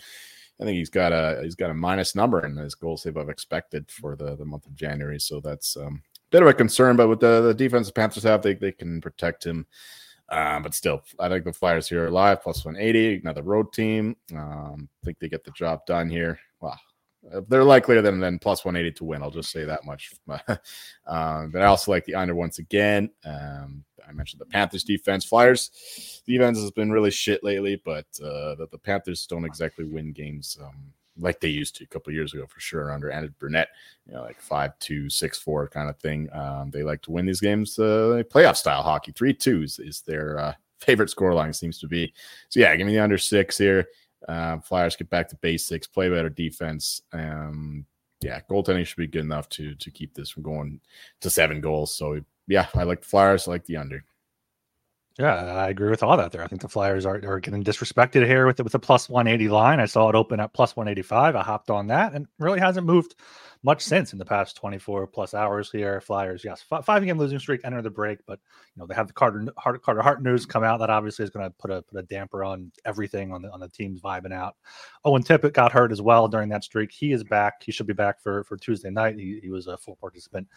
I 0.61 0.65
think 0.65 0.77
he's 0.77 0.91
got 0.91 1.13
a 1.13 1.41
he's 1.43 1.55
got 1.55 1.71
a 1.71 1.75
minus 1.75 2.15
number 2.15 2.45
in 2.45 2.57
his 2.57 2.75
goal 2.75 2.97
save 2.97 3.17
I've 3.17 3.29
expected 3.29 3.91
for 3.91 4.17
the 4.17 4.37
the 4.37 4.45
month 4.45 4.67
of 4.67 4.75
January. 4.75 5.19
So 5.19 5.41
that's 5.41 5.77
um, 5.77 6.03
a 6.05 6.31
bit 6.31 6.43
of 6.43 6.49
a 6.49 6.55
concern. 6.55 6.97
But 6.97 7.09
with 7.09 7.21
the 7.21 7.41
the 7.41 7.55
defensive 7.55 7.95
Panthers 7.95 8.25
have, 8.25 8.43
they 8.43 8.55
they 8.55 8.73
can 8.73 9.01
protect 9.01 9.45
him. 9.45 9.67
Uh, 10.29 10.61
but 10.61 10.75
still, 10.75 11.03
I 11.19 11.29
think 11.29 11.45
the 11.45 11.53
Flyers 11.53 11.89
here 11.89 12.07
are 12.07 12.11
live 12.11 12.41
plus 12.41 12.65
180, 12.65 13.21
another 13.21 13.43
road 13.43 13.73
team. 13.73 14.17
Um, 14.33 14.89
I 15.03 15.05
think 15.05 15.19
they 15.19 15.29
get 15.29 15.43
the 15.43 15.51
job 15.51 15.85
done 15.87 16.09
here. 16.09 16.39
Wow, 16.61 16.77
they're 17.49 17.65
likelier 17.65 18.03
than 18.03 18.21
than 18.21 18.39
plus 18.39 18.65
180 18.65 18.97
to 18.97 19.05
win. 19.05 19.23
I'll 19.23 19.31
just 19.31 19.51
say 19.51 19.65
that 19.65 19.85
much. 19.85 20.13
um, 20.29 21.51
but 21.51 21.63
I 21.63 21.67
also 21.67 21.91
like 21.91 22.05
the 22.05 22.15
under 22.15 22.35
once 22.35 22.59
again. 22.59 23.11
Um, 23.25 23.85
I 24.09 24.13
mentioned 24.13 24.41
the 24.41 24.47
Panthers 24.47 24.85
defense. 24.85 25.25
Flyers 25.25 26.23
defense 26.27 26.59
has 26.59 26.71
been 26.73 26.91
really 26.91 27.11
shit 27.11 27.45
lately, 27.45 27.81
but 27.85 28.07
uh, 28.23 28.57
the, 28.57 28.69
the 28.73 28.79
Panthers 28.79 29.27
don't 29.27 29.45
exactly 29.45 29.85
win 29.85 30.13
games 30.13 30.59
um, 30.61 30.93
like 31.19 31.41
they 31.41 31.49
used 31.49 31.77
to 31.77 31.85
a 31.85 31.87
couple 31.87 32.13
years 32.13 32.35
ago 32.35 32.47
for 32.47 32.61
sure 32.61 32.93
under 32.93 33.11
Andrew 33.11 33.33
Brunette, 33.39 33.69
you 34.07 34.15
know, 34.15 34.23
like 34.23 34.41
five 34.41 34.79
two, 34.79 35.09
six 35.09 35.39
four 35.39 35.69
kind 35.69 35.89
of 35.89 35.99
thing. 35.99 36.29
Um, 36.33 36.71
they 36.71 36.83
like 36.83 37.03
to 37.03 37.11
win 37.11 37.27
these 37.27 37.41
games, 37.41 37.79
uh, 37.79 38.23
playoff 38.31 38.57
style 38.57 38.83
hockey. 38.83 39.13
Three 39.13 39.35
twos 39.35 39.79
is 39.79 40.03
their 40.03 40.39
uh, 40.39 40.55
favorite 40.79 41.11
scoreline 41.11 41.55
seems 41.55 41.79
to 41.81 41.87
be. 41.87 42.13
So 42.49 42.61
yeah, 42.61 42.75
give 42.77 42.87
me 42.87 42.95
the 42.95 43.03
under 43.03 43.19
six 43.19 43.59
here. 43.59 43.87
Uh, 44.29 44.59
Flyers 44.59 44.97
get 44.97 45.11
back 45.11 45.29
to 45.29 45.37
basics, 45.37 45.87
play 45.87 46.09
better 46.09 46.29
defense. 46.29 47.03
Um, 47.13 47.87
yeah, 48.21 48.41
goaltending 48.51 48.87
should 48.87 48.99
be 48.99 49.07
good 49.07 49.25
enough 49.25 49.49
to 49.51 49.75
to 49.75 49.91
keep 49.91 50.15
this 50.15 50.31
from 50.31 50.43
going 50.43 50.81
to 51.21 51.31
seven 51.31 51.61
goals. 51.61 51.95
So 51.95 52.21
yeah, 52.47 52.67
I 52.75 52.83
like 52.83 53.01
the 53.01 53.09
Flyers. 53.09 53.49
I 53.49 53.53
like 53.53 53.65
the 53.65 53.79
under. 53.79 54.05
Yeah, 55.19 55.35
I 55.35 55.69
agree 55.69 55.91
with 55.91 56.03
all 56.03 56.17
that 56.17 56.33
there. 56.33 56.43
I 56.43 56.47
think 56.47 56.63
the 56.63 56.69
Flyers 56.69 57.05
are, 57.05 57.21
are 57.27 57.41
getting 57.41 57.65
disrespected 57.65 58.27
here 58.27 58.47
with 58.47 58.57
the, 58.57 58.65
with 58.65 58.73
the 58.73 58.79
plus 58.79 59.09
180 59.09 59.51
line. 59.51 59.81
I 59.81 59.87
saw 59.87 60.09
it 60.09 60.15
open 60.15 60.41
at 60.41 60.55
plus 60.55 60.77
185. 60.77 61.37
I 61.37 61.43
hopped 61.43 61.69
on 61.69 61.89
that 61.89 62.15
and 62.15 62.27
really 62.39 62.61
hasn't 62.61 62.87
moved 62.87 63.17
much 63.63 63.83
since 63.83 64.13
in 64.13 64.19
the 64.19 64.25
past 64.25 64.57
24 64.57 65.07
plus 65.09 65.35
hours 65.35 65.71
here. 65.71 66.01
Flyers, 66.01 66.43
yes, 66.45 66.65
f- 66.71 66.85
five 66.85 67.05
game 67.05 67.19
losing 67.19 67.39
streak, 67.39 67.61
enter 67.65 67.83
the 67.83 67.91
break, 67.91 68.21
but 68.27 68.39
you 68.75 68.81
know 68.81 68.87
they 68.87 68.95
have 68.95 69.07
the 69.07 69.13
Carter 69.13 69.45
Hart, 69.59 69.83
Carter 69.83 70.01
Hart 70.01 70.23
news 70.23 70.47
come 70.47 70.65
out 70.65 70.79
that 70.79 70.89
obviously 70.89 71.25
is 71.25 71.31
going 71.31 71.45
to 71.45 71.51
put 71.59 71.71
a 71.71 71.83
put 71.83 71.99
a 71.99 72.03
damper 72.05 72.43
on 72.43 72.73
everything 72.87 73.33
on 73.33 73.43
the 73.43 73.51
on 73.53 73.61
the 73.61 73.69
team's 73.69 74.01
vibing 74.01 74.33
out. 74.33 74.57
Owen 75.05 75.23
Tippett 75.23 75.53
got 75.53 75.73
hurt 75.73 75.93
as 75.93 76.01
well 76.01 76.29
during 76.29 76.49
that 76.49 76.65
streak. 76.65 76.91
He 76.91 77.13
is 77.13 77.23
back. 77.23 77.63
He 77.63 77.73
should 77.73 77.87
be 77.87 77.93
back 77.93 78.21
for 78.23 78.45
for 78.45 78.57
Tuesday 78.57 78.91
night. 78.91 79.19
He, 79.19 79.41
he 79.43 79.51
was 79.51 79.67
a 79.67 79.77
full 79.77 79.97
participant 79.97 80.49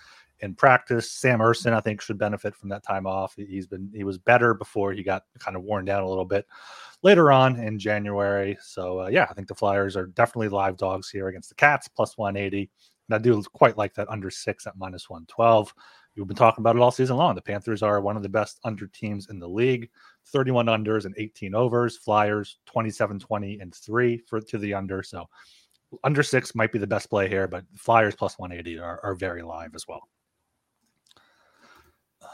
in 0.44 0.54
practice. 0.54 1.10
Sam 1.10 1.40
Ersson, 1.40 1.74
I 1.74 1.80
think, 1.80 2.02
should 2.02 2.18
benefit 2.18 2.56
from 2.56 2.70
that 2.70 2.84
time 2.84 3.08
off. 3.08 3.34
He's 3.36 3.66
been 3.66 3.90
he 3.96 4.04
was 4.04 4.18
better 4.18 4.54
before 4.54 4.92
he 4.92 5.02
got 5.02 5.24
kind 5.40 5.56
of 5.56 5.64
worn 5.64 5.86
down 5.86 6.04
a 6.04 6.10
little 6.10 6.26
bit 6.26 6.46
later 7.02 7.32
on 7.32 7.60
in 7.60 7.80
January. 7.80 8.58
So 8.62 9.02
uh, 9.02 9.08
yeah, 9.08 9.26
I 9.30 9.34
think 9.34 9.48
the 9.48 9.56
Flyers 9.56 9.96
are 9.96 10.08
definitely 10.08 10.50
live 10.50 10.78
dogs 10.78 11.10
here 11.10 11.30
against 11.30 11.50
the 11.50 11.56
Cats 11.56 11.88
plus 11.88 12.18
180. 12.18 12.70
And 13.10 13.16
I 13.16 13.18
do 13.20 13.42
quite 13.54 13.78
like 13.78 13.94
that 13.96 14.10
under 14.10 14.30
six 14.30 14.68
at 14.68 14.78
minus 14.78 15.10
112. 15.10 15.74
We've 16.16 16.28
been 16.28 16.36
talking 16.36 16.62
about 16.62 16.76
it 16.76 16.82
all 16.82 16.92
season 16.92 17.18
long. 17.18 17.34
The 17.34 17.42
Panthers 17.42 17.82
are 17.82 18.00
one 18.00 18.16
of 18.16 18.22
the 18.22 18.30
best 18.30 18.60
under 18.64 18.86
teams 18.88 19.30
in 19.30 19.40
the 19.40 19.50
league 19.50 19.90
31 20.28 20.68
unders 20.68 21.06
and 21.06 21.16
18 21.18 21.56
overs. 21.56 21.98
Flyers 21.98 22.60
27 22.66 23.18
20 23.18 23.60
and 23.60 23.74
three 23.74 24.18
for 24.28 24.42
to 24.42 24.58
the 24.58 24.74
under. 24.74 25.04
So 25.04 25.28
under 26.04 26.24
six 26.24 26.54
might 26.54 26.72
be 26.72 26.80
the 26.80 26.88
best 26.88 27.10
play 27.10 27.30
here, 27.30 27.48
but 27.48 27.64
Flyers 27.78 28.16
plus 28.16 28.38
180 28.38 28.80
are, 28.80 29.00
are 29.04 29.16
very 29.16 29.42
live 29.42 29.76
as 29.76 29.88
well. 29.88 30.08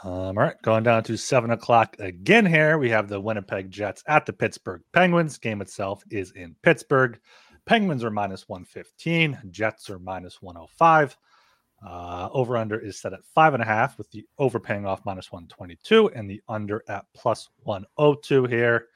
Um, 0.02 0.10
all 0.12 0.32
right, 0.32 0.60
going 0.62 0.82
down 0.82 1.02
to 1.04 1.16
seven 1.18 1.50
o'clock 1.50 1.96
again 1.98 2.46
here. 2.46 2.78
We 2.78 2.88
have 2.88 3.08
the 3.08 3.20
Winnipeg 3.20 3.70
Jets 3.70 4.02
at 4.06 4.24
the 4.24 4.32
Pittsburgh 4.32 4.80
Penguins. 4.92 5.36
Game 5.36 5.60
itself 5.60 6.02
is 6.10 6.30
in 6.32 6.56
Pittsburgh. 6.62 7.20
Penguins 7.66 8.02
are 8.02 8.10
minus 8.10 8.48
115, 8.48 9.38
Jets 9.50 9.90
are 9.90 9.98
minus 9.98 10.40
105. 10.40 11.16
Uh, 11.86 12.28
over 12.32 12.56
under 12.56 12.78
is 12.78 13.00
set 13.00 13.12
at 13.12 13.24
five 13.34 13.54
and 13.54 13.62
a 13.62 13.66
half, 13.66 13.96
with 13.98 14.10
the 14.10 14.24
over 14.38 14.58
paying 14.58 14.86
off 14.86 15.04
minus 15.04 15.32
122 15.32 16.08
and 16.14 16.28
the 16.28 16.40
under 16.48 16.82
at 16.88 17.04
plus 17.14 17.48
102 17.64 18.44
here. 18.44 18.88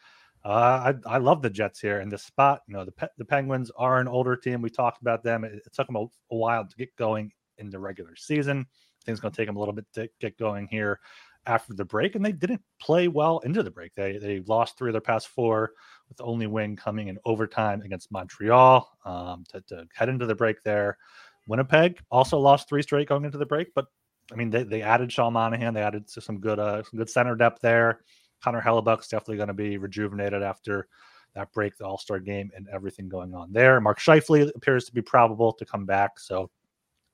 Uh, 0.44 0.92
I, 1.06 1.14
I 1.14 1.18
love 1.18 1.40
the 1.40 1.48
Jets 1.48 1.80
here 1.80 2.00
in 2.00 2.08
this 2.08 2.22
spot. 2.22 2.62
You 2.66 2.74
know, 2.74 2.84
the 2.84 3.10
the 3.18 3.24
Penguins 3.24 3.70
are 3.76 4.00
an 4.00 4.08
older 4.08 4.36
team. 4.36 4.62
We 4.62 4.70
talked 4.70 5.02
about 5.02 5.22
them. 5.22 5.44
It, 5.44 5.54
it 5.54 5.72
took 5.74 5.86
them 5.86 5.96
a, 5.96 6.04
a, 6.30 6.36
while 6.36 6.66
to 6.66 6.76
get 6.76 6.94
going 6.96 7.30
in 7.58 7.70
the 7.70 7.78
regular 7.78 8.16
season. 8.16 8.66
It's 9.12 9.20
going 9.20 9.32
to 9.32 9.36
take 9.36 9.46
them 9.46 9.56
a 9.56 9.58
little 9.58 9.74
bit 9.74 9.86
to 9.94 10.08
get 10.20 10.38
going 10.38 10.68
here 10.68 11.00
after 11.46 11.74
the 11.74 11.84
break, 11.84 12.14
and 12.14 12.24
they 12.24 12.32
didn't 12.32 12.62
play 12.80 13.08
well 13.08 13.38
into 13.40 13.62
the 13.62 13.70
break. 13.70 13.94
They 13.94 14.18
they 14.18 14.40
lost 14.40 14.78
three 14.78 14.90
of 14.90 14.94
their 14.94 15.00
past 15.00 15.28
four, 15.28 15.72
with 16.08 16.16
the 16.16 16.24
only 16.24 16.46
win 16.46 16.76
coming 16.76 17.08
in 17.08 17.18
overtime 17.24 17.82
against 17.82 18.10
Montreal 18.10 18.90
um, 19.04 19.44
to, 19.50 19.60
to 19.62 19.86
head 19.94 20.08
into 20.08 20.26
the 20.26 20.34
break 20.34 20.62
there. 20.62 20.98
Winnipeg 21.46 22.00
also 22.10 22.38
lost 22.38 22.68
three 22.68 22.82
straight 22.82 23.08
going 23.08 23.24
into 23.24 23.38
the 23.38 23.46
break, 23.46 23.74
but 23.74 23.86
I 24.32 24.36
mean 24.36 24.50
they, 24.50 24.62
they 24.62 24.82
added 24.82 25.12
Sean 25.12 25.34
Monahan, 25.34 25.74
they 25.74 25.82
added 25.82 26.08
some 26.08 26.40
good 26.40 26.58
uh, 26.58 26.82
some 26.82 26.98
good 26.98 27.10
center 27.10 27.34
depth 27.36 27.60
there. 27.60 28.00
Connor 28.42 28.60
Hellebuyck's 28.60 29.08
definitely 29.08 29.36
going 29.36 29.48
to 29.48 29.54
be 29.54 29.78
rejuvenated 29.78 30.42
after 30.42 30.88
that 31.34 31.52
break, 31.52 31.76
the 31.76 31.84
All 31.84 31.98
Star 31.98 32.20
game, 32.20 32.50
and 32.54 32.68
everything 32.72 33.08
going 33.08 33.34
on 33.34 33.52
there. 33.52 33.80
Mark 33.80 33.98
Scheifele 33.98 34.50
appears 34.54 34.84
to 34.84 34.92
be 34.92 35.02
probable 35.02 35.52
to 35.52 35.64
come 35.64 35.84
back, 35.84 36.18
so 36.18 36.50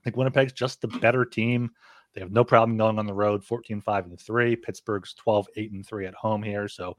Think 0.02 0.16
Winnipeg's 0.16 0.52
just 0.52 0.80
the 0.80 0.88
better 0.88 1.24
team. 1.24 1.70
They 2.14 2.20
have 2.20 2.32
no 2.32 2.44
problem 2.44 2.76
going 2.76 2.98
on 2.98 3.06
the 3.06 3.14
road 3.14 3.44
14 3.44 3.80
5 3.80 4.06
and 4.06 4.20
3. 4.20 4.56
Pittsburgh's 4.56 5.14
12 5.14 5.46
8 5.56 5.72
and 5.72 5.86
3 5.86 6.06
at 6.06 6.14
home 6.14 6.42
here. 6.42 6.68
So 6.68 6.96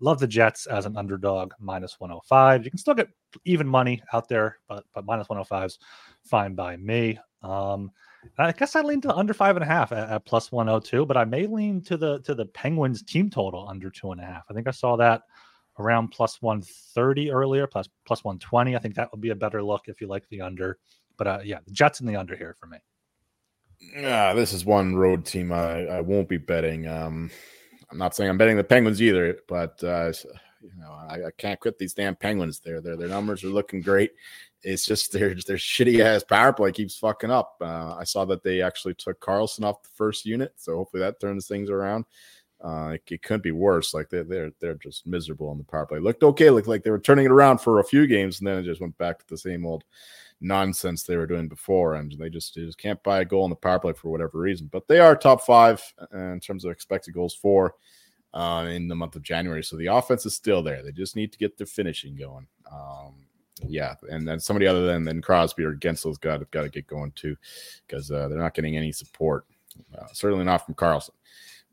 love 0.00 0.18
the 0.18 0.26
Jets 0.26 0.66
as 0.66 0.86
an 0.86 0.96
underdog 0.96 1.52
minus 1.58 2.00
105. 2.00 2.64
You 2.64 2.70
can 2.70 2.78
still 2.78 2.94
get 2.94 3.08
even 3.44 3.66
money 3.66 4.02
out 4.12 4.28
there, 4.28 4.58
but 4.68 4.84
but 4.94 5.04
minus 5.04 5.28
105 5.28 5.66
is 5.66 5.78
fine 6.22 6.54
by 6.54 6.76
me. 6.76 7.18
Um, 7.42 7.90
I 8.38 8.52
guess 8.52 8.74
I 8.74 8.80
lean 8.80 9.02
to 9.02 9.14
under 9.14 9.34
five 9.34 9.56
and 9.56 9.62
a 9.62 9.66
half 9.66 9.92
at, 9.92 10.08
at 10.08 10.24
plus 10.24 10.50
102, 10.50 11.04
but 11.04 11.16
I 11.16 11.24
may 11.24 11.46
lean 11.46 11.82
to 11.82 11.96
the 11.96 12.20
to 12.20 12.34
the 12.34 12.46
Penguins 12.46 13.02
team 13.02 13.28
total 13.28 13.68
under 13.68 13.90
two 13.90 14.12
and 14.12 14.20
a 14.20 14.24
half. 14.24 14.44
I 14.50 14.54
think 14.54 14.66
I 14.66 14.72
saw 14.72 14.96
that 14.96 15.22
around 15.78 16.08
plus 16.08 16.40
130 16.40 17.30
earlier, 17.30 17.66
plus 17.66 17.88
plus 18.06 18.24
120. 18.24 18.76
I 18.76 18.78
think 18.78 18.94
that 18.94 19.10
would 19.12 19.20
be 19.20 19.30
a 19.30 19.34
better 19.34 19.62
look 19.62 19.88
if 19.88 20.00
you 20.00 20.06
like 20.06 20.26
the 20.28 20.40
under. 20.40 20.78
But 21.16 21.26
uh, 21.26 21.38
yeah, 21.44 21.58
the 21.64 21.72
Jets 21.72 22.00
in 22.00 22.06
the 22.06 22.16
under 22.16 22.36
here 22.36 22.54
for 22.58 22.66
me. 22.66 22.78
Yeah, 23.96 24.32
this 24.32 24.52
is 24.52 24.64
one 24.64 24.96
road 24.96 25.24
team 25.24 25.52
I, 25.52 25.86
I 25.86 26.00
won't 26.00 26.28
be 26.28 26.38
betting. 26.38 26.88
Um, 26.88 27.30
I'm 27.90 27.98
not 27.98 28.16
saying 28.16 28.30
I'm 28.30 28.38
betting 28.38 28.56
the 28.56 28.64
Penguins 28.64 29.02
either, 29.02 29.38
but 29.46 29.82
uh, 29.84 30.12
you 30.62 30.72
know 30.78 30.92
I, 30.92 31.26
I, 31.26 31.30
can't 31.36 31.60
quit 31.60 31.78
these 31.78 31.94
damn 31.94 32.16
Penguins. 32.16 32.60
Their 32.60 32.80
their 32.80 32.96
their 32.96 33.08
numbers 33.08 33.44
are 33.44 33.48
looking 33.48 33.80
great. 33.80 34.12
It's 34.62 34.86
just 34.86 35.12
their 35.12 35.34
their 35.34 35.56
shitty 35.56 36.00
ass 36.00 36.24
power 36.24 36.52
play 36.52 36.72
keeps 36.72 36.96
fucking 36.96 37.30
up. 37.30 37.56
Uh, 37.60 37.94
I 37.94 38.04
saw 38.04 38.24
that 38.26 38.42
they 38.42 38.62
actually 38.62 38.94
took 38.94 39.20
Karlsson 39.20 39.64
off 39.64 39.82
the 39.82 39.90
first 39.94 40.24
unit, 40.24 40.54
so 40.56 40.76
hopefully 40.76 41.02
that 41.02 41.20
turns 41.20 41.46
things 41.46 41.70
around. 41.70 42.06
Uh, 42.62 42.92
it, 42.94 43.02
it, 43.10 43.22
couldn't 43.22 43.42
be 43.42 43.52
worse. 43.52 43.92
Like 43.92 44.08
they're 44.08 44.24
they're 44.24 44.50
they're 44.60 44.74
just 44.74 45.06
miserable 45.06 45.48
on 45.48 45.58
the 45.58 45.64
power 45.64 45.86
play. 45.86 45.98
Looked 45.98 46.22
okay, 46.22 46.50
looked 46.50 46.68
like 46.68 46.82
they 46.82 46.90
were 46.90 46.98
turning 46.98 47.26
it 47.26 47.30
around 47.30 47.58
for 47.58 47.78
a 47.78 47.84
few 47.84 48.06
games, 48.06 48.38
and 48.38 48.46
then 48.46 48.58
it 48.58 48.64
just 48.64 48.80
went 48.80 48.96
back 48.96 49.18
to 49.18 49.26
the 49.28 49.36
same 49.36 49.66
old 49.66 49.84
nonsense 50.40 51.02
they 51.02 51.16
were 51.16 51.26
doing 51.26 51.48
before, 51.48 51.94
and 51.94 52.12
they 52.18 52.28
just, 52.28 52.54
they 52.54 52.64
just 52.64 52.78
can't 52.78 53.02
buy 53.02 53.20
a 53.20 53.24
goal 53.24 53.44
on 53.44 53.50
the 53.50 53.56
power 53.56 53.78
play 53.78 53.92
for 53.92 54.10
whatever 54.10 54.38
reason. 54.38 54.68
But 54.70 54.86
they 54.86 55.00
are 55.00 55.16
top 55.16 55.42
five 55.42 55.82
uh, 56.00 56.18
in 56.18 56.40
terms 56.40 56.64
of 56.64 56.70
expected 56.70 57.14
goals 57.14 57.34
for 57.34 57.74
uh, 58.32 58.66
in 58.70 58.88
the 58.88 58.94
month 58.94 59.16
of 59.16 59.22
January. 59.22 59.62
So 59.64 59.76
the 59.76 59.86
offense 59.86 60.26
is 60.26 60.34
still 60.34 60.62
there. 60.62 60.82
They 60.82 60.92
just 60.92 61.16
need 61.16 61.32
to 61.32 61.38
get 61.38 61.56
their 61.56 61.66
finishing 61.66 62.16
going. 62.16 62.46
Um, 62.70 63.14
yeah, 63.66 63.94
and 64.10 64.26
then 64.26 64.40
somebody 64.40 64.66
other 64.66 64.86
than 64.86 65.04
than 65.04 65.22
Crosby 65.22 65.64
or 65.64 65.74
Guentzel's 65.74 66.18
got 66.18 66.48
got 66.50 66.62
to 66.62 66.68
get 66.68 66.86
going 66.86 67.12
too, 67.12 67.36
because 67.86 68.10
uh, 68.10 68.28
they're 68.28 68.38
not 68.38 68.54
getting 68.54 68.76
any 68.76 68.92
support. 68.92 69.46
Uh, 69.96 70.06
certainly 70.12 70.44
not 70.44 70.64
from 70.64 70.74
Karlsson. 70.74 71.10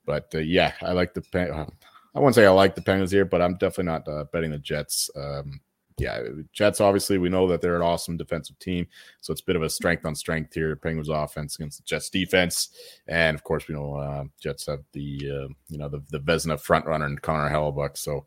But 0.06 0.32
uh, 0.34 0.40
yeah, 0.40 0.74
I 0.82 0.92
like 0.94 1.14
the. 1.14 1.24
Uh, 1.34 1.66
I 2.14 2.20
wouldn't 2.20 2.36
say 2.36 2.46
I 2.46 2.50
like 2.50 2.76
the 2.76 2.82
Penguins 2.82 3.12
here, 3.12 3.26
but 3.26 3.42
I'm 3.42 3.54
definitely 3.54 3.86
not 3.86 4.08
uh, 4.08 4.26
betting 4.34 4.52
the 4.52 4.58
Jets. 4.58 5.10
Um, 5.16 5.62
yeah, 5.98 6.20
Jets 6.52 6.82
obviously 6.82 7.18
we 7.18 7.30
know 7.30 7.48
that 7.48 7.62
they're 7.62 7.76
an 7.76 7.82
awesome 7.82 8.18
defensive 8.18 8.58
team, 8.60 8.88
so 9.22 9.32
it's 9.32 9.42
a 9.42 9.46
bit 9.46 9.56
of 9.56 9.62
a 9.62 9.70
strength 9.70 10.06
on 10.06 10.16
strength 10.16 10.54
here. 10.54 10.76
Penguins 10.76 11.10
offense 11.10 11.56
against 11.56 11.78
the 11.78 11.84
Jets 11.84 12.10
defense, 12.10 12.70
and 13.08 13.36
of 13.36 13.44
course 13.44 13.68
we 13.68 13.76
know 13.76 13.96
uh, 13.96 14.24
Jets 14.40 14.66
have 14.66 14.84
the 14.94 15.20
uh, 15.24 15.48
you 15.70 15.78
know 15.78 15.90
the 15.90 16.02
the 16.10 16.20
Vezina 16.20 16.60
front 16.60 16.86
runner 16.86 17.06
and 17.06 17.22
Connor 17.22 17.54
Hellebuyck. 17.54 17.98
So 17.98 18.26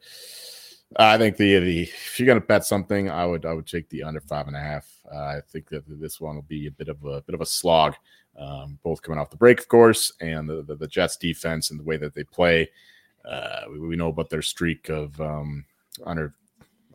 I 0.97 1.19
think 1.19 1.37
the 1.37 1.59
the 1.59 1.83
if 1.83 2.19
you're 2.19 2.27
gonna 2.27 2.41
bet 2.41 2.65
something, 2.65 3.11
I 3.11 3.27
would 3.27 3.45
I 3.45 3.53
would 3.53 3.67
take 3.67 3.89
the 3.89 4.03
under 4.03 4.21
five 4.21 4.47
and 4.47 4.57
a 4.57 4.61
half. 4.61 4.87
Uh, 5.13 5.19
I 5.19 5.41
think 5.49 5.69
that 5.71 5.85
this 5.89 6.21
one 6.21 6.37
will 6.37 6.43
be 6.43 6.67
a 6.67 6.71
bit 6.71 6.89
of 6.89 7.05
a 7.05 7.21
bit 7.23 7.35
of 7.35 7.41
a 7.41 7.47
slog, 7.47 7.95
um, 8.39 8.79
both 8.83 9.03
coming 9.03 9.19
off 9.19 9.31
the 9.31 9.37
break, 9.37 9.61
of 9.61 9.69
course, 9.69 10.13
and 10.21 10.49
the, 10.49 10.63
the, 10.63 10.77
the 10.77 10.87
Jets 10.87 11.17
defense 11.17 11.71
and 11.71 11.81
the 11.81 11.85
way 11.85 11.97
that 11.97 12.15
they 12.15 12.25
play. 12.25 12.71
Uh, 13.25 13.63
we, 13.71 13.79
we, 13.81 13.97
know 13.97 14.09
about 14.09 14.29
their 14.29 14.43
streak 14.43 14.91
of 14.91 15.19
um, 15.21 15.65
under 16.05 16.35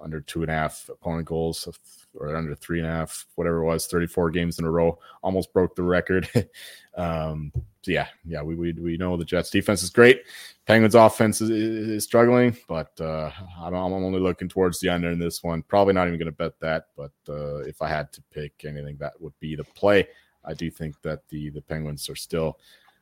under 0.02 0.22
two 0.22 0.42
and 0.44 0.52
a 0.52 0.54
half 0.54 0.88
opponent 0.90 1.28
goals 1.28 1.68
or 2.14 2.36
under 2.36 2.56
three 2.56 2.80
and 2.80 2.88
a 2.88 2.92
half, 2.92 3.26
whatever 3.36 3.58
it 3.58 3.66
was, 3.66 3.88
34 3.88 4.32
games 4.32 4.60
in 4.60 4.66
a 4.66 4.72
row, 4.72 4.98
almost 5.22 5.52
broke 5.54 5.76
the 5.76 5.84
record. 5.84 6.30
um, 6.96 7.52
yeah, 7.86 8.08
yeah, 8.26 8.42
we, 8.42 8.56
we, 8.56 8.74
we 8.74 8.98
know 8.98 9.18
the 9.18 9.26
Jets 9.26 9.50
defense 9.50 9.84
is 9.84 9.90
great. 9.90 10.24
Penguins 10.66 10.96
offense 10.96 11.42
is, 11.42 11.50
is 11.50 12.04
struggling, 12.04 12.56
but 12.68 12.92
uh, 13.00 13.32
I'm, 13.60 13.74
I'm, 13.74 13.94
only 13.94 14.20
looking 14.20 14.50
towards 14.50 14.80
the 14.80 14.90
under 14.90 15.10
in 15.10 15.20
this 15.20 15.44
one. 15.44 15.64
Probably 15.64 15.94
not 15.94 16.08
even 16.08 16.20
going 16.20 16.28
to 16.28 16.32
bet 16.32 16.60
that, 16.60 16.88
but 16.96 17.12
uh, 17.28 17.60
if 17.60 17.82
I 17.82 17.90
had 17.90 18.12
to 18.14 18.22
pick 18.32 18.66
anything, 18.66 18.98
that 19.00 19.14
would 19.20 19.34
be 19.40 19.56
the 19.56 19.64
play. 19.64 20.08
I 20.46 20.54
do 20.54 20.70
think 20.72 21.02
that 21.02 21.28
the 21.30 21.50
the 21.50 21.62
Penguins 21.62 22.10
are 22.10 22.16
still 22.16 22.58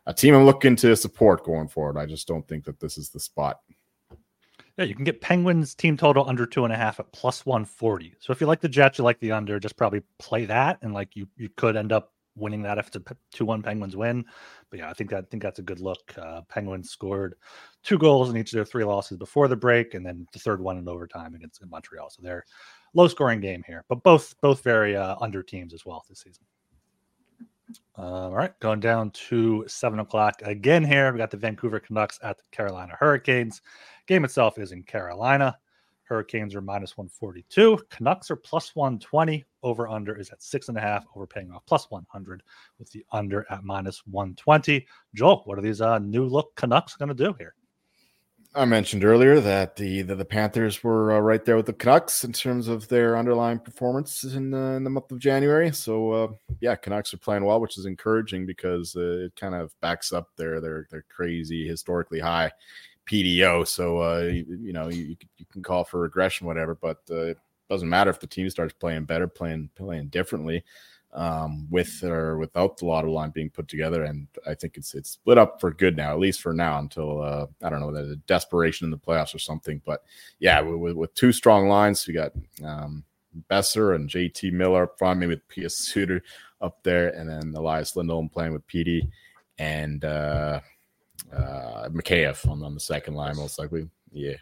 a 0.08 0.14
team 0.14 0.34
I'm 0.34 0.46
looking 0.46 0.76
to 0.78 0.96
support 0.96 1.44
going 1.44 1.68
forward. 1.68 1.98
I 1.98 2.06
just 2.06 2.28
don't 2.28 2.48
think 2.48 2.64
that 2.66 2.80
this 2.80 2.98
is 2.98 3.10
the 3.10 3.20
spot. 3.20 3.60
Yeah, 4.78 4.86
you 4.86 4.96
can 4.96 5.04
get 5.04 5.22
Penguins 5.22 5.76
team 5.76 5.98
total 5.98 6.28
under 6.30 6.46
two 6.46 6.64
and 6.64 6.74
a 6.74 6.78
half 6.78 7.00
at 7.00 7.12
plus 7.12 7.46
140. 7.46 8.16
So 8.20 8.32
if 8.32 8.40
you 8.40 8.48
like 8.48 8.62
the 8.62 8.70
Jets, 8.70 9.00
you 9.00 9.04
like 9.04 9.20
the 9.20 9.32
under, 9.32 9.60
just 9.60 9.76
probably 9.76 10.04
play 10.20 10.46
that. 10.46 10.78
And 10.82 10.94
like 10.94 11.16
you, 11.16 11.28
you 11.36 11.50
could 11.50 11.76
end 11.76 11.92
up 11.92 12.14
winning 12.38 12.62
that 12.64 12.78
if 12.78 12.88
it's 12.88 12.96
a 12.96 13.02
two 13.32 13.46
one 13.46 13.62
Penguins 13.62 13.96
win. 13.96 14.26
But 14.70 14.80
yeah, 14.80 14.90
I 14.90 14.94
think 14.94 15.10
that, 15.10 15.24
I 15.24 15.28
think 15.30 15.44
that's 15.44 15.60
a 15.60 15.64
good 15.64 15.80
look. 15.80 16.14
Uh, 16.18 16.42
Penguins 16.50 16.90
scored 16.90 17.36
two 17.84 17.98
goals 17.98 18.30
in 18.30 18.38
each 18.38 18.54
of 18.54 18.58
their 18.58 18.66
three 18.66 18.84
losses 18.84 19.18
before 19.18 19.48
the 19.48 19.56
break, 19.56 19.94
and 19.94 20.06
then 20.06 20.28
the 20.34 20.40
third 20.40 20.62
one 20.62 20.78
in 20.78 20.88
overtime 20.88 21.36
against 21.36 21.66
Montreal. 21.66 22.10
So 22.10 22.22
they're 22.22 22.46
low 22.94 23.08
scoring 23.08 23.42
game 23.42 23.64
here, 23.66 23.86
but 23.90 24.04
both 24.04 24.36
both 24.42 24.64
very 24.64 24.96
uh, 24.96 25.16
under 25.22 25.44
teams 25.44 25.74
as 25.74 25.86
well 25.86 26.04
this 26.08 26.22
season. 26.22 26.44
Uh, 27.98 28.02
all 28.02 28.36
right, 28.36 28.58
going 28.60 28.80
down 28.80 29.12
to 29.12 29.66
seven 29.68 30.00
o'clock 30.00 30.36
again 30.44 30.84
here. 30.84 31.12
We 31.12 31.18
got 31.18 31.32
the 31.32 31.38
Vancouver 31.38 31.80
Canucks 31.80 32.20
at 32.24 32.38
the 32.38 32.44
Carolina 32.52 32.96
Hurricanes. 32.98 33.62
Game 34.06 34.24
itself 34.24 34.58
is 34.58 34.72
in 34.72 34.84
Carolina. 34.84 35.58
Hurricanes 36.08 36.56
are 36.56 36.62
minus 36.62 36.98
142. 36.98 37.80
Canucks 37.90 38.32
are 38.32 38.36
plus 38.36 38.76
120. 38.76 39.44
Over 39.64 39.88
under 39.88 40.18
is 40.18 40.30
at 40.30 40.42
six 40.42 40.70
and 40.70 40.78
a 40.78 40.82
half. 40.82 41.06
Over 41.16 41.28
paying 41.28 41.52
off 41.52 41.66
plus 41.66 41.92
100 41.92 42.44
with 42.80 42.92
the 42.92 43.06
under 43.12 43.46
at 43.50 43.64
minus 43.64 44.06
120. 44.08 44.86
Joel, 45.16 45.42
what 45.46 45.58
are 45.58 45.62
these 45.62 45.82
uh, 45.82 46.00
new 46.00 46.26
look 46.26 46.56
Canucks 46.56 46.96
going 46.96 47.10
to 47.10 47.16
do 47.16 47.34
here? 47.38 47.56
I 48.56 48.66
mentioned 48.66 49.04
earlier 49.04 49.40
that 49.40 49.76
the 49.76 50.02
the, 50.02 50.16
the 50.16 50.26
Panthers 50.26 50.84
were 50.84 51.12
uh, 51.12 51.20
right 51.20 51.44
there 51.44 51.58
with 51.58 51.66
the 51.68 51.74
Canucks 51.74 52.24
in 52.24 52.32
terms 52.32 52.68
of 52.68 52.88
their 52.88 53.18
underlying 53.18 53.60
performance 53.60 54.24
in, 54.24 54.54
in 54.54 54.84
the 54.84 54.90
month 54.90 55.12
of 55.12 55.20
January. 55.20 55.72
So 55.74 56.12
uh, 56.12 56.28
yeah, 56.60 56.76
Canucks 56.76 57.14
are 57.14 57.18
playing 57.18 57.46
well, 57.46 57.60
which 57.60 57.78
is 57.78 57.86
encouraging 57.86 58.46
because 58.46 58.96
uh, 58.96 59.26
it 59.26 59.36
kind 59.36 59.54
of 59.54 59.80
backs 59.82 60.12
up 60.12 60.30
their 60.38 60.60
their 60.62 60.88
their 60.90 61.06
crazy 61.10 61.68
historically 61.68 62.20
high 62.20 62.52
PDO. 63.08 63.68
So 63.68 64.02
uh, 64.02 64.20
you, 64.22 64.46
you, 64.62 64.74
know 64.74 64.90
you, 64.90 65.16
you 65.38 65.46
can 65.52 65.64
call 65.64 65.84
for 65.84 66.00
regression, 66.00 66.48
whatever, 66.48 66.76
but 66.76 67.02
uh, 67.10 67.28
it 67.28 67.38
doesn't 67.70 67.90
matter 67.90 68.10
if 68.10 68.20
the 68.20 68.28
team 68.28 68.50
starts 68.50 68.74
playing 68.74 69.06
better, 69.06 69.28
playing 69.28 69.70
playing 69.76 70.08
differently 70.08 70.64
um, 71.14 71.68
with 71.70 72.04
or 72.04 72.38
without 72.38 72.78
the 72.78 72.86
lotto 72.86 73.12
line 73.12 73.32
being 73.32 73.50
put 73.50 73.68
together. 73.68 74.04
And 74.04 74.28
I 74.46 74.54
think 74.54 74.78
it's 74.78 74.94
it's 74.94 75.12
split 75.12 75.38
up 75.38 75.60
for 75.60 75.72
good 75.72 75.98
now, 75.98 76.12
at 76.12 76.20
least 76.20 76.42
for 76.42 76.54
now, 76.54 76.80
until 76.80 77.22
uh, 77.22 77.48
I 77.64 77.70
don't 77.70 77.80
know 77.80 77.92
the 77.92 78.18
desperation 78.28 78.86
in 78.86 78.92
the 78.92 78.98
playoffs 78.98 79.34
or 79.34 79.40
something. 79.40 79.82
But 79.86 80.04
yeah, 80.40 80.62
with, 80.62 80.96
with 80.96 81.14
two 81.16 81.32
strong 81.32 81.68
lines, 81.68 82.06
we 82.08 82.14
got 82.14 82.34
um, 82.64 83.04
Boeser 83.50 83.96
and 83.96 84.10
JT 84.10 84.52
Miller 84.54 84.84
up 84.84 84.98
front, 84.98 85.20
maybe 85.20 85.30
with 85.36 85.48
Pius 85.50 85.78
Suter 85.78 86.22
up 86.62 86.84
there, 86.84 87.10
and 87.10 87.30
then 87.30 87.54
Elias 87.56 87.96
Lindholm 87.96 88.30
playing 88.30 88.54
with 88.54 88.66
Petey 88.68 89.10
and 89.60 90.06
uh, 90.06 90.60
uh, 91.34 91.90
Mikheyev 91.90 92.48
on, 92.50 92.64
on 92.64 92.74
the 92.74 92.80
second 92.80 93.16
line, 93.16 93.36
most 93.36 93.60
likely. 93.60 93.90
Yeah. 94.12 94.36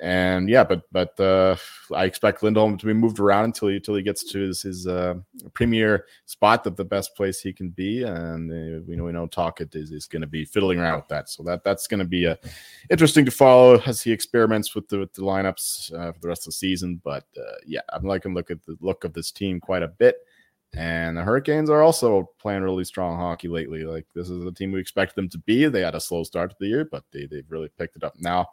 And 0.00 0.48
yeah, 0.48 0.62
but 0.62 0.82
but 0.92 1.18
uh, 1.18 1.56
I 1.92 2.04
expect 2.04 2.44
Lindholm 2.44 2.78
to 2.78 2.86
be 2.86 2.92
moved 2.92 3.18
around 3.18 3.46
until 3.46 3.66
he 3.66 3.76
until 3.76 3.96
he 3.96 4.02
gets 4.02 4.22
to 4.30 4.38
his, 4.38 4.62
his 4.62 4.86
uh, 4.86 5.14
premier 5.54 6.06
spot, 6.24 6.62
the, 6.62 6.70
the 6.70 6.84
best 6.84 7.16
place 7.16 7.40
he 7.40 7.52
can 7.52 7.70
be. 7.70 8.04
And 8.04 8.48
uh, 8.48 8.84
we 8.86 8.94
know 8.94 9.04
we 9.04 9.12
know 9.12 9.26
Tocchet 9.26 9.74
is, 9.74 9.90
is 9.90 10.06
going 10.06 10.20
to 10.22 10.28
be 10.28 10.44
fiddling 10.44 10.78
around 10.78 10.98
with 10.98 11.08
that, 11.08 11.28
so 11.28 11.42
that 11.42 11.64
that's 11.64 11.88
going 11.88 11.98
to 11.98 12.06
be 12.06 12.28
uh, 12.28 12.36
interesting 12.90 13.24
to 13.24 13.32
follow 13.32 13.82
as 13.86 14.00
he 14.00 14.12
experiments 14.12 14.72
with 14.72 14.86
the 14.86 15.00
with 15.00 15.12
the 15.14 15.22
lineups 15.22 15.92
uh, 15.92 16.12
for 16.12 16.20
the 16.20 16.28
rest 16.28 16.42
of 16.42 16.52
the 16.52 16.52
season. 16.52 17.00
But 17.02 17.24
uh, 17.36 17.56
yeah, 17.66 17.80
I'm 17.92 18.04
liking 18.04 18.34
look 18.34 18.52
at 18.52 18.64
the 18.66 18.76
look 18.80 19.02
of 19.02 19.14
this 19.14 19.32
team 19.32 19.58
quite 19.58 19.82
a 19.82 19.88
bit. 19.88 20.18
And 20.74 21.16
the 21.16 21.22
Hurricanes 21.22 21.70
are 21.70 21.82
also 21.82 22.30
playing 22.38 22.62
really 22.62 22.84
strong 22.84 23.16
hockey 23.16 23.48
lately. 23.48 23.84
Like 23.84 24.06
this 24.14 24.28
is 24.28 24.44
the 24.44 24.52
team 24.52 24.72
we 24.72 24.80
expect 24.80 25.16
them 25.16 25.28
to 25.30 25.38
be. 25.38 25.66
They 25.66 25.80
had 25.80 25.94
a 25.94 26.00
slow 26.00 26.24
start 26.24 26.50
to 26.50 26.56
the 26.60 26.66
year, 26.66 26.84
but 26.84 27.04
they 27.12 27.26
they've 27.26 27.50
really 27.50 27.70
picked 27.78 27.96
it 27.96 28.04
up 28.04 28.14
now. 28.18 28.48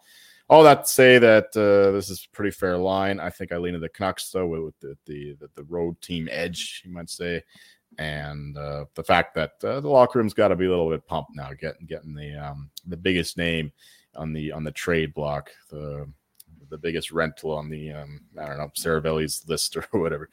All 0.47 0.63
that 0.63 0.85
to 0.85 0.89
say 0.89 1.17
that 1.17 1.47
uh, 1.57 1.91
this 1.91 2.09
is 2.09 2.25
a 2.25 2.35
pretty 2.35 2.51
fair 2.51 2.77
line. 2.77 3.19
I 3.19 3.31
think 3.31 3.51
I 3.51 3.57
lean 3.57 3.73
to 3.73 3.79
the 3.79 3.89
Canucks 3.89 4.31
though 4.31 4.47
with 4.47 4.79
the 4.79 4.97
the 5.05 5.33
the, 5.33 5.49
the 5.55 5.63
road 5.63 5.99
team 6.01 6.29
edge, 6.31 6.83
you 6.85 6.91
might 6.93 7.09
say, 7.09 7.43
and 7.97 8.57
uh, 8.57 8.85
the 8.95 9.03
fact 9.03 9.35
that 9.35 9.51
uh, 9.63 9.79
the 9.81 9.89
locker 9.89 10.19
room's 10.19 10.33
got 10.33 10.49
to 10.49 10.55
be 10.55 10.65
a 10.65 10.69
little 10.69 10.89
bit 10.89 11.05
pumped 11.07 11.31
now, 11.35 11.51
getting 11.59 11.85
getting 11.85 12.13
the 12.13 12.35
um, 12.35 12.69
the 12.87 12.97
biggest 12.97 13.37
name 13.37 13.71
on 14.15 14.33
the 14.33 14.51
on 14.51 14.63
the 14.63 14.71
trade 14.71 15.13
block, 15.13 15.51
the 15.69 16.07
the 16.75 16.81
biggest 16.81 17.11
rental 17.11 17.51
on 17.51 17.69
the 17.69 17.91
um, 17.93 18.21
I 18.37 18.47
don't 18.47 18.57
know 18.57 18.71
Seravalli's 18.77 19.47
list 19.47 19.77
or 19.77 19.87
whatever. 19.91 20.29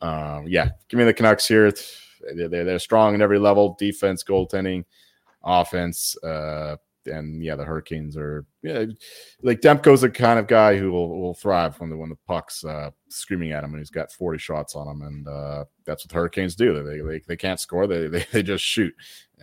Um, 0.00 0.46
yeah, 0.48 0.70
give 0.88 0.98
me 0.98 1.04
the 1.04 1.14
Canucks 1.14 1.46
here. 1.46 1.72
They're, 2.34 2.48
they're 2.48 2.78
strong 2.78 3.14
in 3.14 3.22
every 3.22 3.38
level: 3.38 3.76
defense, 3.78 4.24
goaltending, 4.24 4.84
offense. 5.44 6.16
Uh, 6.22 6.76
and 7.06 7.42
yeah, 7.42 7.56
the 7.56 7.64
Hurricanes 7.64 8.16
are 8.16 8.46
yeah, 8.62 8.84
like 9.42 9.60
Demko's 9.60 10.02
the 10.02 10.10
kind 10.10 10.38
of 10.38 10.46
guy 10.46 10.78
who 10.78 10.92
will, 10.92 11.20
will 11.20 11.34
thrive 11.34 11.78
when 11.80 11.90
the 11.90 11.96
when 11.96 12.08
the 12.08 12.18
puck's 12.26 12.64
uh, 12.64 12.90
screaming 13.08 13.52
at 13.52 13.64
him 13.64 13.70
and 13.70 13.80
he's 13.80 13.90
got 13.90 14.12
40 14.12 14.38
shots 14.38 14.76
on 14.76 14.88
him, 14.88 15.02
and 15.02 15.28
uh, 15.28 15.64
that's 15.84 16.06
what 16.06 16.12
Hurricanes 16.12 16.54
do. 16.54 16.82
They, 16.82 17.00
they 17.00 17.22
they 17.26 17.36
can't 17.36 17.60
score, 17.60 17.86
they 17.86 18.06
they, 18.06 18.24
they 18.32 18.42
just 18.42 18.64
shoot. 18.64 18.94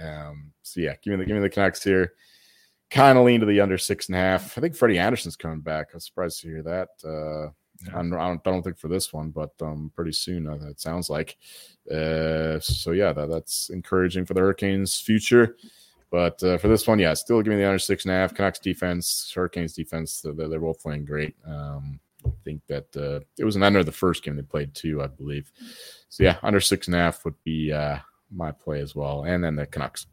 Um, 0.02 0.52
so 0.64 0.80
yeah, 0.80 0.94
give 1.04 1.12
me 1.12 1.18
the 1.18 1.26
give 1.26 1.36
me 1.36 1.42
the 1.42 1.50
Canucks 1.50 1.84
here 1.84 2.14
kind 2.90 3.18
of 3.18 3.26
lean 3.26 3.40
to 3.40 3.46
the 3.46 3.62
under 3.62 3.78
six 3.78 4.08
and 4.08 4.16
a 4.16 4.20
half. 4.20 4.58
I 4.58 4.62
think 4.62 4.76
Freddie 4.76 5.00
Andersen's 5.00 5.36
coming 5.36 5.62
back. 5.62 5.88
I'm 5.94 6.00
surprised 6.00 6.42
to 6.42 6.48
hear 6.48 6.64
that. 6.64 6.90
Uh, 7.04 7.52
yeah. 7.86 8.00
I, 8.00 8.02
don't, 8.02 8.14
I 8.14 8.38
don't 8.44 8.64
think 8.64 8.78
for 8.78 8.88
this 8.90 9.14
one, 9.14 9.30
but 9.30 9.52
um, 9.62 9.92
pretty 9.96 10.12
soon 10.12 10.48
uh, 10.48 10.70
it 10.70 10.82
sounds 10.82 11.10
like. 11.10 11.38
Uh, 11.90 12.60
so 12.60 12.92
yeah, 12.92 13.14
that, 13.14 13.30
that's 13.30 13.70
encouraging 13.70 14.26
for 14.26 14.34
the 14.34 14.42
Hurricanes' 14.42 15.00
future. 15.00 15.56
But 16.12 16.42
uh, 16.44 16.58
for 16.58 16.68
this 16.68 16.88
one, 16.88 17.00
yeah, 17.00 17.14
still 17.14 17.42
give 17.42 17.52
me 17.52 17.58
the 17.58 17.68
under 17.68 17.80
six 17.80 18.04
and 18.06 18.12
a 18.12 18.16
half. 18.16 18.34
Canucks 18.34 18.60
defense, 18.60 19.32
Hurricanes 19.34 19.74
defense, 19.74 20.22
they're, 20.22 20.34
they're 20.34 20.60
both 20.60 20.82
playing 20.82 21.06
great. 21.06 21.36
Um, 21.46 22.00
I 22.26 22.32
think 22.44 22.62
that 22.68 22.88
uh, 22.98 23.24
it 23.38 23.46
was 23.46 23.56
an 23.56 23.64
under 23.64 23.84
the 23.84 23.92
first 23.92 24.24
game 24.24 24.36
they 24.36 24.42
played 24.42 24.74
too, 24.74 25.02
I 25.02 25.08
believe. 25.08 25.52
So 26.10 26.24
yeah, 26.24 26.38
under 26.42 26.60
six 26.60 26.88
and 26.88 26.96
a 26.96 27.00
half 27.00 27.24
would 27.24 27.42
be 27.44 27.72
uh, 27.72 28.00
my 28.32 28.52
play 28.52 28.82
as 28.82 28.96
well, 28.96 29.24
and 29.24 29.44
then 29.44 29.56
the 29.56 29.66
Canucks. 29.66 30.08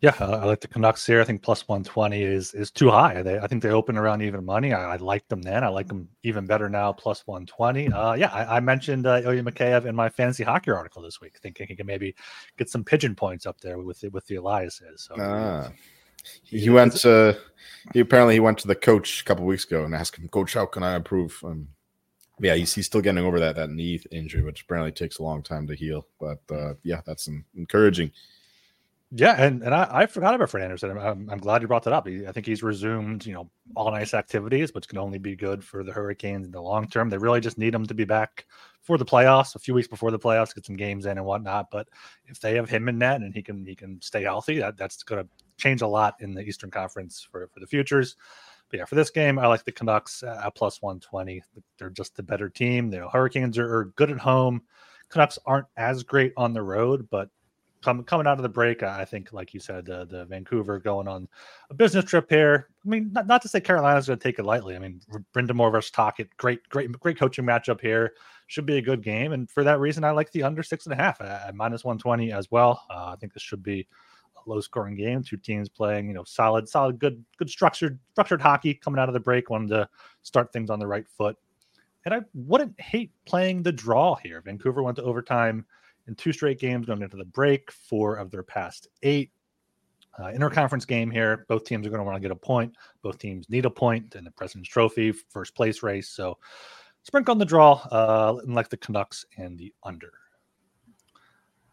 Yeah, 0.00 0.14
I 0.18 0.46
like 0.46 0.62
the 0.62 0.68
Canucks 0.68 1.06
here. 1.06 1.20
I 1.20 1.24
think 1.24 1.42
plus 1.42 1.68
120 1.68 2.22
is 2.22 2.54
is 2.54 2.70
too 2.70 2.90
high. 2.90 3.22
They, 3.22 3.38
I 3.38 3.46
think 3.46 3.62
they 3.62 3.68
open 3.68 3.98
around 3.98 4.22
even 4.22 4.44
money. 4.44 4.72
I, 4.72 4.94
I 4.94 4.96
liked 4.96 5.28
them 5.28 5.42
then. 5.42 5.62
I 5.62 5.68
like 5.68 5.88
them 5.88 6.08
even 6.22 6.46
better 6.46 6.70
now, 6.70 6.90
plus 6.92 7.26
120. 7.26 7.92
Uh, 7.92 8.14
yeah, 8.14 8.30
I, 8.32 8.56
I 8.56 8.60
mentioned 8.60 9.06
uh, 9.06 9.20
Ilya 9.22 9.42
Mikheyev 9.42 9.84
in 9.84 9.94
my 9.94 10.08
fantasy 10.08 10.42
hockey 10.42 10.70
article 10.70 11.02
this 11.02 11.20
week, 11.20 11.38
thinking 11.42 11.66
he 11.66 11.76
can 11.76 11.86
maybe 11.86 12.14
get 12.56 12.70
some 12.70 12.82
pigeon 12.82 13.14
points 13.14 13.44
up 13.44 13.60
there 13.60 13.78
with 13.78 14.00
the, 14.00 14.08
with 14.08 14.26
the 14.26 14.36
Eliases. 14.36 15.00
So, 15.00 15.16
ah. 15.18 15.70
He, 16.42 16.60
he 16.60 16.70
went 16.70 16.96
to 16.98 17.38
he 17.92 18.00
apparently 18.00 18.34
he 18.34 18.40
went 18.40 18.58
to 18.58 18.68
the 18.68 18.74
coach 18.74 19.20
a 19.20 19.24
couple 19.24 19.44
weeks 19.44 19.64
ago 19.64 19.84
and 19.84 19.94
asked 19.94 20.16
him, 20.16 20.28
Coach, 20.28 20.54
how 20.54 20.66
can 20.66 20.82
I 20.82 20.96
improve? 20.96 21.38
Um, 21.44 21.68
yeah, 22.38 22.54
he's, 22.54 22.74
he's 22.74 22.86
still 22.86 23.02
getting 23.02 23.24
over 23.24 23.38
that 23.40 23.56
that 23.56 23.70
knee 23.70 24.00
injury, 24.10 24.42
which 24.42 24.62
apparently 24.62 24.92
takes 24.92 25.18
a 25.18 25.22
long 25.22 25.42
time 25.42 25.66
to 25.66 25.74
heal. 25.74 26.06
But 26.18 26.40
uh, 26.50 26.74
yeah, 26.82 27.02
that's 27.04 27.28
encouraging. 27.54 28.12
Yeah, 29.12 29.34
and, 29.36 29.62
and 29.64 29.74
I, 29.74 29.88
I 29.90 30.06
forgot 30.06 30.36
about 30.36 30.50
Fred 30.50 30.62
Andersen. 30.62 30.96
I'm, 30.96 31.28
I'm 31.28 31.38
glad 31.38 31.62
you 31.62 31.68
brought 31.68 31.82
that 31.82 31.92
up. 31.92 32.06
He, 32.06 32.26
I 32.28 32.32
think 32.32 32.46
he's 32.46 32.62
resumed, 32.62 33.26
you 33.26 33.34
know, 33.34 33.50
all 33.74 33.90
nice 33.90 34.14
activities, 34.14 34.72
which 34.72 34.86
can 34.86 34.98
only 34.98 35.18
be 35.18 35.34
good 35.34 35.64
for 35.64 35.82
the 35.82 35.92
Hurricanes 35.92 36.46
in 36.46 36.52
the 36.52 36.62
long 36.62 36.86
term. 36.88 37.10
They 37.10 37.18
really 37.18 37.40
just 37.40 37.58
need 37.58 37.74
him 37.74 37.86
to 37.86 37.94
be 37.94 38.04
back 38.04 38.46
for 38.82 38.98
the 38.98 39.04
playoffs, 39.04 39.56
a 39.56 39.58
few 39.58 39.74
weeks 39.74 39.88
before 39.88 40.12
the 40.12 40.18
playoffs, 40.18 40.54
get 40.54 40.64
some 40.64 40.76
games 40.76 41.06
in 41.06 41.18
and 41.18 41.26
whatnot. 41.26 41.72
But 41.72 41.88
if 42.26 42.38
they 42.40 42.54
have 42.54 42.70
him 42.70 42.88
in 42.88 42.98
net 42.98 43.20
and 43.20 43.34
he 43.34 43.42
can 43.42 43.66
he 43.66 43.74
can 43.74 44.00
stay 44.00 44.22
healthy, 44.22 44.58
that, 44.60 44.76
that's 44.76 45.02
going 45.02 45.24
to 45.24 45.28
change 45.56 45.82
a 45.82 45.88
lot 45.88 46.14
in 46.20 46.32
the 46.32 46.42
Eastern 46.42 46.70
Conference 46.70 47.26
for 47.30 47.48
for 47.48 47.58
the 47.58 47.66
futures. 47.66 48.14
But 48.70 48.78
yeah, 48.78 48.84
for 48.84 48.94
this 48.94 49.10
game, 49.10 49.40
I 49.40 49.48
like 49.48 49.64
the 49.64 49.72
Canucks 49.72 50.22
at 50.22 50.54
plus 50.54 50.80
120. 50.80 51.42
They're 51.78 51.90
just 51.90 52.14
the 52.14 52.22
better 52.22 52.48
team. 52.48 52.88
The 52.90 53.08
Hurricanes 53.08 53.58
are, 53.58 53.74
are 53.78 53.84
good 53.96 54.12
at 54.12 54.18
home. 54.18 54.62
Canucks 55.08 55.40
aren't 55.44 55.66
as 55.76 56.04
great 56.04 56.32
on 56.36 56.52
the 56.52 56.62
road, 56.62 57.08
but 57.10 57.28
coming 57.82 58.04
coming 58.04 58.26
out 58.26 58.38
of 58.38 58.42
the 58.42 58.48
break, 58.48 58.82
I 58.82 59.04
think, 59.04 59.32
like 59.32 59.54
you 59.54 59.60
said, 59.60 59.86
the, 59.86 60.06
the 60.06 60.24
Vancouver 60.26 60.78
going 60.78 61.08
on 61.08 61.28
a 61.70 61.74
business 61.74 62.04
trip 62.04 62.26
here. 62.28 62.68
I 62.84 62.88
mean, 62.88 63.10
not, 63.12 63.26
not 63.26 63.42
to 63.42 63.48
say 63.48 63.60
Carolina's 63.60 64.06
going 64.06 64.18
to 64.18 64.22
take 64.22 64.38
it 64.38 64.44
lightly. 64.44 64.76
I 64.76 64.78
mean, 64.78 65.00
Brind'Amour 65.34 65.72
versus 65.72 65.90
Tocchet, 65.90 66.36
great, 66.36 66.68
great, 66.68 66.92
great 66.92 67.18
coaching 67.18 67.44
matchup 67.44 67.80
here. 67.80 68.14
Should 68.46 68.66
be 68.66 68.78
a 68.78 68.82
good 68.82 69.02
game, 69.02 69.32
and 69.32 69.48
for 69.48 69.62
that 69.62 69.78
reason, 69.78 70.02
I 70.02 70.10
like 70.10 70.32
the 70.32 70.42
under 70.42 70.64
six 70.64 70.86
and 70.86 70.92
a 70.92 70.96
half 70.96 71.20
at 71.20 71.54
minus 71.54 71.84
one 71.84 71.98
twenty 71.98 72.32
as 72.32 72.50
well. 72.50 72.82
Uh, 72.90 73.12
I 73.12 73.16
think 73.16 73.32
this 73.32 73.44
should 73.44 73.62
be 73.62 73.86
a 74.36 74.50
low 74.50 74.60
scoring 74.60 74.96
game. 74.96 75.22
Two 75.22 75.36
teams 75.36 75.68
playing, 75.68 76.08
you 76.08 76.14
know, 76.14 76.24
solid, 76.24 76.68
solid, 76.68 76.98
good, 76.98 77.24
good 77.36 77.48
structured, 77.48 78.00
structured 78.10 78.40
hockey 78.40 78.74
coming 78.74 78.98
out 78.98 79.08
of 79.08 79.12
the 79.12 79.20
break. 79.20 79.50
Wanted 79.50 79.68
to 79.68 79.88
start 80.22 80.52
things 80.52 80.68
on 80.68 80.80
the 80.80 80.86
right 80.86 81.06
foot, 81.06 81.36
and 82.04 82.12
I 82.12 82.22
wouldn't 82.34 82.80
hate 82.80 83.12
playing 83.24 83.62
the 83.62 83.70
draw 83.70 84.16
here. 84.16 84.40
Vancouver 84.40 84.82
went 84.82 84.96
to 84.96 85.04
overtime 85.04 85.64
in 86.10 86.16
two 86.16 86.32
straight 86.32 86.58
games 86.58 86.86
going 86.86 87.00
into 87.00 87.16
the 87.16 87.24
break, 87.24 87.70
four 87.70 88.16
of 88.16 88.30
their 88.30 88.42
past 88.42 88.88
eight. 89.02 89.30
Uh, 90.18 90.24
interconference 90.24 90.86
game 90.86 91.10
here. 91.10 91.46
Both 91.48 91.64
teams 91.64 91.86
are 91.86 91.90
going 91.90 92.00
to 92.00 92.04
want 92.04 92.16
to 92.16 92.20
get 92.20 92.32
a 92.32 92.36
point. 92.36 92.74
Both 93.00 93.18
teams 93.18 93.48
need 93.48 93.64
a 93.64 93.70
point 93.70 94.16
in 94.16 94.24
the 94.24 94.30
President's 94.32 94.68
Trophy 94.68 95.12
first 95.12 95.54
place 95.54 95.82
race. 95.82 96.08
So 96.08 96.36
sprinkle 97.04 97.32
on 97.32 97.38
the 97.38 97.44
draw, 97.44 97.74
uh, 97.90 98.40
like 98.44 98.68
the 98.68 98.76
Canucks 98.76 99.24
and 99.38 99.56
the 99.56 99.72
under. 99.84 100.12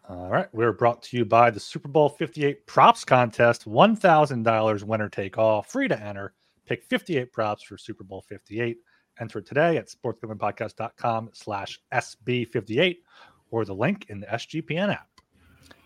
All 0.08 0.30
right, 0.30 0.48
we're 0.54 0.72
brought 0.72 1.02
to 1.04 1.18
you 1.18 1.26
by 1.26 1.50
the 1.50 1.60
Super 1.60 1.90
Bowl 1.90 2.08
58 2.08 2.66
props 2.66 3.04
contest. 3.04 3.66
$1,000 3.66 4.84
winner 4.84 5.10
take 5.10 5.38
all, 5.38 5.64
free 5.64 5.90
to 5.90 6.02
enter. 6.02 6.34
Pick 6.66 6.86
58 6.86 7.34
props 7.34 7.64
for 7.64 7.78
Super 7.78 8.06
Bowl 8.06 8.24
58. 8.30 8.78
Enter 9.20 9.42
today 9.42 9.76
at 9.76 9.90
sportsgamblingpodcast.com 9.90 11.32
slash 11.34 11.82
SB58 11.94 12.98
or 13.52 13.66
the 13.66 13.76
link 13.76 14.06
in 14.10 14.20
the 14.20 14.28
SGPN 14.28 14.92
app. 14.92 15.08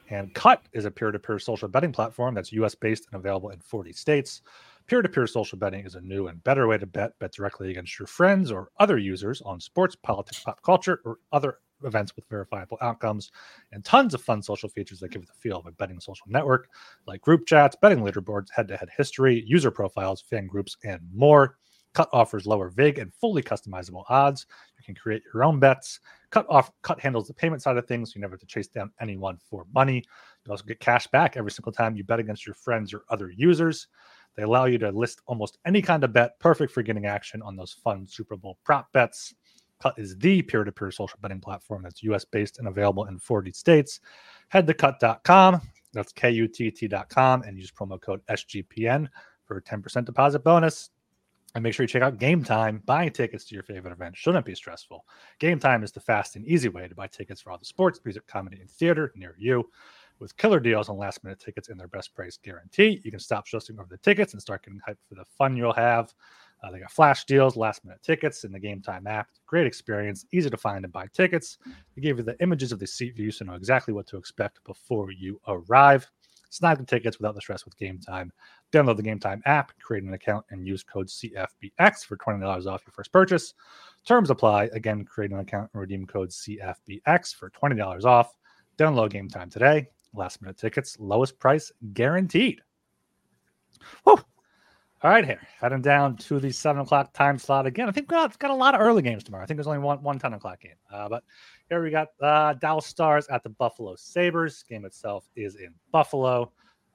And 0.09 0.33
Kutt 0.35 0.59
is 0.73 0.85
a 0.85 0.91
peer 0.91 1.11
to 1.11 1.19
peer 1.19 1.39
social 1.39 1.69
betting 1.69 1.93
platform 1.93 2.35
that's 2.35 2.51
US 2.51 2.75
based 2.75 3.07
and 3.11 3.19
available 3.19 3.49
in 3.49 3.59
40 3.59 3.93
states. 3.93 4.41
Peer 4.87 5.01
to 5.01 5.07
peer 5.07 5.25
social 5.25 5.57
betting 5.57 5.85
is 5.85 5.95
a 5.95 6.01
new 6.01 6.27
and 6.27 6.43
better 6.43 6.67
way 6.67 6.77
to 6.77 6.85
bet. 6.85 7.17
Bet 7.19 7.31
directly 7.31 7.71
against 7.71 7.97
your 7.97 8.07
friends 8.07 8.51
or 8.51 8.71
other 8.79 8.97
users 8.97 9.41
on 9.43 9.59
sports, 9.61 9.95
politics, 9.95 10.43
pop 10.43 10.61
culture, 10.63 10.99
or 11.05 11.17
other 11.31 11.59
events 11.83 12.15
with 12.15 12.27
verifiable 12.29 12.77
outcomes, 12.81 13.31
and 13.71 13.83
tons 13.85 14.13
of 14.13 14.21
fun 14.21 14.41
social 14.41 14.69
features 14.69 14.99
that 14.99 15.09
give 15.09 15.21
it 15.21 15.27
the 15.27 15.33
feel 15.33 15.57
of 15.57 15.65
a 15.65 15.71
betting 15.71 15.99
social 15.99 16.25
network, 16.27 16.69
like 17.07 17.21
group 17.21 17.45
chats, 17.45 17.75
betting 17.81 17.99
leaderboards, 17.99 18.49
head 18.53 18.67
to 18.67 18.77
head 18.77 18.89
history, 18.95 19.43
user 19.47 19.71
profiles, 19.71 20.21
fan 20.21 20.45
groups, 20.45 20.75
and 20.83 21.01
more. 21.13 21.57
Kutt 21.93 22.09
offers 22.13 22.45
lower 22.45 22.69
VIG 22.69 22.99
and 22.99 23.13
fully 23.13 23.43
customizable 23.43 24.03
odds. 24.09 24.45
You 24.77 24.83
can 24.83 24.95
create 24.95 25.23
your 25.33 25.43
own 25.43 25.59
bets. 25.59 25.99
Kutt 26.31 26.45
off 26.49 26.71
Kutt 26.83 26.99
handles 26.99 27.27
the 27.27 27.33
payment 27.33 27.61
side 27.61 27.77
of 27.77 27.87
things. 27.87 28.11
So 28.11 28.17
you 28.17 28.21
never 28.21 28.33
have 28.33 28.39
to 28.39 28.45
chase 28.45 28.67
down 28.67 28.91
anyone 28.99 29.37
for 29.49 29.65
money. 29.73 30.03
You 30.45 30.51
also 30.51 30.63
get 30.63 30.79
cash 30.79 31.07
back 31.07 31.35
every 31.37 31.51
single 31.51 31.71
time 31.71 31.95
you 31.95 32.03
bet 32.03 32.19
against 32.19 32.45
your 32.45 32.55
friends 32.55 32.93
or 32.93 33.03
other 33.09 33.31
users. 33.31 33.87
They 34.35 34.43
allow 34.43 34.65
you 34.65 34.77
to 34.79 34.91
list 34.91 35.21
almost 35.25 35.57
any 35.65 35.81
kind 35.81 36.03
of 36.03 36.13
bet, 36.13 36.39
perfect 36.39 36.71
for 36.71 36.81
getting 36.81 37.05
action 37.05 37.41
on 37.41 37.55
those 37.55 37.73
fun 37.73 38.07
Super 38.07 38.37
Bowl 38.37 38.57
prop 38.63 38.91
bets. 38.93 39.33
Kutt 39.81 39.97
is 39.97 40.17
the 40.17 40.41
peer 40.41 40.63
to 40.63 40.71
peer 40.71 40.91
social 40.91 41.19
betting 41.21 41.41
platform 41.41 41.83
that's 41.83 42.03
US 42.03 42.23
based 42.23 42.59
and 42.59 42.67
available 42.67 43.05
in 43.05 43.19
40 43.19 43.51
states. 43.51 43.99
Head 44.49 44.67
to 44.67 44.73
kutt.com, 44.73 45.61
that's 45.91 46.13
K 46.13 46.31
U 46.31 46.47
T 46.47 46.71
T.com, 46.71 47.41
and 47.41 47.57
use 47.57 47.71
promo 47.71 47.99
code 47.99 48.21
SGPN 48.27 49.07
for 49.45 49.57
a 49.57 49.61
10% 49.61 50.05
deposit 50.05 50.43
bonus. 50.43 50.91
And 51.53 51.63
make 51.63 51.73
sure 51.73 51.83
you 51.83 51.87
check 51.87 52.01
out 52.01 52.17
Gametime. 52.17 52.85
Buying 52.85 53.11
tickets 53.11 53.43
to 53.45 53.55
your 53.55 53.63
favorite 53.63 53.91
event 53.91 54.15
shouldn't 54.15 54.45
be 54.45 54.55
stressful. 54.55 55.05
Gametime 55.39 55.83
is 55.83 55.91
the 55.91 55.99
fast 55.99 56.37
and 56.37 56.45
easy 56.45 56.69
way 56.69 56.87
to 56.87 56.95
buy 56.95 57.07
tickets 57.07 57.41
for 57.41 57.51
all 57.51 57.57
the 57.57 57.65
sports, 57.65 57.99
music, 58.05 58.25
comedy, 58.25 58.59
and 58.61 58.69
theater 58.69 59.11
near 59.15 59.35
you. 59.37 59.69
With 60.19 60.37
killer 60.37 60.59
deals 60.59 60.87
on 60.87 60.97
last 60.97 61.23
minute 61.23 61.39
tickets 61.39 61.69
and 61.69 61.79
their 61.79 61.87
best 61.87 62.13
price 62.13 62.37
guarantee, 62.37 63.01
you 63.03 63.11
can 63.11 63.19
stop 63.19 63.47
stressing 63.47 63.79
over 63.79 63.87
the 63.89 63.97
tickets 63.97 64.33
and 64.33 64.41
start 64.41 64.63
getting 64.63 64.79
hyped 64.87 65.03
for 65.09 65.15
the 65.15 65.25
fun 65.37 65.57
you'll 65.57 65.73
have. 65.73 66.13
Uh, 66.63 66.71
they 66.71 66.79
got 66.79 66.91
flash 66.91 67.25
deals, 67.25 67.57
last 67.57 67.83
minute 67.83 68.01
tickets 68.03 68.43
in 68.43 68.51
the 68.51 68.59
Gametime 68.59 69.07
app. 69.07 69.29
Great 69.47 69.65
experience, 69.65 70.25
easy 70.31 70.49
to 70.49 70.57
find 70.57 70.85
and 70.85 70.93
buy 70.93 71.07
tickets. 71.11 71.57
They 71.95 72.01
give 72.01 72.17
you 72.17 72.23
the 72.23 72.39
images 72.39 72.71
of 72.71 72.79
the 72.79 72.85
seat 72.87 73.15
view 73.15 73.31
so 73.31 73.43
you 73.43 73.49
know 73.49 73.57
exactly 73.57 73.93
what 73.93 74.07
to 74.07 74.17
expect 74.17 74.63
before 74.63 75.11
you 75.11 75.41
arrive. 75.47 76.09
Snag 76.51 76.77
the 76.77 76.85
tickets 76.85 77.17
without 77.17 77.33
the 77.33 77.41
stress 77.41 77.65
with 77.65 77.77
Gametime. 77.79 78.29
Download 78.71 78.95
the 78.95 79.03
Gametime 79.03 79.41
app, 79.45 79.71
create 79.79 80.03
an 80.03 80.13
account, 80.13 80.45
and 80.49 80.65
use 80.65 80.83
code 80.83 81.07
CFBX 81.07 82.05
for 82.05 82.15
$20 82.17 82.43
off 82.67 82.83
your 82.85 82.93
first 82.93 83.11
purchase. 83.11 83.53
Terms 84.05 84.29
apply. 84.29 84.65
Again, 84.73 85.03
create 85.03 85.31
an 85.31 85.39
account 85.39 85.69
and 85.73 85.81
redeem 85.81 86.07
code 86.07 86.29
CFBX 86.29 87.35
for 87.35 87.49
$20 87.49 88.05
off. 88.05 88.35
Download 88.77 89.11
Gametime 89.11 89.51
today. 89.51 89.87
Last 90.13 90.41
minute 90.41 90.57
tickets, 90.57 90.97
lowest 90.99 91.37
price 91.39 91.71
guaranteed. 91.93 92.61
Whew. 94.03 94.19
All 95.03 95.09
right, 95.09 95.25
here 95.25 95.41
heading 95.59 95.81
down 95.81 96.15
to 96.17 96.39
the 96.39 96.51
seven 96.51 96.83
o'clock 96.83 97.11
time 97.11 97.39
slot 97.39 97.65
again. 97.65 97.89
I 97.89 97.91
think 97.91 98.11
we 98.11 98.15
got, 98.15 98.37
got 98.37 98.51
a 98.51 98.55
lot 98.55 98.75
of 98.75 98.81
early 98.81 99.01
games 99.01 99.23
tomorrow. 99.23 99.43
I 99.43 99.47
think 99.47 99.57
there's 99.57 99.65
only 99.65 99.79
one 99.79 100.03
one 100.03 100.19
10 100.19 100.33
o'clock 100.33 100.61
game. 100.61 100.75
Uh, 100.93 101.09
but 101.09 101.23
here 101.69 101.81
we 101.83 101.89
got 101.89 102.09
uh, 102.21 102.53
Dallas 102.53 102.85
Stars 102.85 103.27
at 103.29 103.41
the 103.41 103.49
Buffalo 103.49 103.95
Sabres. 103.95 104.63
Game 104.69 104.85
itself 104.85 105.27
is 105.35 105.55
in 105.55 105.73
Buffalo. 105.91 106.51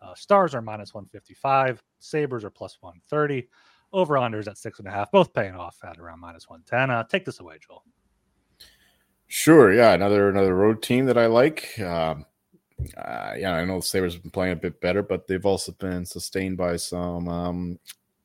Uh, 0.06 0.14
Stars 0.14 0.54
are 0.54 0.62
minus 0.62 0.94
155. 0.94 1.82
Sabres 1.98 2.44
are 2.44 2.50
plus 2.50 2.78
130. 2.80 3.48
Over 3.92 4.14
unders 4.14 4.48
at 4.48 4.58
six 4.58 4.78
and 4.78 4.88
a 4.88 4.90
half, 4.90 5.10
both 5.10 5.32
paying 5.32 5.54
off 5.54 5.78
at 5.84 5.98
around 5.98 6.20
minus 6.20 6.48
110. 6.48 6.90
Uh, 6.90 7.04
take 7.04 7.24
this 7.24 7.40
away, 7.40 7.56
Joel. 7.66 7.84
Sure. 9.28 9.72
Yeah. 9.72 9.92
Another 9.92 10.28
another 10.28 10.54
road 10.54 10.82
team 10.82 11.06
that 11.06 11.18
I 11.18 11.26
like. 11.26 11.78
Um, 11.80 12.26
uh, 12.96 13.32
yeah, 13.36 13.54
I 13.54 13.64
know 13.64 13.76
the 13.76 13.82
Sabres 13.82 14.14
have 14.14 14.22
been 14.22 14.30
playing 14.30 14.52
a 14.52 14.56
bit 14.56 14.80
better, 14.80 15.02
but 15.02 15.26
they've 15.26 15.46
also 15.46 15.72
been 15.72 16.04
sustained 16.04 16.56
by 16.56 16.76
some 16.76 17.28
um, 17.28 17.78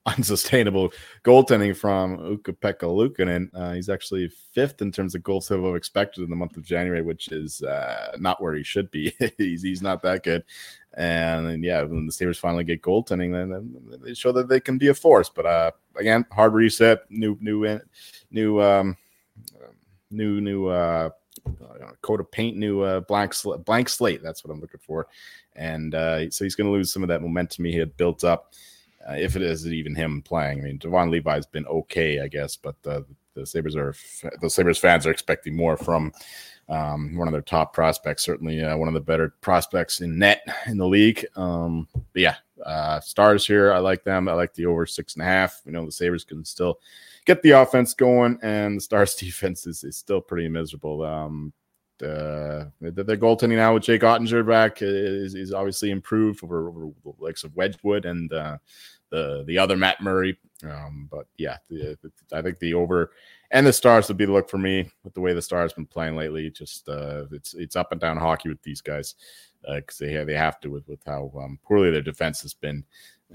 unsustainable 0.05 0.91
goaltending 1.23 1.75
from 1.75 2.19
Ukko-Pekka 2.19 2.83
Luukkonen. 2.83 3.49
Uh, 3.53 3.73
he's 3.73 3.89
actually 3.89 4.29
fifth 4.53 4.81
in 4.81 4.91
terms 4.91 5.15
of 5.15 5.23
goals 5.23 5.51
above 5.51 5.75
expected 5.75 6.23
in 6.23 6.29
the 6.29 6.35
month 6.35 6.57
of 6.57 6.63
January, 6.63 7.01
which 7.01 7.31
is 7.31 7.61
uh, 7.61 8.15
not 8.19 8.41
where 8.41 8.53
he 8.55 8.63
should 8.63 8.89
be. 8.91 9.13
he's, 9.37 9.61
he's 9.61 9.81
not 9.81 10.01
that 10.01 10.23
good. 10.23 10.43
And, 10.95 11.47
and, 11.47 11.63
yeah, 11.63 11.83
when 11.83 12.05
the 12.05 12.11
Sabres 12.11 12.39
finally 12.39 12.63
get 12.63 12.81
goaltending, 12.81 13.31
then, 13.31 13.49
then 13.89 13.99
they 14.01 14.13
show 14.13 14.31
that 14.33 14.49
they 14.49 14.59
can 14.59 14.77
be 14.77 14.87
a 14.87 14.93
force. 14.93 15.29
But 15.29 15.45
uh, 15.45 15.71
again, 15.95 16.25
hard 16.31 16.53
reset, 16.53 17.09
new, 17.09 17.37
new, 17.39 17.79
new, 18.31 18.61
um, 18.61 18.97
new, 20.09 20.41
new, 20.41 20.67
uh, 20.67 21.11
coat 22.01 22.19
of 22.19 22.31
paint, 22.31 22.57
new 22.57 22.81
uh, 22.81 22.99
blank 23.01 23.33
sl- 23.33 23.55
blank 23.55 23.89
slate. 23.89 24.21
That's 24.21 24.43
what 24.43 24.53
I'm 24.53 24.59
looking 24.59 24.81
for. 24.83 25.07
And 25.55 25.95
uh, 25.95 26.29
so 26.29 26.43
he's 26.43 26.55
going 26.55 26.67
to 26.67 26.73
lose 26.73 26.91
some 26.91 27.03
of 27.03 27.09
that 27.09 27.21
momentum 27.21 27.65
he 27.65 27.77
had 27.77 27.95
built 27.97 28.23
up. 28.23 28.53
Uh, 29.09 29.13
if 29.13 29.35
it 29.35 29.41
is 29.41 29.67
even 29.67 29.95
him 29.95 30.21
playing, 30.21 30.59
I 30.59 30.63
mean, 30.63 30.77
Devon 30.77 31.11
Levi's 31.11 31.45
been 31.45 31.65
okay, 31.67 32.21
I 32.21 32.27
guess, 32.27 32.55
but 32.55 32.81
the 32.83 33.05
the 33.33 33.45
Sabres 33.45 33.75
are 33.75 33.95
the 34.41 34.49
Sabres 34.49 34.77
fans 34.77 35.07
are 35.07 35.11
expecting 35.11 35.55
more 35.55 35.77
from 35.77 36.11
um, 36.69 37.15
one 37.15 37.27
of 37.27 37.31
their 37.31 37.41
top 37.41 37.73
prospects, 37.73 38.23
certainly 38.23 38.61
uh, 38.61 38.77
one 38.77 38.87
of 38.87 38.93
the 38.93 38.99
better 38.99 39.33
prospects 39.41 40.01
in 40.01 40.17
net 40.17 40.41
in 40.67 40.77
the 40.77 40.87
league. 40.87 41.25
Um, 41.35 41.87
but 41.93 42.21
yeah, 42.21 42.35
uh, 42.65 42.99
stars 42.99 43.45
here. 43.45 43.73
I 43.73 43.79
like 43.79 44.03
them. 44.03 44.27
I 44.27 44.33
like 44.33 44.53
the 44.53 44.65
over 44.65 44.85
six 44.85 45.15
and 45.15 45.23
a 45.23 45.25
half. 45.25 45.61
We 45.65 45.71
know 45.71 45.85
the 45.85 45.91
Sabres 45.91 46.23
can 46.23 46.45
still 46.45 46.79
get 47.25 47.41
the 47.41 47.51
offense 47.51 47.93
going, 47.93 48.39
and 48.41 48.77
the 48.77 48.81
Stars 48.81 49.15
defense 49.19 49.67
is, 49.67 49.83
is 49.83 49.97
still 49.97 50.21
pretty 50.21 50.47
miserable. 50.49 51.03
Um, 51.03 51.53
the, 52.01 52.91
the, 52.91 53.03
the 53.03 53.17
goaltending 53.17 53.57
now 53.57 53.73
with 53.73 53.83
Jake 53.83 54.01
Oettinger 54.01 54.45
back 54.47 54.81
is, 54.81 55.35
is 55.35 55.53
obviously 55.53 55.91
improved 55.91 56.43
over, 56.43 56.67
over 56.67 56.91
the 57.03 57.13
likes 57.19 57.43
of 57.43 57.55
Wedgewood 57.55 58.05
and 58.05 58.31
uh, 58.33 58.57
the 59.09 59.43
the 59.45 59.57
other 59.57 59.77
Matt 59.77 60.01
Murray. 60.01 60.37
Um, 60.63 61.07
but 61.11 61.27
yeah, 61.37 61.57
the, 61.69 61.97
the, 62.01 62.11
I 62.37 62.41
think 62.41 62.59
the 62.59 62.73
over 62.73 63.11
and 63.51 63.65
the 63.65 63.73
Stars 63.73 64.07
would 64.07 64.17
be 64.17 64.25
the 64.25 64.31
look 64.31 64.49
for 64.49 64.57
me 64.57 64.89
with 65.03 65.13
the 65.13 65.21
way 65.21 65.33
the 65.33 65.41
Stars 65.41 65.71
have 65.71 65.75
been 65.75 65.85
playing 65.85 66.15
lately. 66.15 66.49
Just 66.49 66.89
uh, 66.89 67.25
it's 67.31 67.53
it's 67.53 67.75
up 67.75 67.91
and 67.91 68.01
down 68.01 68.17
hockey 68.17 68.49
with 68.49 68.61
these 68.63 68.81
guys 68.81 69.15
because 69.61 70.01
uh, 70.01 70.05
they 70.05 70.13
have, 70.13 70.27
they 70.27 70.35
have 70.35 70.59
to 70.61 70.69
with 70.69 70.87
with 70.87 71.01
how 71.05 71.31
um, 71.37 71.59
poorly 71.63 71.91
their 71.91 72.01
defense 72.01 72.41
has 72.41 72.53
been 72.53 72.83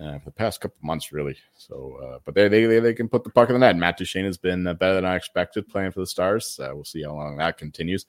uh, 0.00 0.18
for 0.18 0.26
the 0.26 0.32
past 0.32 0.60
couple 0.60 0.76
months, 0.82 1.12
really. 1.12 1.36
So, 1.56 1.98
uh, 2.02 2.18
but 2.24 2.34
they, 2.34 2.48
they 2.48 2.80
they 2.80 2.94
can 2.94 3.08
put 3.08 3.24
the 3.24 3.30
puck 3.30 3.48
in 3.48 3.54
the 3.54 3.60
net. 3.60 3.76
Matt 3.76 3.96
Duchene 3.96 4.24
has 4.24 4.38
been 4.38 4.66
uh, 4.66 4.74
better 4.74 4.94
than 4.94 5.04
I 5.04 5.16
expected 5.16 5.68
playing 5.68 5.92
for 5.92 6.00
the 6.00 6.06
Stars. 6.06 6.58
Uh, 6.60 6.70
we'll 6.74 6.84
see 6.84 7.02
how 7.02 7.14
long 7.14 7.36
that 7.36 7.58
continues 7.58 8.06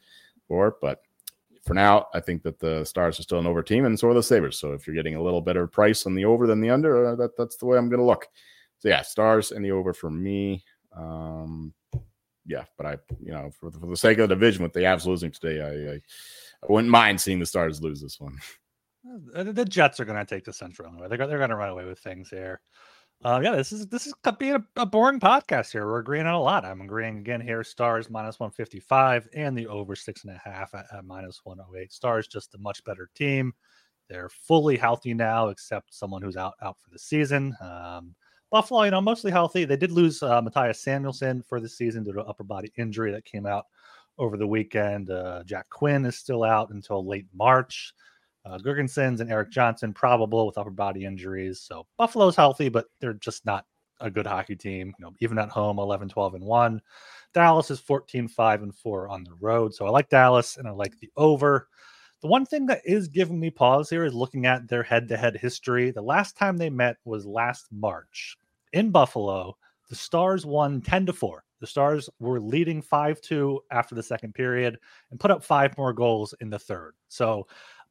for. 0.48 0.78
But 0.82 1.02
for 1.64 1.74
now, 1.74 2.08
I 2.14 2.20
think 2.20 2.44
that 2.44 2.60
the 2.60 2.86
Stars 2.86 3.20
are 3.20 3.24
still 3.24 3.40
an 3.40 3.48
over 3.48 3.62
team, 3.62 3.86
and 3.86 4.00
so 4.00 4.10
are 4.10 4.14
the 4.14 4.24
Sabres. 4.24 4.58
So 4.58 4.74
if 4.74 4.88
you're 4.88 4.96
getting 4.96 5.16
a 5.16 5.22
little 5.22 5.42
better 5.42 5.68
price 5.68 6.06
on 6.06 6.16
the 6.16 6.26
over 6.26 6.48
than 6.48 6.62
the 6.62 6.70
under, 6.70 7.06
uh, 7.06 7.16
that 7.16 7.38
that's 7.38 7.58
the 7.58 7.66
way 7.66 7.78
I'm 7.78 7.90
going 7.90 8.00
to 8.00 8.06
look. 8.06 8.28
So 8.80 8.90
yeah, 8.90 9.02
Stars 9.02 9.52
and 9.52 9.66
the 9.66 9.72
over 9.72 9.94
for 9.94 10.10
me. 10.10 10.64
Um, 10.96 11.74
yeah, 12.46 12.64
but 12.78 12.86
I, 12.86 12.98
you 13.22 13.34
know, 13.34 13.52
for, 13.60 13.72
for 13.72 13.86
the 13.88 13.98
sake 13.98 14.20
of 14.20 14.30
the 14.30 14.36
division 14.36 14.64
with 14.64 14.74
the 14.74 14.82
Avs 14.82 15.06
losing 15.06 15.32
today, 15.32 15.62
I, 15.62 15.94
I, 15.94 15.96
I 15.96 16.72
wouldn't 16.72 16.92
mind 16.92 17.20
seeing 17.20 17.40
the 17.40 17.46
Stars 17.46 17.82
lose 17.82 18.02
this 18.02 18.20
one. 18.20 18.38
The 19.34 19.66
Jets 19.66 20.00
are 20.00 20.06
going 20.06 20.18
to 20.18 20.26
take 20.26 20.46
the 20.46 20.54
Central 20.54 20.90
anyway. 20.90 21.08
They're, 21.10 21.28
they're 21.28 21.38
going 21.38 21.50
to 21.50 21.56
run 21.56 21.70
away 21.70 21.86
with 21.86 22.00
things 22.00 22.30
here. 22.30 22.62
Uh, 23.26 23.40
yeah, 23.44 23.56
this 23.56 23.72
is 23.72 23.88
this 23.88 24.06
is 24.06 24.14
being 24.38 24.56
a, 24.56 24.64
a, 24.76 24.86
boring 24.86 25.20
podcast 25.20 25.72
here. 25.72 25.88
We're 25.88 26.00
agreeing 26.00 26.28
on 26.28 26.36
a 26.36 26.42
lot. 26.42 26.64
I'm 26.64 26.82
agreeing 26.82 27.18
again 27.18 27.42
here. 27.42 27.64
Stars 27.64 28.12
minus 28.12 28.40
155 28.40 29.28
and 29.34 29.58
the 29.58 29.66
over 29.68 29.96
six 29.96 30.24
and 30.24 30.36
a 30.36 30.42
half 30.44 30.76
at, 30.76 30.86
at 30.94 31.04
minus 31.04 31.42
108. 31.44 31.92
Stars 31.92 32.28
just 32.28 32.54
a 32.54 32.60
much 32.60 32.84
better 32.84 33.10
team. 33.16 33.54
They're 34.08 34.30
fully 34.30 34.78
healthy 34.78 35.16
now, 35.16 35.50
except 35.50 35.96
someone 35.96 36.22
who's 36.22 36.38
out 36.38 36.54
out 36.62 36.78
for 36.80 36.92
the 36.92 37.00
season. 37.00 37.56
Um, 37.60 38.14
Buffalo, 38.52 38.84
you 38.84 38.92
know, 38.92 39.02
mostly 39.02 39.32
healthy. 39.32 39.66
They 39.66 39.78
did 39.78 39.92
lose 39.92 40.22
uh, 40.22 40.40
Mattias 40.42 40.78
Samuelsson 40.78 41.44
for 41.44 41.60
the 41.60 41.68
season 41.68 42.04
due 42.04 42.14
to 42.14 42.24
upper 42.24 42.44
body 42.44 42.72
injury 42.78 43.12
that 43.12 43.26
came 43.26 43.48
out 43.48 43.66
over 44.20 44.38
the 44.38 44.48
weekend. 44.48 45.10
Uh, 45.10 45.44
Jack 45.44 45.68
Quinn 45.70 46.06
is 46.06 46.16
still 46.16 46.44
out 46.44 46.70
until 46.70 47.06
late 47.06 47.28
March. 47.34 47.94
Uh, 48.50 48.60
and 48.64 49.32
Erik 49.32 49.52
Johnson 49.52 49.94
probable 49.94 50.46
with 50.46 50.58
upper 50.58 50.70
body 50.70 51.06
injuries. 51.06 51.60
So 51.60 51.86
Buffalo's 51.98 52.36
healthy, 52.36 52.70
but 52.70 52.86
they're 53.00 53.14
just 53.14 53.46
not 53.46 53.66
a 54.00 54.10
good 54.10 54.28
hockey 54.28 54.56
team. 54.56 54.94
You 55.00 55.06
know, 55.06 55.14
even 55.20 55.38
at 55.40 55.50
home, 55.50 55.80
11, 55.80 56.10
12, 56.10 56.36
and 56.36 56.44
1. 56.44 56.82
Dallas 57.34 57.72
is 57.72 57.80
14, 57.80 58.28
5, 58.28 58.64
and 58.64 58.76
4 58.76 59.10
on 59.10 59.24
the 59.24 59.34
road. 59.40 59.74
So 59.74 59.86
I 59.86 59.90
like 59.90 60.10
Dallas 60.10 60.58
and 60.58 60.68
I 60.68 60.72
like 60.72 60.98
the 61.00 61.12
over. 61.18 61.68
The 62.22 62.28
one 62.28 62.46
thing 62.46 62.66
that 62.68 62.82
is 62.84 63.08
giving 63.08 63.40
me 63.40 63.52
pause 63.52 63.90
here 63.90 64.06
is 64.06 64.14
looking 64.14 64.46
at 64.46 64.68
their 64.68 64.84
head 64.84 65.08
to 65.10 65.18
head 65.18 65.38
history. 65.38 65.92
The 65.92 66.02
last 66.02 66.36
time 66.36 66.58
they 66.58 66.70
met 66.70 66.98
was 67.06 67.26
last 67.26 67.68
March 67.72 68.38
in 68.74 68.90
Buffalo. 68.90 69.56
The 69.90 69.96
Stars 69.96 70.46
won 70.46 70.82
10 70.82 71.06
to 71.08 71.14
4. 71.14 71.44
The 71.60 71.68
Stars 71.68 72.10
were 72.20 72.40
leading 72.40 72.82
5 72.82 73.22
2 73.22 73.62
after 73.72 73.96
the 73.96 74.04
second 74.04 74.34
period 74.34 74.78
and 75.12 75.20
put 75.20 75.32
up 75.32 75.44
five 75.44 75.78
more 75.78 75.94
goals 75.94 76.34
in 76.40 76.50
the 76.50 76.60
third. 76.60 76.94
So 77.08 77.48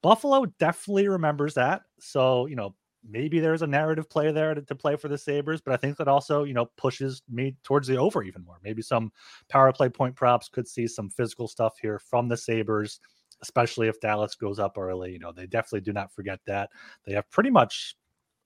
Buffalo 0.07 0.47
definitely 0.61 1.09
remembers 1.09 1.55
that. 1.55 1.83
So, 1.99 2.47
you 2.47 2.55
know, 2.55 2.77
maybe 3.03 3.41
there's 3.41 3.63
a 3.63 3.67
narrative 3.67 4.09
play 4.09 4.31
there 4.31 4.55
to, 4.55 4.63
to, 4.63 4.75
play 4.77 4.95
for 4.95 5.09
the 5.09 5.19
Sabres, 5.19 5.61
but 5.61 5.75
I 5.75 5.77
think 5.77 5.97
that 5.97 6.07
also, 6.07 6.45
you 6.45 6.55
know, 6.55 6.67
pushes 6.77 7.23
me 7.29 7.57
towards 7.65 7.89
the 7.89 7.97
over 7.97 8.23
even 8.23 8.45
more. 8.45 8.61
Maybe 8.63 8.83
some 8.83 9.11
power 9.49 9.73
play 9.73 9.89
point 9.89 10.15
props 10.15 10.49
could 10.49 10.69
see 10.69 10.87
some 10.87 11.11
physical 11.11 11.49
stuff 11.49 11.75
here 11.83 11.99
from 11.99 12.29
the 12.29 12.37
Sabres. 12.37 13.01
especially 13.43 13.89
if 13.89 14.01
Dallas 14.01 14.37
goes 14.37 14.61
up 14.61 14.79
early. 14.79 15.11
You 15.11 15.19
know, 15.19 15.33
they 15.33 15.49
definitely 15.49 15.81
do 15.81 15.93
not 15.93 16.13
forget 16.13 16.39
that. 16.47 16.71
They 17.05 17.13
have 17.15 17.29
pretty 17.33 17.51
much 17.51 17.97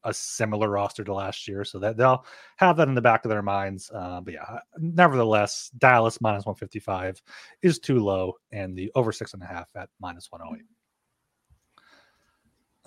a 0.05 0.14
similar 0.14 0.70
roster 0.70 1.05
to 1.05 1.12
last 1.12 1.46
year, 1.46 1.66
so 1.66 1.79
that 1.81 1.99
they'll 1.99 2.25
have 2.57 2.79
that 2.79 2.88
in 2.88 2.94
the 2.94 3.03
back 3.03 3.27
of 3.27 3.29
their 3.29 3.42
minds. 3.42 3.90
Uh, 3.94 4.23
but 4.23 4.33
yeah, 4.33 4.61
nevertheless, 4.79 5.70
Dallas 5.77 6.23
minus 6.23 6.46
155 6.46 7.20
is 7.61 7.79
too 7.79 7.99
low, 7.99 8.33
and 8.51 8.75
the 8.75 8.90
over 8.94 9.12
six 9.12 9.35
and 9.35 9.42
a 9.42 9.46
half 9.46 9.68
at 9.77 9.90
minus 10.01 10.33
108. 10.33 10.64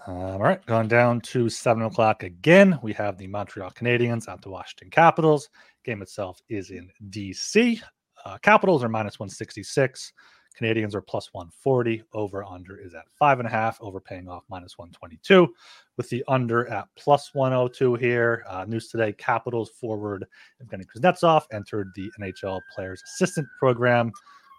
Um, 0.05 0.15
all 0.15 0.39
right, 0.39 0.63
going 0.65 0.89
down 0.89 1.21
to 1.21 1.47
seven 1.47 1.83
o'clock 1.83 2.23
again. 2.23 2.77
We 2.83 2.91
have 2.93 3.17
the 3.17 3.27
Montreal 3.27 3.71
Canadiens 3.71 4.27
out 4.27 4.41
to 4.41 4.49
Washington 4.49 4.89
Capitals. 4.89 5.49
Game 5.85 6.01
itself 6.01 6.41
is 6.49 6.71
in 6.71 6.89
DC. 7.09 7.81
Uh, 8.25 8.37
Capitals 8.39 8.83
are 8.83 8.89
minus 8.89 9.17
166. 9.17 10.11
Canadiens 10.59 10.93
are 10.93 11.01
plus 11.01 11.29
140. 11.33 12.03
Over 12.13 12.43
under 12.43 12.77
is 12.77 12.93
at 12.93 13.05
five 13.17 13.39
and 13.39 13.47
a 13.47 13.51
half. 13.51 13.77
Over 13.79 14.01
paying 14.01 14.27
off 14.27 14.43
minus 14.49 14.77
122. 14.77 15.47
With 15.95 16.09
the 16.09 16.21
under 16.27 16.67
at 16.67 16.89
plus 16.97 17.33
102 17.33 17.95
here. 17.95 18.43
Uh, 18.49 18.65
news 18.67 18.89
today: 18.89 19.13
Capitals 19.13 19.69
forward 19.69 20.25
Evgeny 20.61 20.83
Kuznetsov 20.85 21.43
entered 21.53 21.91
the 21.95 22.11
NHL 22.19 22.59
Players 22.75 23.01
Assistant 23.05 23.47
Program. 23.57 24.11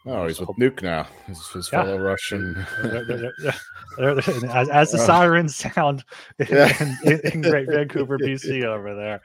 Oh, 0.07 0.27
he's 0.27 0.38
with 0.38 0.51
Nuke 0.51 0.83
now. 0.83 1.07
His, 1.27 1.47
his 1.49 1.71
yeah. 1.73 1.83
fellow 1.83 1.99
Russian. 1.99 2.55
as, 3.99 4.69
as, 4.69 4.93
the 4.93 4.99
sirens 4.99 5.57
sound 5.57 6.05
in, 6.38 6.47
in, 7.05 7.21
in, 7.33 7.40
Great 7.40 7.69
Vancouver, 7.69 8.19
BC, 8.19 8.64
over 8.64 8.95
there. 8.95 9.23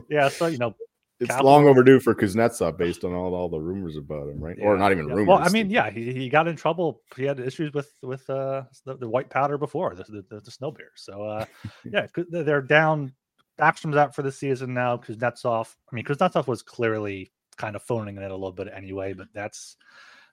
Yeah, 0.10 0.28
so 0.28 0.46
you 0.46 0.58
know, 0.58 0.74
it's 1.20 1.30
Capital. 1.30 1.50
long 1.50 1.66
overdue 1.66 2.00
for 2.00 2.14
Kuznetsov 2.14 2.76
based 2.76 3.04
on 3.04 3.12
all, 3.12 3.34
all 3.34 3.48
the 3.48 3.58
rumors 3.58 3.96
about 3.96 4.28
him, 4.28 4.40
right? 4.40 4.56
Yeah, 4.58 4.66
or 4.66 4.76
not 4.76 4.92
even 4.92 5.08
yeah. 5.08 5.14
rumors. 5.14 5.28
Well, 5.28 5.38
I 5.38 5.48
mean, 5.50 5.70
yeah, 5.70 5.90
he, 5.90 6.12
he 6.12 6.28
got 6.28 6.46
in 6.46 6.56
trouble. 6.56 7.02
He 7.16 7.24
had 7.24 7.38
issues 7.40 7.72
with 7.72 7.90
with 8.02 8.28
uh, 8.30 8.64
the, 8.84 8.96
the 8.96 9.08
white 9.08 9.30
powder 9.30 9.58
before 9.58 9.94
the 9.94 10.04
the, 10.28 10.40
the 10.40 10.50
snow 10.50 10.70
beer. 10.70 10.90
So 10.96 11.24
uh, 11.24 11.44
yeah, 11.84 12.06
they're 12.28 12.62
down. 12.62 13.12
Backstrom's 13.58 13.96
out 13.96 14.14
for 14.14 14.22
the 14.22 14.30
season 14.30 14.74
now. 14.74 14.96
Kuznetsov. 14.96 15.74
I 15.90 15.94
mean, 15.94 16.04
Kuznetsov 16.04 16.46
was 16.46 16.62
clearly 16.62 17.32
kind 17.58 17.76
of 17.76 17.82
phoning 17.82 18.16
it 18.16 18.30
a 18.30 18.34
little 18.34 18.52
bit 18.52 18.68
anyway, 18.74 19.12
but 19.12 19.28
that's 19.34 19.76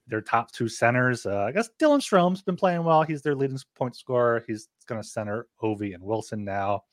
their 0.07 0.21
top 0.21 0.51
two 0.51 0.69
centers. 0.69 1.25
Uh, 1.25 1.43
I 1.43 1.51
guess 1.51 1.69
Dylan 1.79 2.01
Strome's 2.01 2.41
been 2.41 2.55
playing 2.55 2.83
well. 2.83 3.03
He's 3.03 3.21
their 3.21 3.35
leading 3.35 3.59
point 3.75 3.95
scorer. 3.95 4.43
He's 4.47 4.69
going 4.85 5.01
to 5.01 5.07
center 5.07 5.47
Ovi 5.61 5.93
and 5.93 6.03
Wilson 6.03 6.43
now. 6.45 6.83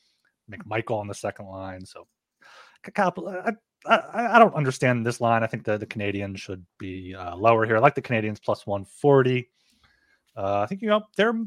McMichael 0.51 0.99
on 0.99 1.07
the 1.07 1.14
second 1.14 1.47
line. 1.47 1.85
So, 1.85 2.07
I, 2.87 3.53
I, 3.87 4.37
I, 4.37 4.38
don't 4.38 4.55
understand 4.55 5.07
this 5.07 5.21
line. 5.21 5.42
I 5.42 5.47
think 5.47 5.64
the, 5.64 5.79
the 5.79 5.87
Canadiens 5.87 6.38
should 6.38 6.64
be 6.79 7.14
uh, 7.14 7.37
lower 7.37 7.64
here. 7.64 7.77
I 7.77 7.81
like 7.81 7.95
the 7.95 8.03
Canadiens 8.03 8.42
plus 8.42 8.66
140. 8.66 9.49
Uh, 10.37 10.61
I 10.61 10.66
think, 10.66 10.83
you 10.83 10.88
know, 10.88 11.03
they're 11.16 11.38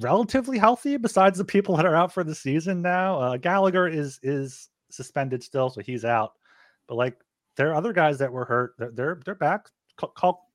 relatively 0.00 0.58
healthy 0.58 0.96
besides 0.96 1.38
the 1.38 1.44
people 1.44 1.76
that 1.76 1.86
are 1.86 1.94
out 1.94 2.12
for 2.12 2.24
the 2.24 2.34
season 2.34 2.82
now. 2.82 3.18
Uh, 3.18 3.36
Gallagher 3.36 3.86
is 3.86 4.18
is 4.22 4.68
suspended 4.90 5.42
still, 5.42 5.70
so 5.70 5.80
he's 5.80 6.04
out. 6.04 6.32
But 6.88 6.96
like 6.96 7.16
there 7.56 7.70
are 7.70 7.74
other 7.74 7.92
guys 7.92 8.18
that 8.18 8.32
were 8.32 8.44
hurt. 8.44 8.74
They're 8.78 8.90
they're, 8.90 9.20
they're 9.24 9.34
back. 9.34 9.68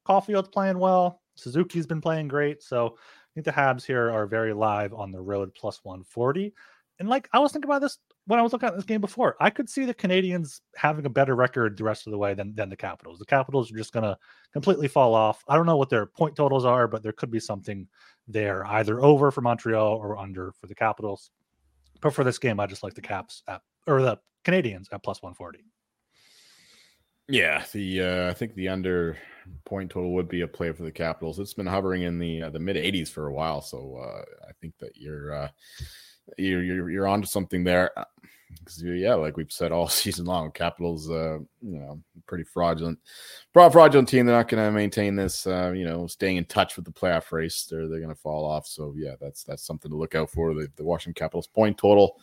Caufield's 0.05 0.49
playing 0.49 0.79
well. 0.79 1.21
Suzuki's 1.35 1.88
been 1.88 2.01
playing 2.01 2.27
great. 2.27 2.62
So 2.62 2.97
I 2.97 3.29
think 3.33 3.45
the 3.45 3.51
Habs 3.51 3.85
here 3.85 4.09
are 4.09 4.25
very 4.25 4.53
live 4.53 4.93
on 4.93 5.12
the 5.12 5.21
road 5.21 5.53
plus 5.55 5.79
140. 5.83 6.53
And 6.99 7.07
like 7.07 7.29
I 7.31 7.39
was 7.39 7.53
thinking 7.53 7.69
about 7.69 7.81
this 7.81 7.97
when 8.25 8.39
I 8.39 8.43
was 8.43 8.53
looking 8.53 8.67
at 8.67 8.75
this 8.75 8.85
game 8.85 9.01
before, 9.01 9.35
I 9.39 9.49
could 9.49 9.69
see 9.69 9.85
the 9.85 9.93
Canadiens 9.93 10.59
having 10.75 11.05
a 11.05 11.09
better 11.09 11.35
record 11.35 11.77
the 11.77 11.83
rest 11.83 12.05
of 12.05 12.12
the 12.12 12.17
way 12.17 12.33
than, 12.33 12.53
than 12.53 12.69
the 12.69 12.75
Capitals. 12.75 13.17
The 13.17 13.25
Capitals 13.25 13.71
are 13.71 13.77
just 13.77 13.93
going 13.93 14.03
to 14.03 14.17
completely 14.53 14.88
fall 14.88 15.15
off. 15.15 15.43
I 15.47 15.55
don't 15.55 15.65
know 15.65 15.77
what 15.77 15.89
their 15.89 16.05
point 16.05 16.35
totals 16.35 16.65
are, 16.65 16.88
but 16.88 17.01
there 17.01 17.13
could 17.13 17.31
be 17.31 17.39
something 17.39 17.88
there, 18.27 18.65
either 18.67 19.01
over 19.01 19.31
for 19.31 19.41
Montreal 19.41 19.95
or 19.95 20.17
under 20.17 20.51
for 20.59 20.67
the 20.67 20.75
Capitals. 20.75 21.31
But 22.01 22.13
for 22.13 22.23
this 22.23 22.38
game, 22.38 22.59
I 22.59 22.67
just 22.67 22.83
like 22.83 22.93
the 22.93 23.01
Caps 23.01 23.41
at, 23.47 23.62
or 23.88 24.01
the 24.01 24.19
Canadiens 24.45 24.88
at 24.91 25.01
plus 25.01 25.23
140. 25.23 25.63
Yeah, 27.29 27.63
the 27.73 28.01
uh, 28.01 28.29
I 28.29 28.33
think 28.33 28.55
the 28.55 28.69
under 28.69 29.15
point 29.65 29.91
total 29.91 30.13
would 30.15 30.27
be 30.27 30.41
a 30.41 30.47
play 30.47 30.71
for 30.71 30.81
the 30.81 30.91
Capitals. 30.91 31.37
It's 31.37 31.53
been 31.53 31.67
hovering 31.67 32.01
in 32.01 32.17
the 32.17 32.43
uh, 32.43 32.49
the 32.49 32.59
mid 32.59 32.75
80s 32.75 33.09
for 33.09 33.27
a 33.27 33.33
while, 33.33 33.61
so 33.61 33.97
uh, 33.97 34.23
I 34.47 34.51
think 34.59 34.73
that 34.79 34.97
you're 34.97 35.33
uh, 35.33 35.49
you're 36.39 36.63
you're, 36.63 36.89
you're 36.89 37.23
something 37.25 37.63
there. 37.63 37.91
Uh, 37.97 38.05
yeah, 38.81 39.13
like 39.13 39.37
we've 39.37 39.51
said 39.51 39.71
all 39.71 39.87
season 39.87 40.25
long, 40.25 40.51
Capitals, 40.51 41.09
uh, 41.09 41.37
you 41.61 41.77
know, 41.77 42.01
pretty 42.25 42.43
fraudulent, 42.43 42.97
fraudulent 43.53 44.09
team. 44.09 44.25
They're 44.25 44.35
not 44.35 44.47
going 44.47 44.65
to 44.65 44.71
maintain 44.71 45.15
this, 45.15 45.45
uh, 45.45 45.71
you 45.75 45.85
know, 45.85 46.07
staying 46.07 46.37
in 46.37 46.45
touch 46.45 46.75
with 46.75 46.85
the 46.85 46.91
playoff 46.91 47.31
race. 47.31 47.67
They're 47.69 47.87
they're 47.87 47.99
going 47.99 48.09
to 48.09 48.19
fall 48.19 48.43
off. 48.43 48.65
So 48.65 48.95
yeah, 48.97 49.13
that's 49.21 49.43
that's 49.43 49.67
something 49.67 49.91
to 49.91 49.97
look 49.97 50.15
out 50.15 50.31
for. 50.31 50.55
The, 50.55 50.67
the 50.77 50.83
Washington 50.83 51.13
Capitals 51.21 51.45
point 51.45 51.77
total. 51.77 52.19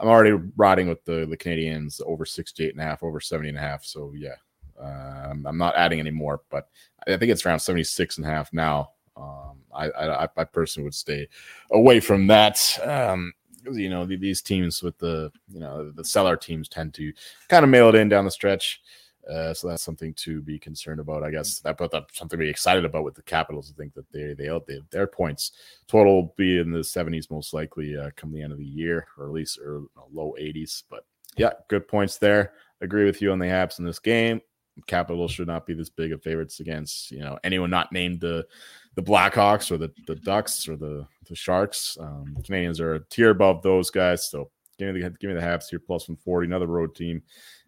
I'm 0.00 0.08
already 0.08 0.36
riding 0.56 0.88
with 0.88 1.04
the 1.04 1.26
the 1.26 1.36
Canadiens 1.36 2.00
over 2.04 2.24
68 2.24 2.72
and 2.72 2.80
a 2.80 2.84
half, 2.84 3.04
over 3.04 3.20
70 3.20 3.50
and 3.50 3.58
a 3.58 3.60
half. 3.60 3.84
So 3.84 4.12
yeah, 4.16 4.34
um, 4.80 5.46
I'm 5.46 5.58
not 5.58 5.76
adding 5.76 6.00
any 6.00 6.10
more, 6.10 6.42
but 6.50 6.68
I 7.06 7.16
think 7.16 7.30
it's 7.30 7.44
around 7.44 7.60
76 7.60 8.18
and 8.18 8.26
a 8.26 8.28
half 8.28 8.52
now. 8.52 8.90
Um, 9.16 9.58
I, 9.74 9.88
I, 9.90 10.28
I 10.36 10.44
personally 10.44 10.84
would 10.84 10.94
stay 10.94 11.28
away 11.72 12.00
from 12.00 12.26
that. 12.28 12.78
Um, 12.84 13.32
you 13.72 13.90
know, 13.90 14.06
these 14.06 14.40
teams 14.40 14.82
with 14.82 14.96
the, 14.98 15.30
you 15.52 15.60
know, 15.60 15.90
the 15.90 16.04
seller 16.04 16.36
teams 16.36 16.68
tend 16.68 16.94
to 16.94 17.12
kind 17.48 17.64
of 17.64 17.70
mail 17.70 17.88
it 17.88 17.94
in 17.94 18.08
down 18.08 18.24
the 18.24 18.30
stretch. 18.30 18.80
Uh, 19.28 19.52
so 19.52 19.68
that's 19.68 19.82
something 19.82 20.14
to 20.14 20.40
be 20.40 20.58
concerned 20.58 21.00
about, 21.00 21.22
I 21.22 21.30
guess. 21.30 21.58
That, 21.60 21.76
but 21.76 21.90
that's 21.90 22.16
something 22.16 22.38
to 22.38 22.44
be 22.44 22.48
excited 22.48 22.86
about 22.86 23.04
with 23.04 23.14
the 23.14 23.22
Capitals. 23.22 23.70
I 23.70 23.76
think 23.76 23.92
that 23.94 24.10
they 24.10 24.32
they, 24.32 24.48
they 24.66 24.80
their 24.90 25.06
points 25.06 25.52
total 25.86 26.14
will 26.22 26.34
be 26.36 26.58
in 26.58 26.70
the 26.70 26.78
70s 26.78 27.30
most 27.30 27.52
likely 27.52 27.96
uh, 27.96 28.10
come 28.16 28.32
the 28.32 28.40
end 28.40 28.52
of 28.52 28.58
the 28.58 28.64
year, 28.64 29.06
or 29.18 29.26
at 29.26 29.32
least 29.32 29.58
or 29.58 29.82
low 30.10 30.34
80s. 30.40 30.84
But 30.88 31.04
yeah, 31.36 31.52
good 31.68 31.86
points 31.86 32.16
there. 32.16 32.52
Agree 32.80 33.04
with 33.04 33.20
you 33.20 33.30
on 33.30 33.38
the 33.38 33.46
Habs 33.46 33.78
in 33.78 33.84
this 33.84 33.98
game. 33.98 34.40
Capitals 34.86 35.32
should 35.32 35.46
not 35.46 35.66
be 35.66 35.74
this 35.74 35.90
big 35.90 36.12
of 36.12 36.22
favorites 36.22 36.60
against 36.60 37.10
you 37.10 37.20
know 37.20 37.38
anyone 37.44 37.70
not 37.70 37.92
named 37.92 38.20
the 38.20 38.46
the 38.94 39.02
Blackhawks 39.02 39.70
or 39.70 39.78
the 39.78 39.92
the 40.06 40.16
Ducks 40.16 40.68
or 40.68 40.76
the 40.76 41.06
the 41.28 41.34
Sharks. 41.34 41.96
Um, 42.00 42.36
Canadiens 42.42 42.80
are 42.80 42.96
a 42.96 43.04
tier 43.04 43.30
above 43.30 43.62
those 43.62 43.90
guys, 43.90 44.28
so 44.30 44.50
give 44.78 44.94
me 44.94 45.00
the 45.00 45.10
give 45.10 45.28
me 45.28 45.34
the 45.34 45.40
Habs 45.40 45.68
here 45.70 45.78
plus 45.78 46.08
one 46.08 46.16
forty, 46.16 46.46
another 46.46 46.66
road 46.66 46.94
team, 46.94 47.22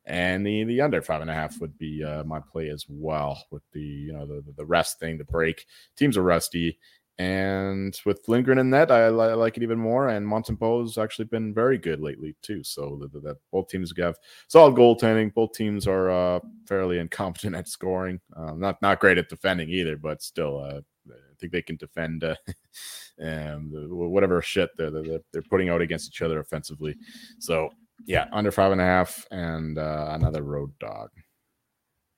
and 0.07 0.46
the 0.46 0.64
the 0.64 0.81
under 0.81 1.03
five 1.03 1.20
and 1.20 1.31
a 1.31 1.35
half 1.35 1.61
would 1.61 1.77
be 1.79 2.03
uh, 2.03 2.25
my 2.25 2.40
play 2.40 2.68
as 2.68 2.87
well 2.88 3.44
with 3.51 3.62
the 3.73 3.81
you 3.81 4.12
know 4.12 4.27
the 4.27 4.42
the 4.57 4.64
rest 4.64 4.99
thing, 4.99 5.18
the 5.18 5.25
break. 5.25 5.66
Teams 5.96 6.16
are 6.16 6.23
rusty, 6.23 6.79
and 7.20 8.00
with 8.06 8.26
Lindgren 8.28 8.56
in 8.56 8.70
that, 8.70 8.90
I, 8.90 9.09
I, 9.09 9.09
like 9.11 9.59
it 9.59 9.62
even 9.62 9.78
more. 9.78 10.09
And 10.09 10.26
Montembeault's 10.26 10.96
actually 10.96 11.26
been 11.26 11.52
very 11.52 11.76
good 11.76 12.00
lately 12.00 12.35
too. 12.40 12.64
So 12.64 12.98
that 13.12 13.37
both 13.52 13.68
teams 13.68 13.92
have 13.98 14.16
solid 14.48 14.74
goaltending. 14.74 15.35
Both 15.35 15.52
teams 15.52 15.87
are 15.87 16.11
uh, 16.11 16.40
fairly 16.66 16.98
incompetent 16.98 17.54
at 17.56 17.68
scoring. 17.68 18.20
Uh, 18.35 18.54
not 18.54 18.80
not 18.80 19.00
great 19.00 19.18
at 19.18 19.28
defending 19.28 19.68
either, 19.68 19.98
but 19.98 20.22
still, 20.22 20.64
uh, 20.64 20.80
I 21.11 21.35
think 21.38 21.52
they 21.52 21.61
can 21.61 21.76
defend 21.76 22.24
uh, 22.24 22.37
um, 23.22 23.70
whatever 23.70 24.40
shit 24.40 24.70
they're, 24.78 24.90
they're, 24.90 25.20
they're 25.30 25.42
putting 25.42 25.68
out 25.68 25.83
against 25.83 26.09
each 26.09 26.22
other 26.22 26.40
offensively. 26.40 26.96
So 27.38 27.68
yeah, 28.06 28.28
under 28.33 28.50
five 28.50 28.72
and 28.72 28.80
a 28.80 28.85
half, 28.85 29.26
and 29.30 29.76
uh, 29.76 30.09
another 30.12 30.42
road 30.42 30.72
dog. 30.80 31.11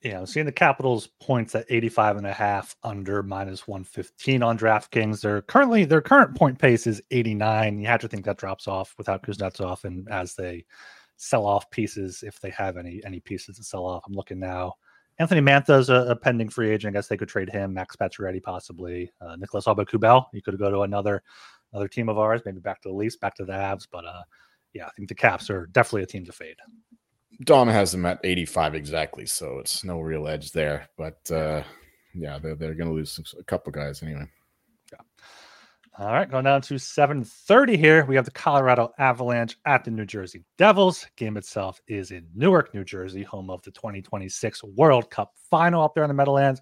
Yeah, 0.02 0.18
I'm 0.18 0.26
seeing 0.26 0.46
the 0.46 0.52
Capitals 0.52 1.08
points 1.20 1.54
at 1.54 1.66
85 1.68 2.16
and 2.16 2.26
a 2.26 2.32
half 2.32 2.74
under 2.82 3.22
minus 3.22 3.68
115 3.68 4.42
on 4.42 4.58
DraftKings. 4.58 5.20
They're 5.20 5.42
currently 5.42 5.84
their 5.84 6.00
current 6.00 6.36
point 6.36 6.58
pace 6.58 6.88
is 6.88 7.00
89. 7.12 7.78
You 7.78 7.86
have 7.86 8.00
to 8.00 8.08
think 8.08 8.24
that 8.24 8.36
drops 8.36 8.66
off 8.66 8.94
without 8.98 9.22
Kuznetsov 9.22 9.84
and 9.84 10.08
as 10.08 10.34
they 10.34 10.64
sell 11.16 11.46
off 11.46 11.70
pieces, 11.70 12.24
if 12.26 12.40
they 12.40 12.50
have 12.50 12.76
any 12.76 13.00
any 13.04 13.20
pieces 13.20 13.56
to 13.58 13.62
sell 13.62 13.86
off. 13.86 14.02
I'm 14.06 14.14
looking 14.14 14.40
now. 14.40 14.74
Anthony 15.20 15.40
Mantha's 15.40 15.88
a, 15.88 16.06
a 16.08 16.16
pending 16.16 16.48
free 16.48 16.70
agent. 16.70 16.96
I 16.96 16.98
guess 16.98 17.06
they 17.06 17.16
could 17.16 17.28
trade 17.28 17.50
him. 17.50 17.72
Max 17.72 17.94
Pacioretty 17.94 18.42
possibly. 18.42 19.12
Uh, 19.20 19.36
Nicolas 19.36 19.66
Aube-Kubel. 19.66 20.26
You 20.32 20.42
could 20.42 20.58
go 20.58 20.70
to 20.70 20.80
another 20.80 21.22
another 21.72 21.86
team 21.86 22.08
of 22.08 22.18
ours, 22.18 22.42
maybe 22.44 22.58
back 22.58 22.82
to 22.82 22.88
the 22.88 22.94
Leafs, 22.94 23.16
back 23.16 23.36
to 23.36 23.44
the 23.44 23.52
Avs. 23.52 23.86
But 23.90 24.04
uh, 24.04 24.22
yeah, 24.72 24.86
I 24.86 24.90
think 24.96 25.08
the 25.08 25.14
Caps 25.14 25.48
are 25.48 25.66
definitely 25.66 26.02
a 26.02 26.06
team 26.06 26.24
to 26.24 26.32
fade. 26.32 26.56
Don 27.44 27.68
has 27.68 27.92
them 27.92 28.06
at 28.06 28.20
85 28.22 28.74
exactly, 28.74 29.26
so 29.26 29.58
it's 29.58 29.84
no 29.84 30.00
real 30.00 30.28
edge 30.28 30.52
there. 30.52 30.88
But 30.96 31.30
uh, 31.30 31.62
yeah, 32.14 32.38
they're, 32.38 32.54
they're 32.54 32.74
going 32.74 32.88
to 32.88 32.94
lose 32.94 33.12
some, 33.12 33.24
a 33.38 33.44
couple 33.44 33.72
guys 33.72 34.02
anyway. 34.02 34.26
Yeah. 34.92 34.98
All 35.98 36.12
right, 36.12 36.30
going 36.30 36.44
down 36.44 36.62
to 36.62 36.74
7:30 36.74 37.76
here. 37.76 38.04
We 38.06 38.16
have 38.16 38.24
the 38.24 38.30
Colorado 38.30 38.92
Avalanche 38.98 39.56
at 39.66 39.84
the 39.84 39.90
New 39.90 40.06
Jersey 40.06 40.44
Devils. 40.56 41.06
Game 41.16 41.36
itself 41.36 41.80
is 41.86 42.10
in 42.10 42.26
Newark, 42.34 42.72
New 42.74 42.84
Jersey, 42.84 43.22
home 43.22 43.50
of 43.50 43.62
the 43.62 43.70
2026 43.72 44.64
World 44.64 45.10
Cup 45.10 45.32
final 45.50 45.82
up 45.82 45.94
there 45.94 46.04
in 46.04 46.08
the 46.08 46.14
Meadowlands. 46.14 46.60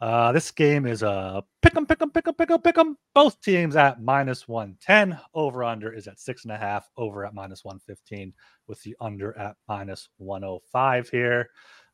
Uh, 0.00 0.30
this 0.30 0.50
game 0.52 0.86
is 0.86 1.02
a 1.02 1.42
pick 1.60 1.76
'em, 1.76 1.84
pick 1.84 2.00
'em, 2.00 2.10
pick 2.10 2.28
'em, 2.28 2.34
pick 2.34 2.50
'em, 2.50 2.60
pick 2.60 2.78
'em. 2.78 2.96
Both 3.14 3.40
teams 3.40 3.74
at 3.74 4.00
minus 4.00 4.46
110. 4.46 5.18
Over 5.34 5.64
under 5.64 5.92
is 5.92 6.06
at 6.06 6.20
six 6.20 6.44
and 6.44 6.52
a 6.52 6.56
half, 6.56 6.88
over 6.96 7.26
at 7.26 7.34
minus 7.34 7.64
115, 7.64 8.32
with 8.68 8.80
the 8.82 8.96
under 9.00 9.36
at 9.36 9.56
minus 9.68 10.08
105 10.18 11.08
here. 11.08 11.50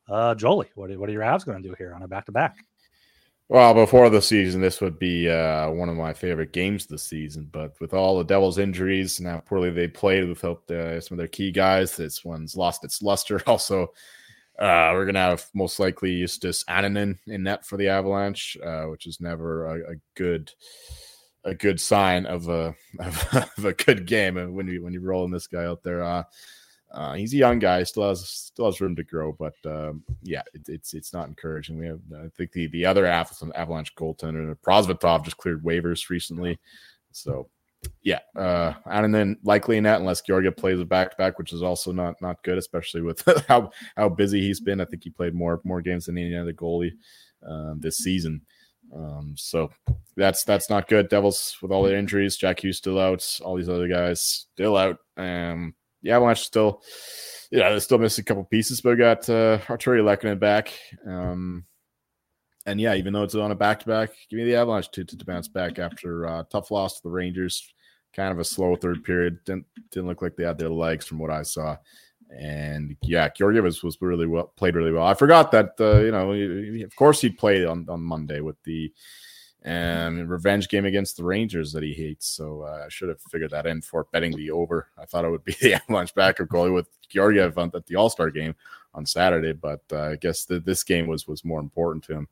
Uh, 0.09 0.35
Jolie, 0.35 0.71
what 0.75 0.91
are, 0.91 0.99
what 0.99 1.09
are 1.09 1.13
your 1.13 1.23
Avs 1.23 1.47
going 1.47 1.63
to 1.63 1.69
do 1.69 1.75
here 1.79 1.95
on 1.95 2.03
a 2.03 2.09
back 2.09 2.27
to 2.27 2.33
back? 2.33 2.57
Well, 3.49 3.75
before 3.75 4.09
the 4.09 4.23
season, 4.23 4.63
this 4.63 4.81
would 4.81 4.99
be 4.99 5.29
uh, 5.29 5.71
one 5.71 5.91
of 5.91 5.97
my 5.97 6.15
favorite 6.15 6.53
games 6.53 6.87
this 6.87 7.03
season. 7.03 7.49
But 7.53 7.79
with 7.79 7.93
all 7.93 8.17
the 8.17 8.25
Devils' 8.25 8.59
injuries 8.59 9.19
and 9.19 9.29
how 9.29 9.41
poorly 9.41 9.71
they 9.71 9.87
played 9.87 10.29
without 10.29 10.71
uh, 10.71 10.99
some 11.01 11.17
of 11.17 11.19
their 11.19 11.29
key 11.29 11.53
guys, 11.53 11.95
this 11.95 12.25
one's 12.25 12.57
lost 12.57 12.85
its 12.85 13.03
luster. 13.03 13.41
Also, 13.47 13.93
uh, 14.59 14.91
we're 14.93 15.07
gonna 15.07 15.19
have 15.19 15.47
most 15.55 15.81
likely 15.81 16.21
Justus 16.21 16.65
Annunen 16.65 17.19
in 17.27 17.43
net 17.43 17.67
for 17.67 17.77
the 17.77 17.89
Avalanche, 17.89 18.57
uh, 18.65 18.85
which 18.85 19.07
is 19.07 19.21
never 19.21 19.67
a, 19.67 19.93
a, 19.93 19.95
good 20.15 20.53
a 21.45 21.55
good 21.55 21.81
sign 21.81 22.25
of 22.27 22.49
a 22.49 22.75
of, 23.01 23.65
a 23.65 23.73
good 23.73 24.07
game. 24.07 24.37
When 24.55 24.69
you 24.69 24.83
when 24.83 24.93
you're 24.93 25.03
rolling 25.03 25.33
this 25.33 25.49
guy 25.49 25.65
out 25.65 25.83
there, 25.83 26.05
uh, 26.05 26.23
uh, 26.93 27.15
he's 27.15 27.35
a 27.35 27.39
young 27.39 27.59
guy, 27.59 27.83
still 27.83 28.09
has 28.09 28.29
still 28.29 28.67
has 28.67 28.81
room 28.81 28.95
to 28.95 29.03
grow, 29.03 29.33
but 29.33 29.55
um, 29.67 30.05
yeah, 30.23 30.43
it, 30.55 30.69
it's 30.69 30.95
it's 30.95 31.13
not 31.13 31.27
encouraging. 31.27 31.77
We 31.77 31.87
have 31.87 32.01
I 32.17 32.29
think 32.37 32.53
the 32.53 32.69
the 32.69 32.87
other 32.87 33.07
of 33.07 33.53
Avalanche 33.57 33.95
goaltender 33.97 34.57
Prosvetov 34.65 35.25
just 35.25 35.37
cleared 35.37 35.65
waivers 35.65 36.09
recently, 36.11 36.61
so 37.11 37.49
yeah, 38.03 38.21
uh, 38.37 38.75
and 38.87 39.15
then 39.15 39.37
likely 39.45 39.77
in 39.77 39.85
that 39.85 40.01
unless 40.01 40.21
Georgiev 40.23 40.57
plays 40.57 40.81
a 40.81 40.85
back 40.85 41.11
to 41.11 41.17
back, 41.17 41.39
which 41.39 41.53
is 41.53 41.63
also 41.63 41.93
not 41.93 42.21
not 42.21 42.43
good, 42.43 42.59
especially 42.59 43.03
with 43.03 43.23
how 43.49 43.71
how 43.97 44.09
busy 44.09 44.41
he's 44.41 44.61
been. 44.61 44.81
I 44.81 44.85
think 44.85 45.05
he 45.05 45.11
played 45.11 45.35
more 45.35 45.61
more 45.65 45.81
games 45.81 46.07
than 46.07 46.19
any 46.19 46.37
other 46.37 46.53
goalie 46.53 46.93
um, 47.49 47.81
this 47.81 47.99
season. 47.99 48.43
Um, 48.95 49.35
so 49.37 49.71
that's 50.17 50.45
that's 50.45 50.71
not 50.71 50.89
good. 50.89 51.09
Devils 51.09 51.57
with 51.63 51.71
all 51.71 51.83
their 51.83 51.97
injuries, 51.97 52.37
Jack 52.37 52.63
Hughes 52.63 52.79
still 52.79 52.99
out, 52.99 53.27
all 53.43 53.57
these 53.57 53.69
other 53.69 53.89
guys 53.89 54.21
still 54.21 54.77
out. 54.77 54.99
Um, 55.17 55.75
the 56.03 56.11
Avalanche 56.11 56.41
still, 56.41 56.83
yeah, 57.51 57.71
they're 57.71 57.81
still 57.81 57.99
missing 57.99 58.23
a 58.23 58.27
couple 58.27 58.45
pieces, 58.45 58.81
but 58.81 58.91
we 58.91 58.97
got 58.97 59.29
uh, 59.31 59.59
Artturi 59.67 60.03
Lehkonen 60.03 60.39
back. 60.39 60.79
Um, 61.07 61.65
and 62.67 62.81
yeah, 62.81 62.95
even 62.95 63.13
though 63.13 63.23
it's 63.23 63.35
on 63.35 63.51
a 63.51 63.55
back 63.55 63.81
to 63.81 63.87
back, 63.87 64.11
give 64.31 64.39
me 64.39 64.45
the 64.45 64.57
Avalanche 64.57 64.91
to, 64.93 65.05
to, 65.05 65.17
to 65.17 65.25
bounce 65.25 65.49
back 65.49 65.79
after 65.79 66.27
uh, 66.27 66.45
tough 66.51 66.71
loss 66.71 66.97
to 66.97 67.03
the 67.03 67.11
Rangers. 67.11 67.73
Kind 68.15 68.33
of 68.33 68.39
a 68.39 68.45
slow 68.45 68.77
third 68.77 69.03
period. 69.05 69.45
Didn't 69.45 69.67
didn't 69.91 70.07
look 70.07 70.23
like 70.23 70.37
they 70.37 70.45
had 70.45 70.59
their 70.59 70.71
legs 70.71 71.05
from 71.05 71.19
what 71.19 71.31
I 71.31 71.43
saw. 71.43 71.77
And 72.31 72.97
yeah, 73.03 73.29
Georgiev 73.29 73.65
was, 73.65 73.83
was 73.83 73.99
really 74.01 74.27
well 74.27 74.53
played 74.57 74.77
really 74.77 74.93
well. 74.93 75.07
I 75.07 75.15
forgot 75.15 75.51
that 75.53 75.75
uh, 75.81 75.99
you 75.99 76.13
know, 76.13 76.33
of 76.85 76.97
course 76.97 77.21
he 77.21 77.29
played 77.29 77.65
on 77.67 77.87
on 77.89 78.01
Monday 78.01 78.41
with 78.41 78.57
the 78.63 78.93
and 79.65 80.29
revenge 80.29 80.69
game 80.69 80.85
against 80.85 81.17
the 81.17 81.25
Rangers 81.25 81.73
that 81.73 81.83
he 81.83 81.95
hates. 81.95 82.27
So 82.27 82.63
uh, 82.63 82.85
I 82.85 82.89
should 82.89 83.09
have 83.09 83.21
figured 83.31 83.51
that 83.53 83.67
in 83.67 83.81
for 83.81 84.07
betting 84.13 84.37
the 84.37 84.51
over. 84.51 84.89
I 84.99 85.07
thought 85.07 85.25
it 85.25 85.31
would 85.31 85.45
be 85.45 85.57
the 85.61 85.75
Avalanche 85.75 86.15
backup 86.15 86.49
goalie 86.49 86.75
with 86.75 86.89
Georgiev 87.09 87.57
at 87.57 87.87
the 87.87 87.97
All 87.97 88.11
Star 88.11 88.31
game 88.31 88.55
on 88.95 89.07
Saturday, 89.07 89.53
but 89.53 89.83
uh, 89.93 90.11
I 90.11 90.17
guess 90.17 90.45
the, 90.45 90.61
this 90.61 90.85
game 90.85 91.07
was 91.07 91.27
was 91.27 91.45
more 91.45 91.61
important 91.61 92.05
to 92.05 92.13
him. 92.13 92.29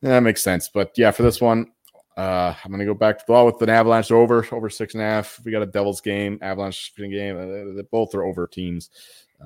Yeah, 0.00 0.10
that 0.10 0.22
makes 0.22 0.42
sense. 0.42 0.68
But 0.68 0.92
yeah, 0.96 1.10
for 1.10 1.22
this 1.22 1.40
one, 1.40 1.72
uh, 2.16 2.54
I'm 2.64 2.70
gonna 2.70 2.84
go 2.84 2.94
back 2.94 3.18
to 3.18 3.24
the 3.26 3.44
with 3.44 3.60
an 3.62 3.68
Avalanche 3.68 4.12
over 4.12 4.46
over 4.52 4.70
six 4.70 4.94
and 4.94 5.02
a 5.02 5.06
half. 5.06 5.40
We 5.44 5.52
got 5.52 5.62
a 5.62 5.66
Devils 5.66 6.00
game, 6.00 6.38
Avalanche 6.42 6.92
game. 6.96 7.36
Uh, 7.78 7.82
both 7.90 8.14
are 8.14 8.24
over 8.24 8.46
teams. 8.46 8.90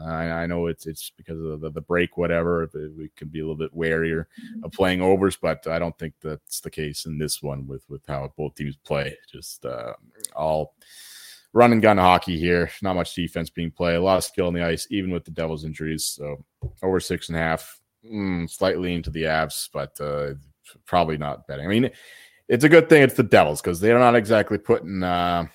I, 0.05 0.31
I, 0.31 0.47
know 0.47 0.67
it's 0.67 0.87
it's 0.87 1.11
because 1.17 1.41
of 1.41 1.61
the, 1.61 1.71
the 1.71 1.81
break, 1.81 2.17
whatever. 2.17 2.69
We 2.75 3.11
can 3.17 3.29
be 3.29 3.41
a 3.41 3.43
little 3.43 3.57
bit 3.57 3.77
warier 3.77 4.27
of 4.63 4.73
playing 4.73 5.01
overs, 5.01 5.37
but 5.37 5.67
I 5.67 5.79
don't 5.79 5.97
think 5.99 6.15
that's 6.23 6.61
the 6.61 6.71
case 6.71 7.07
in 7.07 7.19
this 7.19 7.43
one 7.43 7.67
with 7.67 7.89
with 7.89 8.03
how 8.07 8.33
both 8.37 8.55
teams 8.55 8.77
play. 8.85 9.17
Just 9.31 9.65
uh, 9.65 9.95
all 10.35 10.75
run 11.53 11.73
and 11.73 11.83
gun 11.83 11.99
hockey 11.99 12.39
here. 12.39 12.71
Not 12.83 12.97
much 12.97 13.15
defense 13.15 13.49
being 13.49 13.71
played. 13.71 13.97
A 13.97 14.01
lot 14.01 14.19
of 14.19 14.25
skill 14.25 14.49
on 14.49 14.55
the 14.55 14.65
ice, 14.65 14.87
even 14.91 15.11
with 15.11 15.25
the 15.25 15.31
Devils' 15.31 15.65
injuries. 15.65 16.05
So 16.05 16.45
over 16.83 17.01
six 17.01 17.29
and 17.29 17.37
a 17.37 17.41
half, 17.41 17.81
mm, 18.05 18.49
slightly 18.51 18.95
into 18.95 19.11
the 19.11 19.23
Avs, 19.23 19.69
but 19.73 19.99
uh, 20.01 20.35
probably 20.85 21.17
not 21.17 21.47
betting. 21.47 21.65
I 21.65 21.69
mean, 21.69 21.91
it's 22.49 22.65
a 22.65 22.69
good 22.69 22.89
thing 22.89 23.03
it's 23.03 23.15
the 23.15 23.23
Devils 23.23 23.61
because 23.61 23.81
they're 23.81 23.99
not 23.99 24.15
exactly 24.15 24.59
putting. 24.59 25.03
Uh, 25.03 25.47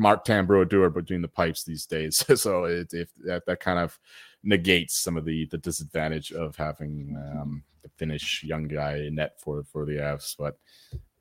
Martin 0.00 0.46
Brodeur 0.46 0.90
between 0.90 1.22
the 1.22 1.28
pipes 1.28 1.62
these 1.62 1.86
days. 1.86 2.24
so 2.40 2.64
it, 2.64 2.92
if 2.92 3.10
that, 3.24 3.44
that 3.46 3.60
kind 3.60 3.78
of 3.78 3.98
negates 4.42 4.98
some 4.98 5.16
of 5.16 5.24
the 5.24 5.46
the 5.46 5.58
disadvantage 5.58 6.32
of 6.32 6.56
having 6.56 7.14
um, 7.16 7.62
the 7.82 7.90
Finnish 7.96 8.42
young 8.42 8.66
guy 8.66 9.08
net 9.12 9.32
for 9.38 9.62
for 9.64 9.84
the 9.84 9.96
Avs. 9.96 10.34
But 10.38 10.58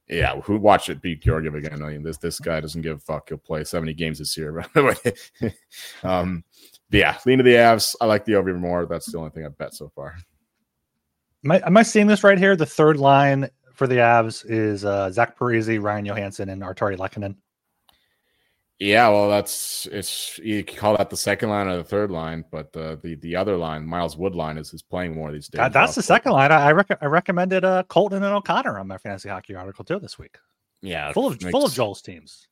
yeah, 0.07 0.39
who 0.41 0.57
watch 0.57 0.89
it 0.89 1.01
beat 1.01 1.21
Georgiev 1.21 1.55
again? 1.55 1.83
I 1.83 1.91
mean, 1.91 2.03
this 2.03 2.17
this 2.17 2.39
guy 2.39 2.61
doesn't 2.61 2.81
give 2.81 2.97
a 2.97 2.99
fuck. 2.99 3.29
He'll 3.29 3.37
play 3.37 3.63
70 3.63 3.93
games 3.93 4.19
this 4.19 4.35
year. 4.37 4.65
um, 6.03 6.43
yeah, 6.89 7.17
lean 7.25 7.37
to 7.37 7.43
the 7.43 7.55
Avs. 7.55 7.95
I 8.01 8.05
like 8.05 8.25
the 8.25 8.35
over 8.35 8.53
more. 8.53 8.85
That's 8.85 9.11
the 9.11 9.17
only 9.17 9.29
thing 9.29 9.45
I've 9.45 9.57
bet 9.57 9.75
so 9.75 9.91
far. 9.93 10.15
Am 11.45 11.51
I, 11.51 11.61
am 11.65 11.77
I 11.77 11.83
seeing 11.83 12.07
this 12.07 12.23
right 12.23 12.37
here? 12.37 12.55
The 12.55 12.65
third 12.65 12.97
line 12.97 13.49
for 13.73 13.87
the 13.87 13.95
Avs 13.95 14.43
is 14.49 14.83
uh, 14.83 15.11
Zach 15.11 15.37
Parise, 15.37 15.81
Ryan 15.81 16.05
Johansen, 16.05 16.51
and 16.51 16.61
Artturi 16.63 16.97
Lehkonen. 16.97 17.35
Yeah, 18.79 19.09
well, 19.09 19.29
that's 19.29 19.87
it's 19.91 20.37
you 20.39 20.63
call 20.63 20.95
that 20.95 21.09
the 21.09 21.17
second 21.17 21.49
line 21.49 21.67
or 21.67 21.77
the 21.77 21.83
third 21.83 22.11
line, 22.11 22.45
but 22.49 22.71
the 22.71 22.97
the, 23.03 23.15
the 23.15 23.35
other 23.35 23.57
line, 23.57 23.85
Miles 23.85 24.15
Woodline, 24.15 24.57
is 24.57 24.73
is 24.73 24.81
playing 24.81 25.15
more 25.15 25.33
these 25.33 25.49
days. 25.49 25.69
that's 25.73 25.95
the 25.95 26.01
second 26.01 26.31
line. 26.31 26.51
I 26.51 26.67
I, 26.67 26.71
rec- 26.71 26.97
I 27.01 27.05
recommended 27.05 27.65
uh, 27.65 27.83
Colton 27.83 28.23
and 28.23 28.33
O'Connor 28.33 28.79
on 28.79 28.87
my 28.87 28.97
fantasy 28.97 29.27
hockey 29.27 29.53
article 29.53 29.83
too 29.83 29.99
this 29.99 30.17
week. 30.17 30.37
Yeah, 30.81 31.11
full 31.11 31.27
of 31.27 31.41
makes, 31.41 31.51
full 31.51 31.65
of 31.65 31.73
Joel's 31.73 32.01
teams. 32.01 32.47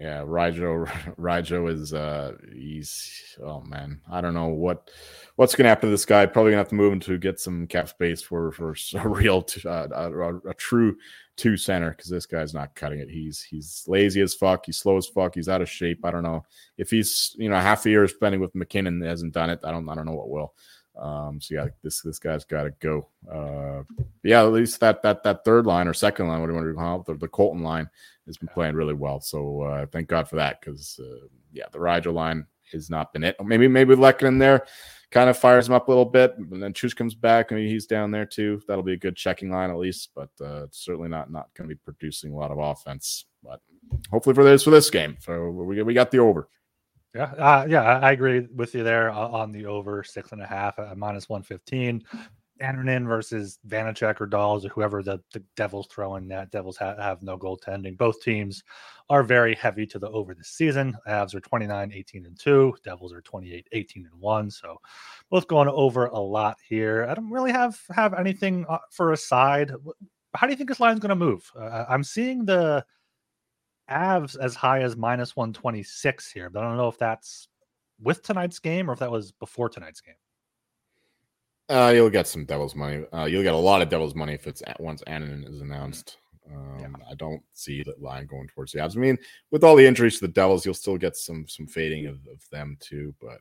Yeah, 0.00 0.22
Rijo 0.22 0.86
Rijo 1.20 1.70
is 1.70 1.94
uh 1.94 2.32
he's 2.52 3.36
oh 3.42 3.60
man, 3.60 4.00
I 4.10 4.20
don't 4.20 4.34
know 4.34 4.48
what 4.48 4.90
what's 5.36 5.54
gonna 5.54 5.68
happen 5.68 5.88
to 5.88 5.92
this 5.92 6.04
guy. 6.04 6.26
Probably 6.26 6.50
gonna 6.50 6.60
have 6.60 6.68
to 6.68 6.74
move 6.74 6.92
him 6.92 7.00
to 7.00 7.18
get 7.18 7.38
some 7.38 7.66
cap 7.66 7.88
space 7.88 8.20
for 8.20 8.50
for 8.52 8.74
a 8.96 9.08
real 9.08 9.46
uh, 9.64 9.88
a, 9.92 10.36
a, 10.48 10.54
true 10.54 10.96
two 11.36 11.56
center 11.56 11.90
because 11.90 12.10
this 12.10 12.26
guy's 12.26 12.54
not 12.54 12.74
cutting 12.74 12.98
it. 12.98 13.08
He's 13.08 13.42
he's 13.42 13.84
lazy 13.86 14.20
as 14.20 14.34
fuck. 14.34 14.66
He's 14.66 14.78
slow 14.78 14.96
as 14.96 15.06
fuck. 15.06 15.34
He's 15.34 15.48
out 15.48 15.62
of 15.62 15.70
shape. 15.70 16.04
I 16.04 16.10
don't 16.10 16.22
know 16.24 16.44
if 16.76 16.90
he's 16.90 17.36
you 17.38 17.48
know 17.48 17.56
half 17.56 17.86
a 17.86 17.90
year 17.90 18.08
spending 18.08 18.40
with 18.40 18.54
MacKinnon 18.54 19.00
hasn't 19.02 19.34
done 19.34 19.50
it. 19.50 19.60
I 19.62 19.70
don't 19.70 19.88
I 19.88 19.94
don't 19.94 20.06
know 20.06 20.14
what 20.14 20.30
will. 20.30 20.54
Um, 20.96 21.40
so 21.40 21.54
yeah, 21.54 21.66
this 21.82 22.02
this 22.02 22.18
guy's 22.18 22.44
got 22.44 22.64
to 22.64 22.70
go. 22.80 23.08
Uh, 23.30 23.82
yeah, 24.22 24.42
at 24.42 24.52
least 24.52 24.80
that 24.80 25.02
that 25.02 25.22
that 25.24 25.44
third 25.44 25.66
line 25.66 25.88
or 25.88 25.94
second 25.94 26.28
line, 26.28 26.40
what 26.40 26.46
do 26.46 26.52
you 26.52 26.58
want 26.58 26.68
to 26.68 26.74
call 26.74 27.00
it? 27.00 27.06
The, 27.06 27.14
the 27.14 27.28
Colton 27.28 27.62
line 27.62 27.88
has 28.26 28.36
been 28.36 28.48
playing 28.48 28.74
really 28.74 28.94
well. 28.94 29.20
So 29.20 29.62
uh, 29.62 29.86
thank 29.86 30.08
God 30.08 30.28
for 30.28 30.36
that 30.36 30.60
because 30.60 30.98
uh, 31.02 31.26
yeah, 31.52 31.64
the 31.72 31.78
Rijo 31.78 32.12
line 32.12 32.46
has 32.72 32.90
not 32.90 33.12
been 33.12 33.24
it. 33.24 33.36
Maybe 33.42 33.66
maybe 33.68 33.94
Lekin 33.94 34.28
in 34.28 34.38
there 34.38 34.66
kind 35.10 35.30
of 35.30 35.38
fires 35.38 35.68
him 35.68 35.74
up 35.74 35.88
a 35.88 35.90
little 35.90 36.04
bit, 36.04 36.34
and 36.38 36.62
then 36.62 36.72
Chooch 36.72 36.96
comes 36.96 37.14
back 37.14 37.50
and 37.50 37.60
he's 37.60 37.86
down 37.86 38.10
there 38.10 38.26
too. 38.26 38.60
That'll 38.66 38.82
be 38.82 38.94
a 38.94 38.98
good 38.98 39.16
checking 39.16 39.50
line 39.50 39.70
at 39.70 39.78
least, 39.78 40.10
but 40.14 40.30
uh, 40.44 40.66
certainly 40.70 41.08
not 41.08 41.30
not 41.30 41.48
going 41.54 41.68
to 41.68 41.74
be 41.74 41.80
producing 41.84 42.32
a 42.32 42.36
lot 42.36 42.50
of 42.50 42.58
offense. 42.58 43.24
But 43.42 43.60
hopefully 44.10 44.34
for 44.34 44.44
this 44.44 44.62
for 44.62 44.70
this 44.70 44.90
game, 44.90 45.16
so 45.20 45.50
we 45.50 45.82
we 45.82 45.94
got 45.94 46.10
the 46.10 46.18
over. 46.18 46.48
Yeah, 47.14 47.32
uh, 47.38 47.66
yeah, 47.68 47.82
I 48.00 48.10
agree 48.12 48.40
with 48.54 48.74
you 48.74 48.82
there 48.82 49.10
on 49.10 49.52
the 49.52 49.66
over 49.66 50.02
six 50.02 50.32
and 50.32 50.42
a 50.42 50.46
half 50.46 50.78
at 50.78 50.96
minus 50.98 51.28
one 51.28 51.42
fifteen. 51.42 52.02
Annunen 52.62 53.06
versus 53.06 53.58
Vanecek 53.68 54.20
or 54.20 54.26
Daws 54.26 54.64
or 54.64 54.68
whoever 54.68 55.02
the, 55.02 55.20
the 55.32 55.42
Devils 55.56 55.88
throw 55.88 56.16
in 56.16 56.28
that. 56.28 56.52
Devils 56.52 56.76
ha- 56.76 56.96
have 56.96 57.20
no 57.22 57.36
goaltending. 57.36 57.98
Both 57.98 58.22
teams 58.22 58.62
are 59.10 59.24
very 59.24 59.56
heavy 59.56 59.86
to 59.86 59.98
the 59.98 60.08
over 60.10 60.34
this 60.34 60.50
season. 60.50 60.96
Avs 61.08 61.34
are 61.34 61.40
29, 61.40 61.92
18, 61.92 62.26
and 62.26 62.38
2. 62.38 62.74
Devils 62.84 63.12
are 63.12 63.20
28, 63.22 63.66
18, 63.72 64.08
and 64.10 64.20
1. 64.20 64.50
So 64.52 64.76
both 65.30 65.48
going 65.48 65.68
over 65.68 66.06
a 66.06 66.18
lot 66.18 66.56
here. 66.66 67.06
I 67.10 67.14
don't 67.14 67.30
really 67.30 67.52
have 67.52 67.78
have 67.90 68.14
anything 68.14 68.64
uh, 68.68 68.78
for 68.90 69.12
a 69.12 69.16
side. 69.16 69.72
How 70.34 70.46
do 70.46 70.52
you 70.52 70.56
think 70.56 70.68
this 70.68 70.80
line's 70.80 71.00
going 71.00 71.10
to 71.10 71.16
move? 71.16 71.50
Uh, 71.58 71.84
I'm 71.88 72.04
seeing 72.04 72.44
the 72.44 72.84
Avs 73.90 74.36
as 74.38 74.54
high 74.54 74.82
as 74.82 74.96
minus 74.96 75.36
126 75.36 76.30
here, 76.30 76.50
but 76.50 76.62
I 76.62 76.68
don't 76.68 76.76
know 76.76 76.88
if 76.88 76.98
that's 76.98 77.48
with 78.00 78.22
tonight's 78.22 78.58
game 78.58 78.88
or 78.88 78.92
if 78.92 78.98
that 79.00 79.10
was 79.10 79.32
before 79.32 79.68
tonight's 79.68 80.00
game. 80.00 80.14
Uh, 81.68 81.92
you'll 81.94 82.10
get 82.10 82.26
some 82.26 82.44
Devils 82.44 82.74
money. 82.74 83.04
Uh, 83.12 83.24
you'll 83.24 83.42
get 83.42 83.54
a 83.54 83.58
lot 83.58 83.80
of 83.80 83.88
Devils 83.88 84.14
money 84.14 84.34
if 84.34 84.46
it's 84.46 84.62
at 84.66 84.80
once 84.80 85.02
Annunen 85.06 85.48
is 85.48 85.60
announced. 85.60 86.18
Um, 86.52 86.78
yeah. 86.78 87.10
I 87.10 87.14
don't 87.14 87.42
see 87.54 87.82
that 87.84 88.02
line 88.02 88.26
going 88.26 88.48
towards 88.48 88.72
the 88.72 88.80
Avs. 88.80 88.96
I 88.96 89.00
mean, 89.00 89.16
with 89.50 89.64
all 89.64 89.76
the 89.76 89.86
injuries 89.86 90.18
to 90.18 90.26
the 90.26 90.32
Devils, 90.32 90.64
you'll 90.64 90.74
still 90.74 90.98
get 90.98 91.16
some 91.16 91.46
some 91.48 91.66
fading 91.66 92.06
of, 92.06 92.16
of 92.30 92.48
them 92.50 92.76
too. 92.80 93.14
But 93.20 93.38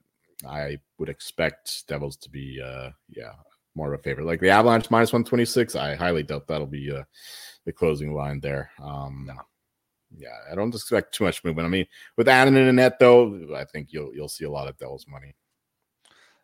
I 0.48 0.78
would 0.98 1.10
expect 1.10 1.86
Devils 1.88 2.16
to 2.18 2.30
be, 2.30 2.62
uh, 2.64 2.92
yeah, 3.10 3.34
more 3.76 3.94
of 3.94 4.00
a 4.00 4.04
favorite. 4.04 4.26
Like 4.26 4.40
the 4.40 4.50
Avalanche 4.50 4.90
minus 4.90 5.12
one 5.12 5.26
twenty 5.26 5.46
six. 5.46 5.76
I 5.76 5.96
highly 5.96 6.24
doubt 6.24 6.48
that'll 6.48 6.66
be 6.66 6.92
uh, 6.92 7.04
the 7.66 7.74
closing 7.74 8.14
line 8.14 8.40
there. 8.40 8.72
Um, 8.82 9.26
no. 9.28 9.36
Yeah, 10.18 10.38
I 10.52 10.56
don't 10.56 10.74
expect 10.74 11.14
too 11.14 11.24
much 11.24 11.44
movement. 11.44 11.66
I 11.66 11.70
mean, 11.70 11.88
with 12.18 12.28
Annunen 12.28 12.70
in 12.70 12.76
net 12.76 13.00
though, 13.00 13.48
I 13.56 13.66
think 13.66 13.92
you'll 13.92 14.14
you'll 14.14 14.30
see 14.30 14.46
a 14.46 14.52
lot 14.52 14.68
of 14.68 14.78
Devils 14.78 15.06
money. 15.08 15.36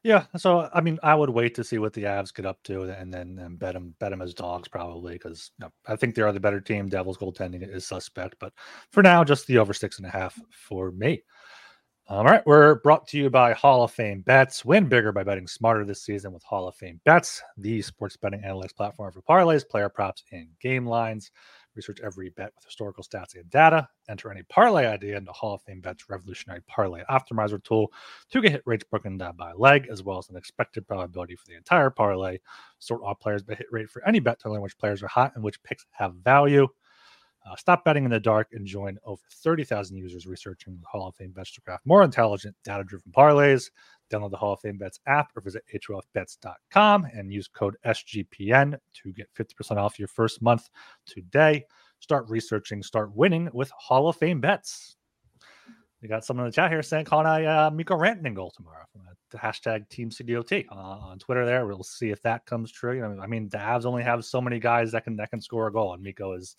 Yeah, 0.01 0.25
so 0.37 0.69
I 0.73 0.79
mean, 0.79 0.97
I 1.03 1.13
would 1.13 1.29
wait 1.29 1.55
to 1.55 1.63
see 1.63 1.77
what 1.77 1.91
the 1.91 2.03
Avs 2.03 2.33
get 2.33 2.45
up 2.45 2.63
to, 2.63 2.83
and 2.83 3.13
then 3.13 3.37
and 3.39 3.59
bet 3.59 3.73
them 3.73 3.95
bet 3.99 4.11
them 4.11 4.21
as 4.21 4.33
dogs 4.33 4.69
probably 4.69 5.13
because 5.13 5.51
you 5.59 5.65
know, 5.65 5.71
I 5.87 5.97
think 5.97 6.15
they 6.15 6.21
are 6.21 6.31
the 6.31 6.39
better 6.39 6.61
team. 6.61 6.87
Devils 6.87 7.17
goaltending 7.17 7.67
is 7.67 7.85
suspect, 7.85 8.35
but 8.39 8.53
for 8.91 9.03
now, 9.03 9.23
just 9.25 9.45
the 9.47 9.57
over 9.57 9.73
six 9.73 9.97
and 9.97 10.07
a 10.07 10.09
half 10.09 10.39
for 10.51 10.91
me. 10.91 11.21
All 12.07 12.23
right, 12.23 12.41
we're 12.47 12.75
brought 12.75 13.07
to 13.09 13.17
you 13.17 13.29
by 13.29 13.53
Hall 13.53 13.83
of 13.83 13.91
Fame 13.91 14.21
Bets. 14.21 14.65
Win 14.65 14.87
bigger 14.87 15.11
by 15.11 15.23
betting 15.23 15.47
smarter 15.47 15.85
this 15.85 16.01
season 16.01 16.31
with 16.31 16.43
Hall 16.43 16.67
of 16.67 16.75
Fame 16.75 16.99
Bets, 17.05 17.39
the 17.57 17.81
sports 17.81 18.17
betting 18.17 18.41
analytics 18.41 18.75
platform 18.75 19.11
for 19.11 19.21
parlays, 19.21 19.67
player 19.67 19.89
props, 19.89 20.23
and 20.31 20.47
game 20.59 20.87
lines. 20.87 21.29
Research 21.79 22.01
every 22.03 22.27
bet 22.27 22.51
with 22.57 22.65
historical 22.65 23.05
stats 23.05 23.35
and 23.35 23.49
data. 23.49 23.87
Enter 24.09 24.29
any 24.29 24.43
parlay 24.43 24.85
idea 24.85 25.15
into 25.15 25.31
Hall 25.31 25.53
of 25.53 25.61
Fame 25.61 25.79
Bet's 25.79 26.09
revolutionary 26.09 26.59
parlay 26.67 27.03
optimizer 27.09 27.63
tool 27.63 27.89
to 28.31 28.41
get 28.41 28.51
hit 28.51 28.63
rates 28.65 28.83
broken 28.83 29.17
down 29.17 29.37
by 29.37 29.53
leg, 29.53 29.87
as 29.89 30.03
well 30.03 30.17
as 30.17 30.29
an 30.29 30.35
expected 30.35 30.85
probability 30.85 31.37
for 31.37 31.45
the 31.47 31.55
entire 31.55 31.89
parlay. 31.89 32.37
Sort 32.79 33.01
all 33.01 33.15
players 33.15 33.43
by 33.43 33.55
hit 33.55 33.67
rate 33.71 33.89
for 33.89 34.05
any 34.05 34.19
bet 34.19 34.41
to 34.41 34.51
learn 34.51 34.61
which 34.61 34.77
players 34.77 35.01
are 35.01 35.07
hot 35.07 35.31
and 35.35 35.43
which 35.43 35.63
picks 35.63 35.85
have 35.91 36.15
value. 36.15 36.67
Uh, 37.49 37.55
stop 37.55 37.85
betting 37.85 38.03
in 38.03 38.11
the 38.11 38.19
dark 38.19 38.49
and 38.51 38.67
join 38.67 38.97
over 39.05 39.21
30,000 39.31 39.95
users 39.95 40.27
researching 40.27 40.77
the 40.81 40.87
Hall 40.87 41.07
of 41.07 41.15
Fame 41.15 41.31
bets 41.31 41.53
to 41.53 41.61
craft 41.61 41.85
more 41.85 42.03
intelligent, 42.03 42.57
data 42.65 42.83
driven 42.83 43.09
parlays. 43.13 43.71
Download 44.09 44.31
the 44.31 44.37
Hall 44.37 44.53
of 44.53 44.59
Fame 44.59 44.77
Bets 44.77 44.99
app 45.07 45.31
or 45.35 45.41
visit 45.41 45.63
HOFBets.com 45.73 47.07
and 47.13 47.31
use 47.31 47.47
code 47.47 47.77
SGPN 47.85 48.77
to 48.93 49.13
get 49.13 49.33
50% 49.35 49.77
off 49.77 49.99
your 49.99 50.07
first 50.07 50.41
month 50.41 50.69
today. 51.05 51.65
Start 51.99 52.25
researching, 52.29 52.81
start 52.81 53.15
winning 53.15 53.49
with 53.53 53.69
Hall 53.71 54.07
of 54.07 54.15
Fame 54.15 54.39
Bets. 54.41 54.95
We 56.01 56.07
got 56.07 56.23
someone 56.23 56.45
in 56.45 56.51
the 56.51 56.55
chat 56.55 56.71
here 56.71 56.81
saying 56.81 57.05
calling 57.05 57.27
a 57.27 57.47
uh, 57.47 57.69
Mikko 57.71 57.95
Rantanen 57.95 58.33
goal 58.33 58.51
tomorrow. 58.55 58.85
Uh, 58.97 59.13
the 59.31 59.37
hashtag 59.37 59.87
Team 59.89 60.09
CDOT 60.09 60.65
uh, 60.71 60.75
on 60.75 61.19
Twitter. 61.19 61.45
There, 61.45 61.65
we'll 61.67 61.83
see 61.83 62.09
if 62.09 62.21
that 62.21 62.45
comes 62.45 62.71
true. 62.71 62.95
You 62.95 63.01
know, 63.01 63.21
I 63.21 63.27
mean, 63.27 63.49
the 63.49 63.57
Avs 63.57 63.85
only 63.85 64.03
have 64.03 64.23
so 64.23 64.41
many 64.41 64.59
guys 64.59 64.91
that 64.93 65.03
can 65.03 65.17
that 65.17 65.29
can 65.29 65.41
score 65.41 65.67
a 65.67 65.71
goal, 65.71 65.93
and 65.93 66.01
Mikko 66.01 66.33
is 66.33 66.55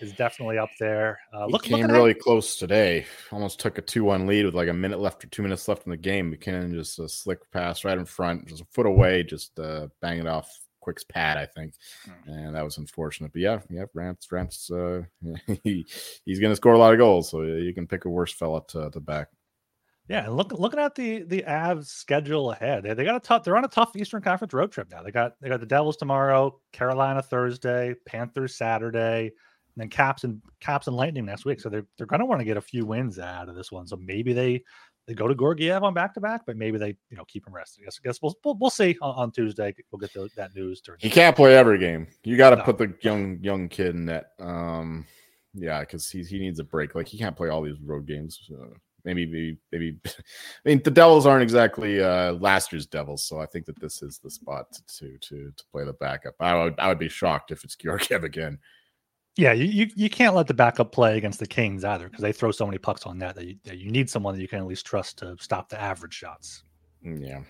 is 0.00 0.12
definitely 0.12 0.58
up 0.58 0.70
there. 0.78 1.18
Uh, 1.34 1.46
look, 1.46 1.64
came 1.64 1.86
really 1.88 2.12
at, 2.12 2.20
close 2.20 2.56
today. 2.56 3.04
Almost 3.32 3.60
took 3.60 3.78
a 3.78 3.82
two-one 3.82 4.26
lead 4.26 4.44
with 4.44 4.54
like 4.54 4.68
a 4.68 4.72
minute 4.72 5.00
left 5.00 5.24
or 5.24 5.28
two 5.28 5.42
minutes 5.42 5.66
left 5.66 5.86
in 5.86 5.90
the 5.90 5.96
game. 5.96 6.30
MacKinnon 6.30 6.72
just 6.72 6.98
a 6.98 7.08
slick 7.08 7.50
pass 7.50 7.84
right 7.84 7.98
in 7.98 8.04
front, 8.04 8.46
just 8.46 8.62
a 8.62 8.66
foot 8.66 8.86
away, 8.86 9.24
just 9.24 9.58
uh, 9.58 9.88
bang 10.00 10.18
it 10.18 10.26
off 10.26 10.63
Quick's 10.84 11.04
pad, 11.04 11.38
I 11.38 11.46
think, 11.46 11.74
hmm. 12.04 12.30
and 12.30 12.54
that 12.54 12.64
was 12.64 12.76
unfortunate. 12.76 13.32
But 13.32 13.40
yeah, 13.40 13.60
yeah, 13.70 13.86
Rance, 13.94 14.30
Rance, 14.30 14.70
uh, 14.70 15.02
he, 15.64 15.86
he's 16.24 16.38
going 16.38 16.52
to 16.52 16.56
score 16.56 16.74
a 16.74 16.78
lot 16.78 16.92
of 16.92 16.98
goals, 16.98 17.30
so 17.30 17.42
you 17.42 17.72
can 17.72 17.86
pick 17.86 18.04
a 18.04 18.10
worse 18.10 18.32
fella 18.32 18.60
to, 18.68 18.90
to 18.90 19.00
back. 19.00 19.28
Yeah, 20.06 20.26
and 20.26 20.36
look, 20.36 20.52
looking 20.52 20.80
at 20.80 20.94
the 20.94 21.22
the 21.22 21.44
Avs 21.48 21.86
schedule 21.86 22.52
ahead, 22.52 22.82
they, 22.82 22.92
they 22.92 23.04
got 23.04 23.16
a 23.16 23.20
tough. 23.20 23.42
They're 23.42 23.56
on 23.56 23.64
a 23.64 23.68
tough 23.68 23.96
Eastern 23.96 24.20
Conference 24.20 24.52
road 24.52 24.70
trip 24.70 24.90
now. 24.90 25.02
They 25.02 25.10
got 25.10 25.32
they 25.40 25.48
got 25.48 25.60
the 25.60 25.66
Devils 25.66 25.96
tomorrow, 25.96 26.60
Carolina 26.72 27.22
Thursday, 27.22 27.94
Panthers 28.06 28.54
Saturday, 28.54 29.22
and 29.28 29.32
then 29.76 29.88
Caps 29.88 30.24
and 30.24 30.42
Caps 30.60 30.88
and 30.88 30.96
Lightning 30.96 31.24
next 31.24 31.46
week. 31.46 31.58
So 31.58 31.70
they're 31.70 31.86
they're 31.96 32.06
going 32.06 32.20
to 32.20 32.26
want 32.26 32.40
to 32.40 32.44
get 32.44 32.58
a 32.58 32.60
few 32.60 32.84
wins 32.84 33.18
out 33.18 33.48
of 33.48 33.56
this 33.56 33.72
one. 33.72 33.86
So 33.86 33.96
maybe 33.96 34.34
they 34.34 34.62
they 35.06 35.14
go 35.14 35.28
to 35.28 35.34
Georgiev 35.34 35.82
on 35.82 35.94
back 35.94 36.14
to 36.14 36.20
back, 36.20 36.42
but 36.46 36.56
maybe 36.56 36.78
they 36.78 36.96
you 37.10 37.16
know 37.16 37.24
keep 37.24 37.46
him 37.46 37.54
rested. 37.54 37.82
I 37.82 37.84
guess, 37.84 38.00
I 38.02 38.06
guess 38.06 38.22
we'll, 38.22 38.34
we'll, 38.44 38.56
we'll 38.58 38.70
see 38.70 38.96
on, 39.02 39.14
on, 39.16 39.30
Tuesday. 39.30 39.74
We'll 39.90 39.98
get 39.98 40.12
the, 40.12 40.28
that 40.36 40.54
news. 40.54 40.80
During 40.80 41.00
he 41.00 41.10
can't 41.10 41.36
play 41.36 41.56
every 41.56 41.78
game. 41.78 42.06
You 42.22 42.36
got 42.36 42.50
to 42.50 42.56
no. 42.56 42.62
put 42.62 42.78
the 42.78 42.94
young 43.02 43.38
young 43.42 43.68
kid 43.68 43.94
in 43.94 44.06
that. 44.06 44.32
Um, 44.40 45.06
yeah, 45.54 45.80
because 45.80 46.08
he 46.10 46.22
he 46.24 46.38
needs 46.38 46.58
a 46.58 46.64
break. 46.64 46.94
Like 46.94 47.06
he 47.06 47.18
can't 47.18 47.36
play 47.36 47.48
all 47.48 47.62
these 47.62 47.80
road 47.80 48.06
games. 48.06 48.50
Uh, 48.50 48.74
maybe 49.04 49.26
maybe 49.26 49.58
maybe. 49.72 49.98
I 50.06 50.68
mean, 50.68 50.80
the 50.82 50.90
Devils 50.90 51.26
aren't 51.26 51.42
exactly 51.42 52.02
uh, 52.02 52.32
last 52.34 52.72
year's 52.72 52.86
Devils, 52.86 53.24
so 53.24 53.38
I 53.40 53.46
think 53.46 53.66
that 53.66 53.80
this 53.80 54.02
is 54.02 54.18
the 54.18 54.30
spot 54.30 54.66
to 54.98 55.18
to 55.18 55.52
to 55.56 55.64
play 55.70 55.84
the 55.84 55.92
backup. 55.94 56.34
I 56.40 56.54
would 56.54 56.74
I 56.78 56.88
would 56.88 56.98
be 56.98 57.08
shocked 57.08 57.50
if 57.50 57.64
it's 57.64 57.76
Georgiev 57.76 58.24
again. 58.24 58.58
Yeah, 59.36 59.52
you, 59.52 59.64
you, 59.64 59.90
you 59.96 60.10
can't 60.10 60.36
let 60.36 60.46
the 60.46 60.54
backup 60.54 60.92
play 60.92 61.16
against 61.16 61.40
the 61.40 61.46
Kings 61.46 61.84
either 61.84 62.08
because 62.08 62.22
they 62.22 62.32
throw 62.32 62.52
so 62.52 62.66
many 62.66 62.78
pucks 62.78 63.04
on 63.04 63.18
that 63.18 63.34
that 63.34 63.46
you, 63.46 63.56
that 63.64 63.78
you 63.78 63.90
need 63.90 64.08
someone 64.08 64.34
that 64.34 64.40
you 64.40 64.46
can 64.46 64.60
at 64.60 64.66
least 64.66 64.86
trust 64.86 65.18
to 65.18 65.36
stop 65.40 65.68
the 65.68 65.80
average 65.80 66.14
shots. 66.14 66.62
Mm, 67.04 67.26
yeah. 67.26 67.40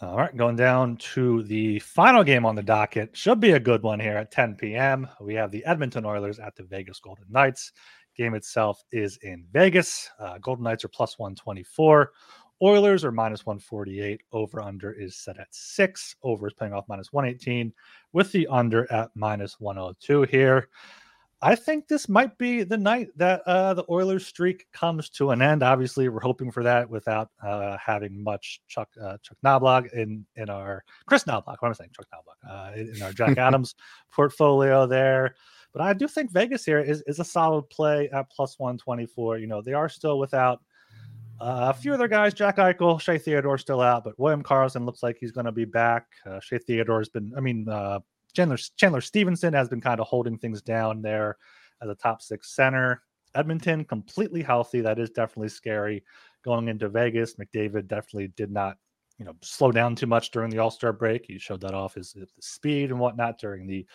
All 0.00 0.16
right, 0.16 0.36
going 0.36 0.56
down 0.56 0.96
to 0.96 1.42
the 1.44 1.78
final 1.80 2.22
game 2.22 2.46
on 2.46 2.54
the 2.54 2.62
docket. 2.62 3.16
Should 3.16 3.40
be 3.40 3.52
a 3.52 3.60
good 3.60 3.82
one 3.82 3.98
here 3.98 4.16
at 4.16 4.30
10 4.30 4.54
p.m. 4.54 5.08
We 5.20 5.34
have 5.34 5.50
the 5.50 5.64
Edmonton 5.64 6.04
Oilers 6.04 6.38
at 6.38 6.54
the 6.54 6.62
Vegas 6.62 7.00
Golden 7.00 7.24
Knights. 7.28 7.72
Game 8.16 8.34
itself 8.34 8.82
is 8.92 9.16
in 9.22 9.44
Vegas. 9.52 10.10
Uh, 10.20 10.38
Golden 10.38 10.64
Knights 10.64 10.84
are 10.84 10.88
plus 10.88 11.18
124. 11.18 12.12
Oilers 12.62 13.04
are 13.04 13.12
minus 13.12 13.46
148. 13.46 14.20
Over 14.32 14.60
under 14.60 14.92
is 14.92 15.16
set 15.16 15.38
at 15.38 15.48
six. 15.50 16.16
Over 16.22 16.48
is 16.48 16.54
paying 16.54 16.72
off 16.72 16.88
minus 16.88 17.12
118 17.12 17.72
with 18.12 18.32
the 18.32 18.46
under 18.48 18.90
at 18.92 19.10
minus 19.14 19.60
102 19.60 20.22
here. 20.22 20.68
I 21.40 21.54
think 21.54 21.86
this 21.86 22.08
might 22.08 22.36
be 22.36 22.64
the 22.64 22.76
night 22.76 23.10
that 23.16 23.42
uh, 23.46 23.72
the 23.74 23.84
Oilers 23.88 24.26
streak 24.26 24.66
comes 24.72 25.08
to 25.10 25.30
an 25.30 25.40
end. 25.40 25.62
Obviously, 25.62 26.08
we're 26.08 26.18
hoping 26.18 26.50
for 26.50 26.64
that 26.64 26.90
without 26.90 27.30
uh, 27.44 27.76
having 27.84 28.24
much 28.24 28.60
Chuck 28.66 28.88
uh, 29.00 29.18
Chuck 29.22 29.38
Knoblauch 29.44 29.92
in 29.92 30.26
in 30.34 30.50
our 30.50 30.82
Kris 31.06 31.24
Knoblauch. 31.24 31.44
What 31.46 31.64
am 31.64 31.70
I 31.70 31.72
saying? 31.74 31.90
Chuck 31.94 32.06
Knoblauch 32.12 32.50
uh, 32.50 32.76
in 32.76 33.02
our 33.02 33.12
Jack 33.12 33.38
Adams 33.38 33.76
portfolio 34.10 34.84
there. 34.84 35.36
But 35.72 35.82
I 35.82 35.92
do 35.92 36.08
think 36.08 36.32
Vegas 36.32 36.64
here 36.64 36.80
is, 36.80 37.02
is 37.06 37.20
a 37.20 37.24
solid 37.24 37.68
play 37.70 38.08
at 38.10 38.28
plus 38.30 38.58
124. 38.58 39.38
You 39.38 39.46
know, 39.46 39.62
they 39.62 39.74
are 39.74 39.88
still 39.88 40.18
without 40.18 40.60
uh, 41.40 41.72
a 41.72 41.74
few 41.74 41.94
other 41.94 42.08
guys, 42.08 42.34
Jack 42.34 42.56
Eichel, 42.56 43.00
Shea 43.00 43.18
Theodore 43.18 43.58
still 43.58 43.80
out, 43.80 44.04
but 44.04 44.18
William 44.18 44.42
Karlsson 44.42 44.84
looks 44.84 45.02
like 45.02 45.16
he's 45.20 45.32
going 45.32 45.46
to 45.46 45.52
be 45.52 45.64
back. 45.64 46.06
Uh, 46.26 46.40
Shea 46.40 46.58
Theodore 46.58 46.98
has 46.98 47.08
been, 47.08 47.32
I 47.36 47.40
mean, 47.40 47.68
uh, 47.68 48.00
Chandler 48.34 48.58
Chandler 48.76 49.00
Stephenson 49.00 49.52
has 49.54 49.68
been 49.68 49.80
kind 49.80 50.00
of 50.00 50.06
holding 50.06 50.38
things 50.38 50.62
down 50.62 51.02
there 51.02 51.36
as 51.82 51.88
a 51.88 51.94
top 51.94 52.22
six 52.22 52.54
center. 52.54 53.02
Edmonton 53.34 53.84
completely 53.84 54.42
healthy. 54.42 54.80
That 54.80 54.98
is 54.98 55.10
definitely 55.10 55.48
scary. 55.48 56.04
Going 56.44 56.68
into 56.68 56.88
Vegas, 56.88 57.34
McDavid 57.34 57.88
definitely 57.88 58.28
did 58.36 58.50
not, 58.50 58.76
you 59.18 59.24
know, 59.24 59.34
slow 59.42 59.72
down 59.72 59.94
too 59.94 60.06
much 60.06 60.30
during 60.30 60.50
the 60.50 60.58
All 60.58 60.70
Star 60.70 60.92
break. 60.92 61.26
He 61.26 61.38
showed 61.38 61.60
that 61.60 61.74
off 61.74 61.94
his, 61.94 62.12
his 62.12 62.30
speed 62.40 62.90
and 62.90 62.98
whatnot 62.98 63.38
during 63.38 63.66
the 63.66 63.86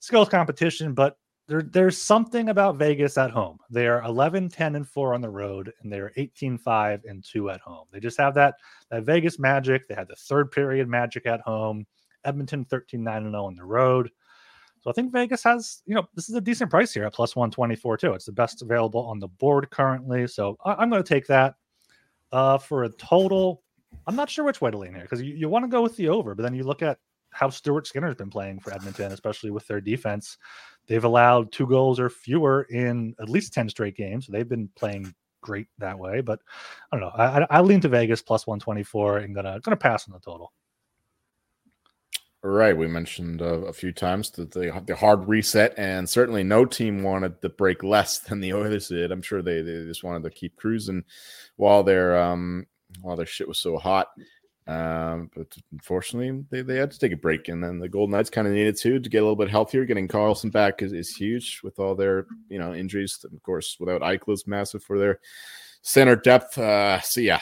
skills 0.00 0.28
competition, 0.28 0.94
but 0.94 1.16
there, 1.48 1.62
there's 1.62 1.96
something 1.96 2.48
about 2.48 2.76
Vegas 2.76 3.16
at 3.18 3.30
home. 3.30 3.58
They 3.70 3.86
are 3.86 4.02
11, 4.02 4.48
10, 4.48 4.76
and 4.76 4.88
4 4.88 5.14
on 5.14 5.20
the 5.20 5.30
road, 5.30 5.72
and 5.82 5.92
they're 5.92 6.12
18, 6.16 6.58
5, 6.58 7.04
and 7.04 7.24
2 7.24 7.50
at 7.50 7.60
home. 7.60 7.86
They 7.92 8.00
just 8.00 8.18
have 8.18 8.34
that 8.34 8.54
that 8.90 9.04
Vegas 9.04 9.38
magic. 9.38 9.88
They 9.88 9.94
had 9.94 10.08
the 10.08 10.16
third 10.16 10.50
period 10.50 10.88
magic 10.88 11.26
at 11.26 11.40
home. 11.40 11.86
Edmonton 12.24 12.64
13, 12.64 13.02
9, 13.02 13.22
and 13.24 13.32
0 13.32 13.44
on 13.44 13.54
the 13.54 13.64
road. 13.64 14.10
So 14.80 14.90
I 14.90 14.92
think 14.92 15.12
Vegas 15.12 15.42
has, 15.44 15.82
you 15.86 15.94
know, 15.94 16.06
this 16.14 16.28
is 16.28 16.34
a 16.34 16.40
decent 16.40 16.70
price 16.70 16.92
here 16.92 17.04
at 17.04 17.14
plus 17.14 17.34
124 17.34 17.96
too. 17.96 18.12
It's 18.12 18.26
the 18.26 18.32
best 18.32 18.62
available 18.62 19.04
on 19.06 19.18
the 19.18 19.28
board 19.28 19.68
currently. 19.70 20.26
So 20.28 20.56
I, 20.64 20.82
am 20.82 20.90
going 20.90 21.02
to 21.02 21.08
take 21.08 21.26
that 21.26 21.54
uh, 22.30 22.58
for 22.58 22.84
a 22.84 22.88
total. 22.90 23.62
I'm 24.06 24.14
not 24.14 24.30
sure 24.30 24.44
which 24.44 24.60
way 24.60 24.70
to 24.70 24.78
lean 24.78 24.94
here 24.94 25.02
because 25.02 25.22
you, 25.22 25.34
you 25.34 25.48
want 25.48 25.64
to 25.64 25.68
go 25.68 25.82
with 25.82 25.96
the 25.96 26.08
over, 26.08 26.34
but 26.34 26.42
then 26.42 26.54
you 26.54 26.62
look 26.62 26.82
at 26.82 26.98
how 27.36 27.50
Stuart 27.50 27.86
Skinner's 27.86 28.14
been 28.14 28.30
playing 28.30 28.60
for 28.60 28.72
Edmonton, 28.72 29.12
especially 29.12 29.50
with 29.50 29.66
their 29.66 29.80
defense. 29.80 30.38
They've 30.86 31.04
allowed 31.04 31.52
two 31.52 31.66
goals 31.66 32.00
or 32.00 32.08
fewer 32.08 32.62
in 32.70 33.14
at 33.20 33.28
least 33.28 33.52
10 33.52 33.68
straight 33.68 33.96
games. 33.96 34.26
They've 34.26 34.48
been 34.48 34.70
playing 34.76 35.14
great 35.42 35.66
that 35.78 35.98
way. 35.98 36.20
But 36.20 36.40
I 36.90 36.96
don't 36.96 37.00
know. 37.00 37.12
I, 37.14 37.40
I, 37.40 37.46
I 37.50 37.60
lean 37.60 37.80
to 37.82 37.88
Vegas 37.88 38.22
plus 38.22 38.46
124 38.46 39.18
and 39.18 39.34
gonna 39.34 39.60
gonna 39.60 39.76
pass 39.76 40.08
on 40.08 40.14
the 40.14 40.20
total. 40.20 40.52
Right, 42.42 42.76
we 42.76 42.86
mentioned 42.86 43.42
uh, 43.42 43.62
a 43.62 43.72
few 43.72 43.92
times 43.92 44.30
that 44.32 44.52
the 44.52 44.82
the 44.86 44.94
hard 44.94 45.28
reset, 45.28 45.74
and 45.76 46.08
certainly 46.08 46.44
no 46.44 46.64
team 46.64 47.02
wanted 47.02 47.42
to 47.42 47.48
break 47.48 47.82
less 47.82 48.18
than 48.28 48.40
the 48.40 48.52
Oilers 48.52 48.88
did. 48.88 49.10
I'm 49.10 49.22
sure 49.22 49.42
they, 49.42 49.62
they 49.62 49.84
just 49.84 50.04
wanted 50.04 50.22
to 50.22 50.30
keep 50.30 50.56
cruising 50.56 51.04
while 51.56 51.82
their 51.82 52.16
um 52.16 52.66
while 53.00 53.16
their 53.16 53.26
shit 53.26 53.48
was 53.48 53.58
so 53.58 53.78
hot. 53.78 54.08
Um, 54.66 55.30
but 55.34 55.46
unfortunately, 55.72 56.44
they, 56.50 56.62
they 56.62 56.76
had 56.76 56.90
to 56.90 56.98
take 56.98 57.12
a 57.12 57.16
break, 57.16 57.48
and 57.48 57.62
then 57.62 57.78
the 57.78 57.88
Golden 57.88 58.12
Knights 58.12 58.30
kind 58.30 58.48
of 58.48 58.52
needed 58.52 58.76
to 58.78 58.98
to 58.98 59.08
get 59.08 59.18
a 59.18 59.22
little 59.22 59.36
bit 59.36 59.50
healthier. 59.50 59.84
Getting 59.84 60.08
Karlsson 60.08 60.50
back 60.50 60.82
is, 60.82 60.92
is 60.92 61.14
huge 61.14 61.60
with 61.62 61.78
all 61.78 61.94
their 61.94 62.26
you 62.48 62.58
know 62.58 62.74
injuries. 62.74 63.24
Of 63.24 63.42
course, 63.42 63.76
without 63.78 64.02
Eichel 64.02 64.34
is 64.34 64.46
massive 64.46 64.82
for 64.82 64.98
their 64.98 65.20
center 65.82 66.16
depth. 66.16 66.58
Uh, 66.58 67.00
so 67.00 67.20
yeah, 67.20 67.40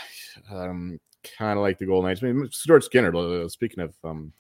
um, 0.51 1.01
kind 1.39 1.59
of 1.59 1.62
like 1.62 1.79
the 1.79 1.87
Golden 1.87 2.09
Knights. 2.09 2.22
I 2.22 2.31
mean, 2.31 2.51
Stuart 2.51 2.85
Skinner. 2.85 3.49
Speaking 3.49 3.85
of 3.85 3.95
um, 4.05 4.33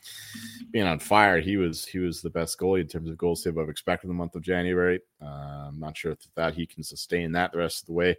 being 0.70 0.86
on 0.86 0.98
fire, 0.98 1.40
he 1.40 1.56
was 1.56 1.86
he 1.86 1.98
was 1.98 2.20
the 2.20 2.30
best 2.30 2.58
goalie 2.58 2.82
in 2.82 2.86
terms 2.86 3.08
of 3.08 3.16
goal 3.16 3.34
save 3.34 3.58
I've 3.58 3.68
expected 3.70 4.06
in 4.06 4.10
the 4.10 4.14
month 4.18 4.34
of 4.34 4.42
January. 4.42 5.00
Uh, 5.22 5.68
I'm 5.68 5.80
not 5.80 5.96
sure 5.96 6.12
if 6.12 6.18
that 6.34 6.54
he 6.54 6.66
can 6.66 6.82
sustain 6.82 7.32
that 7.32 7.52
the 7.52 7.58
rest 7.58 7.82
of 7.82 7.86
the 7.86 7.94
way. 7.94 8.16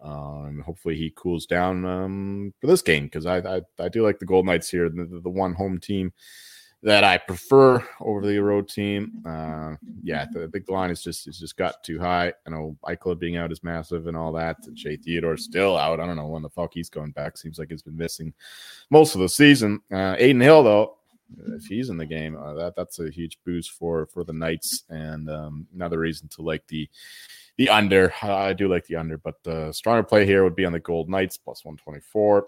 Um, 0.00 0.62
hopefully 0.64 0.96
he 0.96 1.12
cools 1.14 1.46
down 1.46 1.84
um, 1.84 2.54
for 2.60 2.66
this 2.66 2.82
game 2.82 3.04
because 3.04 3.26
I, 3.26 3.38
I, 3.38 3.62
I 3.78 3.88
do 3.88 4.02
like 4.02 4.18
the 4.18 4.26
Gold 4.26 4.46
Knights 4.46 4.70
here, 4.70 4.88
the, 4.88 5.20
the, 5.22 5.30
one 5.30 5.54
home 5.54 5.78
team 5.78 6.12
that 6.82 7.02
I 7.02 7.16
prefer 7.16 7.82
over 8.00 8.26
the 8.26 8.38
road 8.38 8.68
team. 8.68 9.22
Uh, 9.26 9.76
yeah, 10.02 10.26
the 10.30 10.46
big 10.46 10.68
line 10.68 10.90
is 10.90 11.02
just 11.02 11.26
it's 11.26 11.40
just 11.40 11.56
got 11.56 11.82
too 11.82 11.98
high. 11.98 12.32
I 12.46 12.50
know 12.50 12.76
Eichel 12.84 13.18
being 13.18 13.36
out 13.36 13.50
is 13.50 13.64
massive 13.64 14.06
and 14.06 14.16
all 14.16 14.32
that. 14.32 14.58
And 14.66 14.78
Shea 14.78 14.96
Theodore 14.96 15.38
still 15.38 15.78
out. 15.78 15.98
I 15.98 16.06
don't 16.06 16.16
know 16.16 16.26
when 16.26 16.42
the 16.42 16.50
fuck 16.50 16.74
he's 16.74 16.90
going 16.90 17.12
back. 17.12 17.38
Seems 17.38 17.58
like 17.58 17.70
he's 17.70 17.82
been 17.82 17.96
missing 17.96 18.34
most 18.90 19.14
of 19.14 19.22
the 19.22 19.28
season. 19.28 19.80
Uh, 19.90 20.16
Adin 20.18 20.40
Hill 20.40 20.62
though, 20.62 20.98
if 21.48 21.64
he's 21.64 21.88
in 21.88 21.96
the 21.96 22.04
game, 22.04 22.36
uh, 22.36 22.52
that 22.52 22.76
that's 22.76 22.98
a 22.98 23.10
huge 23.10 23.38
boost 23.46 23.70
for 23.70 24.06
for 24.12 24.22
the 24.22 24.34
Knights 24.34 24.84
and 24.90 25.30
um, 25.30 25.66
another 25.74 25.98
reason 25.98 26.28
to 26.28 26.42
like 26.42 26.66
the 26.66 26.86
the 27.56 27.68
under. 27.68 28.12
I 28.22 28.52
do 28.52 28.68
like 28.68 28.86
the 28.86 28.96
under, 28.96 29.18
but 29.18 29.42
the 29.44 29.72
stronger 29.72 30.02
play 30.02 30.26
here 30.26 30.44
would 30.44 30.56
be 30.56 30.64
on 30.64 30.72
the 30.72 30.80
Gold 30.80 31.08
Knights 31.08 31.36
plus 31.36 31.64
124. 31.64 32.46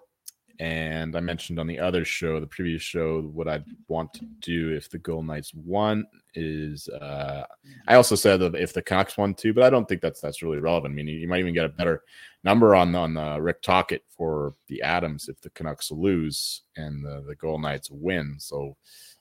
And 0.59 1.15
I 1.17 1.21
mentioned 1.21 1.59
on 1.59 1.67
the 1.67 1.79
other 1.79 2.05
show, 2.05 2.41
the 2.41 2.47
previous 2.47 2.81
show, 2.81 3.21
what 3.21 3.47
I'd 3.47 3.65
want 3.89 4.15
to 4.15 4.25
do 4.41 4.75
if 4.75 4.89
the 4.89 4.99
Gold 4.99 5.27
Knights 5.27 5.53
won 5.55 6.07
is 6.35 6.89
uh, 6.89 7.45
I 7.87 7.95
also 7.95 8.15
said 8.15 8.41
that 8.41 8.55
if 8.55 8.73
the 8.73 8.81
Canucks 8.81 9.19
won 9.19 9.35
too, 9.35 9.53
but 9.53 9.65
I 9.65 9.71
don't 9.71 9.87
think 9.87 10.01
that's 10.01 10.21
that's 10.21 10.43
really 10.43 10.59
relevant. 10.59 10.93
I 10.93 10.95
mean, 10.95 11.09
you 11.09 11.29
might 11.29 11.41
even 11.41 11.53
get 11.53 11.67
a 11.67 11.71
better 11.71 12.03
number 12.43 12.75
on 12.75 12.95
on 12.95 13.15
the 13.15 13.39
Rick 13.41 13.61
Tocchet 13.63 14.03
for 14.09 14.55
the 14.69 14.81
Adams 14.81 15.29
if 15.29 15.41
the 15.43 15.51
Canucks 15.51 15.91
lose 15.91 16.63
and 16.77 17.05
the, 17.05 17.23
the 17.27 17.37
Gold 17.37 17.61
Knights 17.61 17.91
win. 17.91 18.37
So 18.39 18.77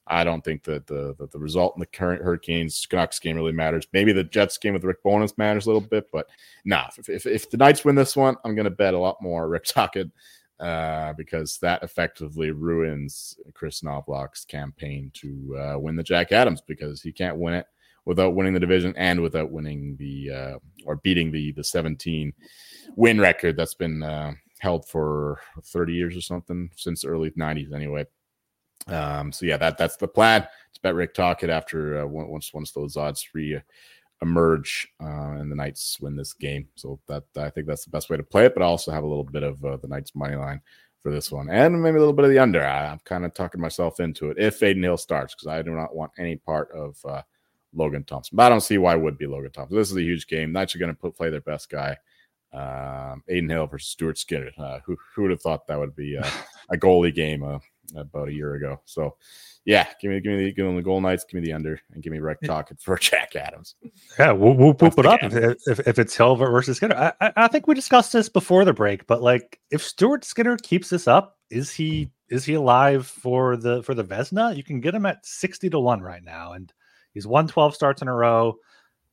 I 0.08 0.24
don't 0.24 0.44
think 0.44 0.64
that 0.64 0.86
the, 0.86 1.16
the, 1.18 1.28
the 1.28 1.40
result 1.40 1.76
in 1.76 1.80
the 1.80 1.86
current 1.88 2.22
Hurricanes 2.22 2.86
Canucks 2.86 3.20
game 3.20 3.36
really 3.36 3.52
matters. 3.52 3.88
Maybe 3.92 4.14
the 4.14 4.24
Jets 4.24 4.58
game 4.58 4.74
with 4.74 4.84
Rick 4.84 5.02
Bowness 5.04 5.38
matters 5.38 5.66
a 5.66 5.70
little 5.70 5.88
bit, 5.88 6.10
but 6.12 6.28
nah. 6.64 6.90
If, 6.98 7.10
if, 7.10 7.26
if 7.26 7.50
the 7.50 7.58
Knights 7.58 7.84
win 7.84 7.96
this 7.96 8.16
one, 8.16 8.36
I'm 8.44 8.56
going 8.56 8.66
to 8.66 8.72
bet 8.72 8.94
a 8.94 9.00
lot 9.00 9.22
more 9.22 9.50
Rick 9.50 9.66
Tocchet 9.66 10.12
uh, 10.60 11.14
because 11.14 11.58
that 11.58 11.84
effectively 11.84 12.52
ruins 12.52 13.38
Kris 13.54 13.82
Knoblauch's 13.82 14.46
campaign 14.46 15.12
to 15.16 15.58
uh, 15.58 15.80
win 15.80 15.96
the 15.96 16.04
Jack 16.04 16.32
Adams 16.32 16.62
because 16.62 17.02
he 17.02 17.12
can't 17.12 17.38
win 17.38 17.56
it 17.56 17.66
without 18.06 18.36
winning 18.36 18.54
the 18.54 18.60
division 18.60 18.94
and 18.98 19.20
without 19.20 19.52
winning 19.52 19.96
the 19.98 20.32
uh, 20.32 20.60
or 20.86 20.98
beating 20.98 21.32
the 21.32 21.52
the 21.54 21.64
17 21.64 22.32
win 22.96 23.20
record 23.20 23.58
that's 23.58 23.74
been 23.74 24.04
uh, 24.04 24.32
held 24.60 24.88
for 24.88 25.42
30 25.64 25.94
years 25.94 26.16
or 26.16 26.22
something 26.22 26.70
since 26.76 27.02
the 27.02 27.08
early 27.08 27.32
90s 27.32 27.74
anyway. 27.74 28.06
Um, 28.88 29.32
so 29.32 29.46
yeah, 29.46 29.58
that 29.58 29.78
that's 29.78 29.98
the 29.98 30.08
plan. 30.08 30.48
It's 30.70 30.78
bet 30.78 30.96
Rick 30.96 31.14
Tocchet 31.14 31.50
after 31.50 32.02
uh, 32.04 32.08
once 32.08 32.54
once 32.54 32.72
those 32.72 32.98
odds 32.98 33.28
re 33.34 33.60
emerge 34.22 34.88
uh, 35.02 35.32
and 35.32 35.52
the 35.52 35.56
Knights 35.56 36.00
win 36.00 36.16
this 36.16 36.34
game. 36.34 36.68
So 36.76 37.00
that 37.08 37.24
I 37.38 37.50
think 37.50 37.68
that's 37.68 37.86
the 37.86 37.92
best 37.92 38.10
way 38.10 38.18
to 38.18 38.24
play 38.24 38.46
it. 38.46 38.54
But 38.54 38.64
I 38.64 38.68
also 38.68 38.92
have 38.92 39.04
a 39.04 39.08
little 39.08 39.24
bit 39.24 39.44
of 39.44 39.64
uh, 39.64 39.78
the 39.78 39.88
Knights 39.88 40.16
money 40.16 40.36
line 40.36 40.62
for 41.02 41.12
this 41.12 41.32
one, 41.32 41.50
and 41.50 41.82
maybe 41.82 41.98
a 41.98 42.00
little 42.00 42.14
bit 42.14 42.26
of 42.26 42.32
the 42.32 42.40
under. 42.40 42.64
I, 42.64 42.92
am 42.92 43.00
kind 43.06 43.26
of 43.26 43.34
talking 43.34 43.62
myself 43.62 44.00
into 44.00 44.30
it 44.32 44.38
if 44.40 44.62
Adin 44.64 44.84
Hill 44.84 44.98
starts 44.98 45.36
because 45.36 45.48
I 45.48 45.62
do 45.62 45.72
not 45.72 45.96
want 45.96 46.12
any 46.18 46.36
part 46.36 46.72
of 46.72 46.98
uh, 47.06 47.22
Logan 47.74 48.04
Thompson. 48.04 48.36
But 48.36 48.44
I 48.44 48.50
don't 48.50 48.62
see 48.62 48.78
why 48.78 48.96
it 48.96 49.02
would 49.02 49.18
be 49.18 49.28
Logan 49.28 49.52
Thompson. 49.52 49.78
This 49.78 49.92
is 49.92 49.98
a 49.98 50.02
huge 50.02 50.28
game. 50.28 50.52
Knights 50.52 50.76
are 50.76 50.80
going 50.80 50.94
to 50.94 51.00
put 51.00 51.16
play 51.16 51.30
their 51.30 51.42
best 51.42 51.70
guy. 51.70 51.98
Um, 52.54 53.22
Adin 53.30 53.50
Hill 53.50 53.68
versus 53.68 53.90
Stuart 53.90 54.18
Skinner. 54.18 54.52
Uh, 54.58 54.80
who 54.86 54.98
who 55.14 55.24
would 55.24 55.32
have 55.32 55.42
thought 55.42 55.68
that 55.68 55.80
would 55.80 55.96
be 55.96 56.16
a, 56.16 56.28
a 56.72 56.78
goalie 56.78 57.14
game 57.14 57.44
uh, 57.44 57.60
about 57.96 58.30
a 58.30 58.34
year 58.34 58.56
ago? 58.56 58.80
So, 58.86 59.16
yeah, 59.66 59.88
give 60.02 60.12
me 60.12 60.20
give 60.20 60.34
me 60.34 60.46
the 60.46 60.54
give 60.54 60.66
me 60.66 60.76
the 60.76 60.82
goal 60.82 61.02
Knights, 61.02 61.24
give 61.24 61.42
me 61.42 61.46
the 61.46 61.54
under, 61.54 61.80
and 61.92 62.04
give 62.04 62.12
me 62.12 62.20
Rick 62.20 62.40
Tocchet 62.46 62.80
for 62.80 62.98
Jack 63.00 63.36
Adams. 63.36 63.76
Yeah, 64.20 64.32
whoop, 64.32 64.58
whoop, 64.58 64.82
whoop 64.82 65.00
it 65.00 65.06
up 65.06 65.20
if, 65.24 65.58
if, 65.68 65.80
if, 65.88 66.00
it's 66.00 66.16
Hill 66.16 66.36
versus 66.36 66.78
Skinner. 66.78 67.14
I, 67.20 67.32
I 67.36 67.48
think 67.48 67.68
we 67.68 67.74
discussed 67.74 68.14
this 68.14 68.30
before 68.30 68.64
the 68.66 68.74
break, 68.74 69.08
but 69.08 69.22
like 69.22 69.60
if 69.72 69.84
Stuart 69.84 70.24
Skinner 70.24 70.58
keeps 70.58 70.90
this 70.90 71.08
up, 71.08 71.38
is 71.50 71.72
he 71.72 72.12
is 72.30 72.46
he 72.46 72.54
alive 72.54 73.08
for 73.08 73.58
the 73.58 73.82
for 73.84 73.94
the 73.94 74.04
Vezina? 74.04 74.56
You 74.56 74.64
can 74.64 74.82
get 74.82 74.96
him 74.96 75.06
at 75.06 75.26
sixty 75.26 75.70
to 75.70 75.80
one 75.80 76.02
right 76.02 76.24
now, 76.24 76.54
and 76.54 76.72
he's 77.14 77.28
won 77.28 77.48
twelve 77.48 77.76
starts 77.76 78.02
in 78.02 78.08
a 78.08 78.14
row. 78.14 78.56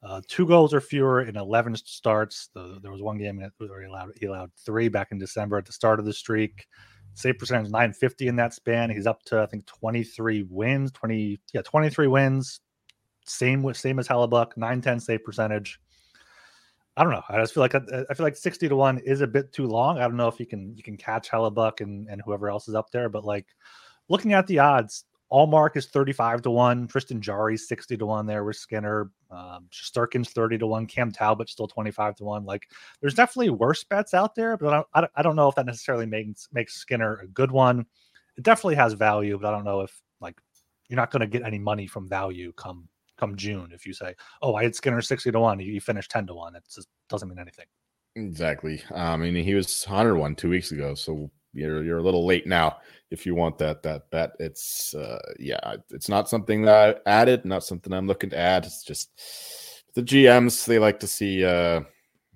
Uh, 0.03 0.21
two 0.27 0.47
goals 0.47 0.75
or 0.75 0.81
fewer 0.81 1.23
in 1.23 1.37
11 1.37 1.77
starts. 1.77 2.49
The, 2.55 2.81
there 2.83 2.91
was 2.91 3.01
one 3.01 3.19
game 3.19 3.41
where 3.59 3.81
he 3.81 3.87
allowed 3.87 4.11
he 4.19 4.27
allowed 4.27 4.51
three 4.57 4.89
back 4.89 5.13
in 5.13 5.19
December 5.19 5.59
at 5.59 5.65
the 5.65 5.73
start 5.73 6.01
of 6.01 6.05
the 6.05 6.13
streak. 6.13 6.67
Save 7.15 7.39
percentage 7.39 7.71
950 7.71 8.29
in 8.29 8.37
that 8.37 8.55
span. 8.55 8.91
He's 8.91 9.07
up 9.07 9.23
to 9.25 9.41
I 9.41 9.47
think 9.47 9.67
23 9.67 10.47
wins, 10.49 10.91
20 10.93 11.41
yeah 11.53 11.63
23 11.63 12.07
wins. 12.07 12.61
Same 13.27 13.63
with 13.63 13.77
same 13.77 13.99
as 13.99 14.09
Hellebuyck, 14.09 14.57
910 14.57 15.01
save 15.01 15.25
percentage. 15.25 15.79
I 16.97 17.05
don't 17.05 17.13
know. 17.13 17.23
I 17.29 17.39
just 17.39 17.55
feel 17.55 17.63
like 17.63 17.75
I, 17.75 17.81
feel 17.81 18.25
like 18.25 18.37
60 18.37 18.69
to 18.69 18.77
1 18.77 18.99
is 18.99 19.23
a 19.23 19.27
bit 19.27 19.53
too 19.53 19.67
long. 19.67 19.99
I 19.99 20.03
don't 20.03 20.17
know 20.17 20.29
if 20.29 20.39
you 20.39 20.47
can 20.47 20.75
you 20.77 20.83
can 20.83 20.97
catch 20.97 21.31
Hellebuyck 21.31 21.81
and, 21.81 22.09
and 22.09 22.21
whoever 22.25 22.49
else 22.51 22.69
is 22.69 22.75
up 22.75 22.91
there, 22.91 23.09
but 23.09 23.25
like 23.25 23.47
looking 24.09 24.33
at 24.35 24.47
the 24.47 24.59
odds, 24.59 25.05
Ullmark 25.33 25.77
is 25.77 25.87
35 25.87 26.43
to 26.43 26.51
1. 26.51 26.89
Tristan 26.89 27.21
Jarry 27.21 27.57
60 27.57 27.97
to 27.97 28.07
1 28.07 28.27
there 28.27 28.45
with 28.45 28.57
Skinner. 28.57 29.11
Um, 29.31 29.69
30 29.73 30.59
to 30.59 30.67
1. 30.67 30.87
Cam 30.87 31.11
Talbot 31.11 31.49
still 31.49 31.67
25 31.67 32.17
to 32.17 32.25
1. 32.25 32.45
Like 32.45 32.69
there's 33.01 33.15
definitely 33.15 33.51
worse 33.51 33.83
bets 33.83 34.13
out 34.13 34.35
there, 34.35 34.59
but 34.59 34.87
I, 34.95 35.09
I 35.17 35.23
don't 35.23 35.37
know 35.37 35.49
if 35.49 35.55
that 35.55 35.67
necessarily 35.67 36.07
makes 36.07 36.49
makes 36.53 36.75
Skinner 36.75 37.17
a 37.23 37.27
good 37.27 37.51
one. 37.51 37.87
It 38.37 38.45
definitely 38.45 38.75
has 38.77 38.93
value, 38.93 39.39
but 39.41 39.49
I 39.49 39.51
don't 39.53 39.65
know 39.65 39.81
if 39.81 40.03
like 40.21 40.39
you're 40.89 40.99
not 40.99 41.11
going 41.11 41.21
to 41.21 41.27
get 41.27 41.47
any 41.47 41.59
money 41.59 41.87
from 41.87 42.09
value 42.09 42.53
come 42.53 42.89
come 43.17 43.35
June 43.37 43.71
if 43.73 43.87
you 43.87 43.95
say, 43.95 44.15
"Oh, 44.43 44.55
I 44.55 44.65
had 44.65 44.75
Skinner 44.75 45.01
60 45.01 45.31
to 45.33 45.41
1, 45.41 45.61
You 45.61 45.81
finished 45.81 46.11
10 46.11 46.27
to 46.27 46.35
1." 46.35 46.57
It 46.57 46.65
just 46.73 46.89
doesn't 47.09 47.29
mean 47.29 47.39
anything. 47.39 47.67
Exactly. 48.17 48.83
Um, 48.91 49.23
I 49.23 49.31
mean, 49.31 49.45
he 49.45 49.55
was 49.55 49.85
101 49.85 50.35
2 50.35 50.51
weeks 50.51 50.73
ago, 50.73 50.95
so 50.95 51.31
you're 51.53 51.85
you're 51.85 51.99
a 51.99 52.03
little 52.03 52.27
late 52.27 52.47
now 52.47 52.79
if 53.11 53.27
you 53.27 53.35
want 53.35 53.59
that 53.59 53.83
that 53.83 54.11
bet. 54.11 54.33
It's 54.41 54.95
uh, 54.95 55.21
yeah, 55.39 55.77
it's 55.91 56.09
not 56.09 56.29
something 56.29 56.63
that 56.63 57.03
I 57.07 57.11
added, 57.11 57.45
not 57.45 57.65
something 57.65 57.93
I'm 57.93 58.07
looking 58.07 58.31
to 58.31 58.39
add. 58.39 58.65
It's 58.65 58.83
just 58.83 59.11
the 59.95 60.03
GMs 60.03 60.65
they 60.65 60.79
like 60.79 60.99
to 61.01 61.07
see 61.07 61.45
uh, 61.45 61.83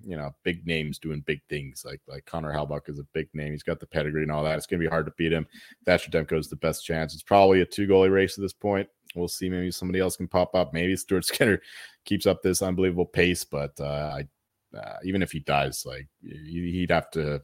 you 0.05 0.15
know 0.15 0.35
big 0.43 0.65
names 0.67 0.99
doing 0.99 1.21
big 1.25 1.41
things. 1.49 1.83
Like 1.83 2.01
like 2.07 2.25
Connor 2.25 2.53
Hellebuyck 2.53 2.89
is 2.89 2.99
a 2.99 3.07
big 3.13 3.27
name. 3.33 3.51
He's 3.51 3.63
got 3.63 3.79
the 3.79 3.87
pedigree 3.87 4.21
and 4.23 4.31
all 4.31 4.43
that. 4.43 4.57
It's 4.57 4.67
gonna 4.67 4.79
be 4.79 4.87
hard 4.87 5.07
to 5.07 5.13
beat 5.17 5.33
him. 5.33 5.47
Thatcher 5.85 6.11
Demko 6.11 6.37
is 6.37 6.47
the 6.47 6.55
best 6.55 6.85
chance. 6.85 7.13
It's 7.13 7.23
probably 7.23 7.61
a 7.61 7.65
two 7.65 7.87
goalie 7.87 8.11
race 8.11 8.37
at 8.37 8.43
this 8.43 8.53
point. 8.53 8.87
We'll 9.15 9.27
see. 9.27 9.49
Maybe 9.49 9.71
somebody 9.71 9.99
else 9.99 10.17
can 10.17 10.27
pop 10.27 10.53
up. 10.53 10.73
Maybe 10.73 10.95
Stuart 10.97 11.25
Skinner 11.25 11.59
keeps 12.05 12.27
up 12.27 12.43
this 12.43 12.61
unbelievable 12.61 13.05
pace, 13.05 13.43
but 13.43 13.73
uh, 13.79 14.17
I. 14.17 14.27
Uh, 14.77 14.97
even 15.05 15.23
if 15.23 15.31
he 15.31 15.39
does, 15.39 15.85
like 15.85 16.07
he'd 16.21 16.91
have 16.91 17.09
to 17.09 17.41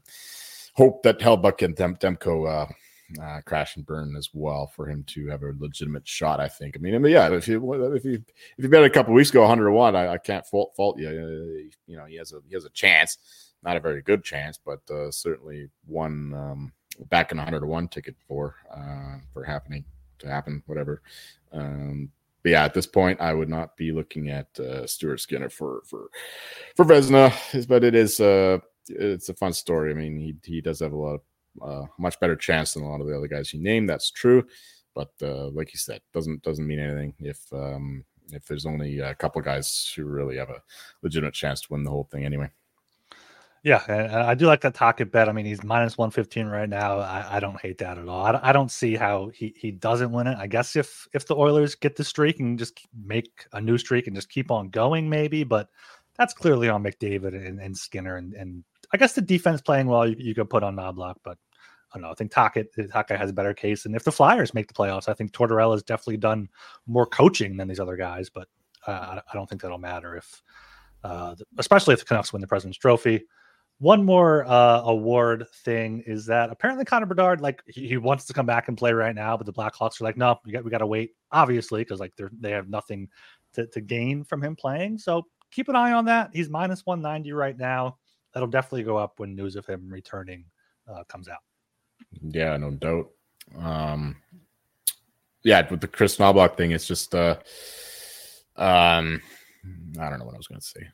hope 0.74 1.04
that 1.04 1.20
Hellebuyck 1.20 1.64
and 1.64 1.76
Dem- 1.76 1.98
Demko 1.98 2.68
uh, 2.70 3.22
uh, 3.22 3.42
crash 3.42 3.76
and 3.76 3.86
burn 3.86 4.16
as 4.16 4.30
well 4.34 4.68
for 4.68 4.88
him 4.88 5.04
to 5.08 5.28
have 5.28 5.44
a 5.44 5.54
legitimate 5.60 6.08
shot. 6.08 6.40
I 6.40 6.48
think. 6.48 6.76
I 6.76 6.80
mean, 6.80 6.96
I 6.96 6.98
mean 6.98 7.14
yeah, 7.14 7.32
if 7.32 7.48
you 7.48 7.94
if 7.94 8.06
you 8.06 8.24
if 8.58 8.64
you 8.64 8.70
bet 8.70 8.84
a 8.84 8.90
couple 8.90 9.14
weeks 9.14 9.30
ago, 9.30 9.42
101, 9.42 9.96
I, 9.96 10.14
I 10.14 10.18
can't 10.18 10.46
fault 10.46 10.74
fault 10.76 11.00
you. 11.00 11.08
Uh, 11.08 11.76
you 11.88 11.98
know, 11.98 12.06
he 12.06 12.16
has 12.18 12.34
a 12.34 12.40
he 12.48 12.54
has 12.54 12.66
a 12.66 12.70
chance, 12.70 13.54
not 13.64 13.78
a 13.78 13.82
very 13.82 14.02
good 14.02 14.24
chance, 14.24 14.60
but 14.64 14.80
uh, 14.90 15.12
certainly 15.12 15.70
one 15.86 16.34
um, 16.34 16.74
back 17.10 17.32
in 17.32 17.38
101 17.38 17.88
ticket 17.90 18.16
for 18.28 18.56
uh, 18.76 19.18
for 19.32 19.44
happening 19.44 19.84
to 20.20 20.28
happen, 20.28 20.64
whatever. 20.66 21.02
Um, 21.52 22.10
but 22.42 22.52
yeah, 22.52 22.66
at 22.66 22.74
this 22.74 22.88
point, 22.88 23.22
I 23.22 23.34
would 23.34 23.48
not 23.48 23.78
be 23.78 23.92
looking 23.92 24.30
at 24.30 24.48
uh, 24.60 24.86
Stuart 24.86 25.20
Skinner 25.20 25.50
for 25.50 25.82
for 25.86 26.10
for 26.76 26.84
Vezina, 26.84 27.32
but 27.68 27.84
it 27.84 27.96
is 27.96 28.20
it's 28.88 29.30
a 29.30 29.34
fun 29.34 29.54
story. 29.54 29.92
I 29.92 29.94
mean, 29.94 30.18
he 30.18 30.36
he 30.44 30.62
does 30.62 30.80
have 30.80 30.94
a 30.94 30.98
lot 30.98 31.16
of 31.16 31.22
uh, 31.62 31.86
much 31.98 32.20
better 32.20 32.36
chance 32.36 32.74
than 32.74 32.84
a 32.84 32.90
lot 32.90 33.02
of 33.02 33.08
the 33.08 33.18
other 33.18 33.28
guys 33.28 33.50
he 33.50 33.58
named. 33.58 33.90
That's 33.90 34.12
true, 34.12 34.46
but 34.96 35.12
uh, 35.22 35.50
like 35.50 35.74
you 35.74 35.80
said, 35.80 36.02
doesn't 36.14 36.44
doesn't 36.44 36.68
mean 36.68 36.80
anything 36.80 37.14
if 37.20 37.42
um, 37.54 38.04
if 38.32 38.46
there's 38.46 38.66
only 38.66 39.00
a 39.00 39.16
couple 39.16 39.42
guys 39.42 39.92
who 39.96 40.06
really 40.06 40.38
have 40.38 40.50
a 40.50 40.62
legitimate 41.02 41.34
chance 41.34 41.62
to 41.62 41.68
win 41.72 41.84
the 41.84 41.92
whole 41.92 42.08
thing 42.12 42.26
anyway. 42.26 42.50
Yeah, 43.64 44.26
I 44.28 44.36
do 44.36 44.46
like 44.46 44.60
that 44.62 44.74
Tocchet 44.74 45.10
bet. 45.10 45.30
I 45.30 45.32
mean, 45.32 45.46
he's 45.46 45.64
minus 45.64 45.98
115 45.98 46.48
right 46.48 46.68
now. 46.68 47.00
I, 47.00 47.38
I 47.38 47.40
don't 47.40 47.60
hate 47.62 47.78
that 47.78 47.98
at 47.98 48.10
all. 48.10 48.26
I, 48.26 48.38
I, 48.44 48.52
don't 48.52 48.70
see 48.70 48.94
how 48.94 49.30
he, 49.34 49.54
he 49.56 49.72
doesn't 49.72 50.12
win 50.12 50.28
it. 50.28 50.38
I 50.38 50.48
guess 50.48 50.76
if 50.76 51.08
if 51.14 51.28
the 51.28 51.38
Oilers 51.38 51.74
get 51.74 51.96
the 51.96 52.04
streak 52.04 52.42
and 52.42 52.60
just 52.60 52.86
make 53.06 53.46
a 53.54 53.62
new 53.62 53.78
streak 53.78 54.08
and 54.08 54.16
just 54.18 54.30
keep 54.30 54.52
on 54.52 54.68
going, 54.68 55.10
maybe, 55.10 55.46
but 55.46 55.70
that's 56.18 56.34
clearly 56.34 56.68
on 56.68 56.84
McDavid 56.84 57.48
and, 57.48 57.58
and 57.62 57.78
Skinner 57.78 58.18
and, 58.18 58.34
and 58.34 58.66
I 58.94 58.98
guess 58.98 59.14
the 59.14 59.22
defense 59.22 59.62
playing 59.62 59.88
well, 59.88 60.08
you, 60.08 60.16
you 60.20 60.36
could 60.36 60.50
put 60.50 60.64
on 60.64 60.76
Knoblauch, 60.76 61.16
but 61.24 61.38
I 61.92 61.98
don't 61.98 62.04
know. 62.04 62.12
I 62.12 62.14
think 62.14 62.32
Tocchet 62.32 62.70
has 63.18 63.30
a 63.30 63.34
better 63.34 63.54
case. 63.54 63.86
And 63.86 63.96
if 63.96 64.04
the 64.04 64.12
Flyers 64.12 64.54
make 64.54 64.68
the 64.68 64.74
playoffs, 64.74 65.10
I 65.10 65.14
think 65.14 65.32
Tortorella 65.32 65.74
has 65.74 65.84
definitely 65.84 66.18
done 66.18 66.48
more 66.88 67.06
coaching 67.06 67.58
than 67.58 67.68
these 67.68 67.80
other 67.80 67.98
guys, 67.98 68.30
but 68.30 68.48
uh, 68.88 69.20
I 69.32 69.34
don't 69.34 69.50
think 69.50 69.62
that'll 69.62 69.78
matter 69.78 70.16
if, 70.16 70.42
uh, 71.04 71.36
especially 71.58 71.94
if 71.94 72.00
the 72.00 72.06
Canucks 72.06 72.32
win 72.34 72.42
the 72.42 72.48
President's 72.48 72.78
Trophy. 72.78 73.24
One 73.80 74.04
more 74.06 74.46
uh, 74.46 74.82
award 74.82 75.46
thing 75.64 76.04
is 76.06 76.28
that 76.28 76.52
apparently 76.52 76.86
Connor 76.86 77.06
Bedard, 77.08 77.42
like 77.42 77.62
he, 77.68 77.88
he, 77.88 77.98
wants 77.98 78.26
to 78.26 78.34
come 78.34 78.46
back 78.46 78.68
and 78.68 78.78
play 78.78 78.94
right 78.94 79.16
now, 79.16 79.36
but 79.36 79.46
the 79.46 79.54
Blackhawks 79.54 80.00
are 80.00 80.04
like, 80.04 80.16
no, 80.16 80.40
we 80.46 80.52
got 80.52 80.64
we 80.64 80.72
got 80.72 80.78
to 80.78 80.88
wait, 80.88 81.12
obviously, 81.32 81.82
because 81.82 82.00
like 82.00 82.16
they 82.16 82.26
they 82.40 82.52
have 82.52 82.70
nothing 82.70 83.10
to, 83.54 83.66
to 83.68 83.82
gain 83.82 84.24
from 84.24 84.44
him 84.44 84.56
playing. 84.56 85.00
So 85.00 85.26
keep 85.52 85.70
an 85.70 85.76
eye 85.76 85.92
on 85.92 86.06
that. 86.06 86.30
He's 86.34 86.50
minus 86.50 86.86
190 86.86 87.34
right 87.34 87.58
now 87.58 87.98
that'll 88.34 88.50
definitely 88.50 88.84
go 88.84 88.98
up 88.98 89.20
when 89.20 89.36
news 89.36 89.56
of 89.56 89.66
him 89.66 89.90
returning 89.90 90.46
uh, 90.88 91.04
comes 91.06 91.28
out. 91.28 91.42
Yeah, 92.22 92.58
no 92.58 92.72
doubt. 92.72 93.10
Um, 93.58 94.16
yeah, 95.44 95.68
with 95.70 95.82
the 95.82 95.88
Kris 95.88 96.18
Knoblauch 96.18 96.56
thing, 96.56 96.72
it's 96.72 96.88
just 96.88 97.14
uh, 97.14 97.38
um, 98.56 99.22
I 100.00 100.10
don't 100.10 100.20
know 100.20 100.26
what 100.26 100.36
I 100.36 100.38
was 100.38 100.48
going 100.48 100.62
to 100.62 100.66
say 100.66 100.88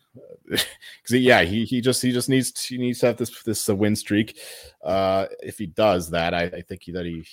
because 1.01 1.21
yeah, 1.21 1.41
he 1.41 1.65
he 1.65 1.81
just 1.81 2.01
he 2.01 2.11
just 2.11 2.29
needs 2.29 2.51
to, 2.51 2.75
he 2.75 2.77
needs 2.77 2.99
to 2.99 3.07
have 3.07 3.17
this 3.17 3.43
this 3.43 3.69
uh, 3.69 3.75
win 3.75 3.95
streak. 3.95 4.39
Uh, 4.83 5.27
if 5.41 5.57
he 5.57 5.67
does 5.67 6.09
that, 6.11 6.33
I, 6.33 6.43
I 6.43 6.61
think 6.61 6.83
he, 6.83 6.91
that 6.91 7.05
he. 7.05 7.25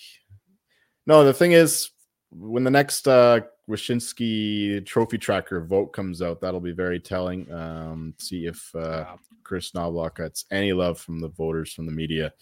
No, 1.07 1.25
the 1.25 1.35
thing 1.35 1.53
is, 1.53 1.91
when 2.31 2.65
the 2.65 2.71
next 2.71 3.09
uh 3.09 3.41
Wyshynski 3.69 4.85
trophy 4.87 5.19
tracker 5.19 5.61
vote 5.61 5.93
comes 5.93 6.23
out, 6.23 6.41
that'll 6.41 6.61
be 6.61 6.73
very 6.73 7.01
telling. 7.01 7.51
Um, 7.53 8.15
see 8.19 8.47
if 8.47 8.75
uh, 8.75 9.17
Kris 9.47 9.71
Knoblauch 9.71 10.17
gets 10.17 10.45
any 10.51 10.73
love 10.73 10.99
from 10.99 11.21
the 11.21 11.29
voters, 11.29 11.73
from 11.73 11.87
the 11.87 11.93
media. 11.93 12.33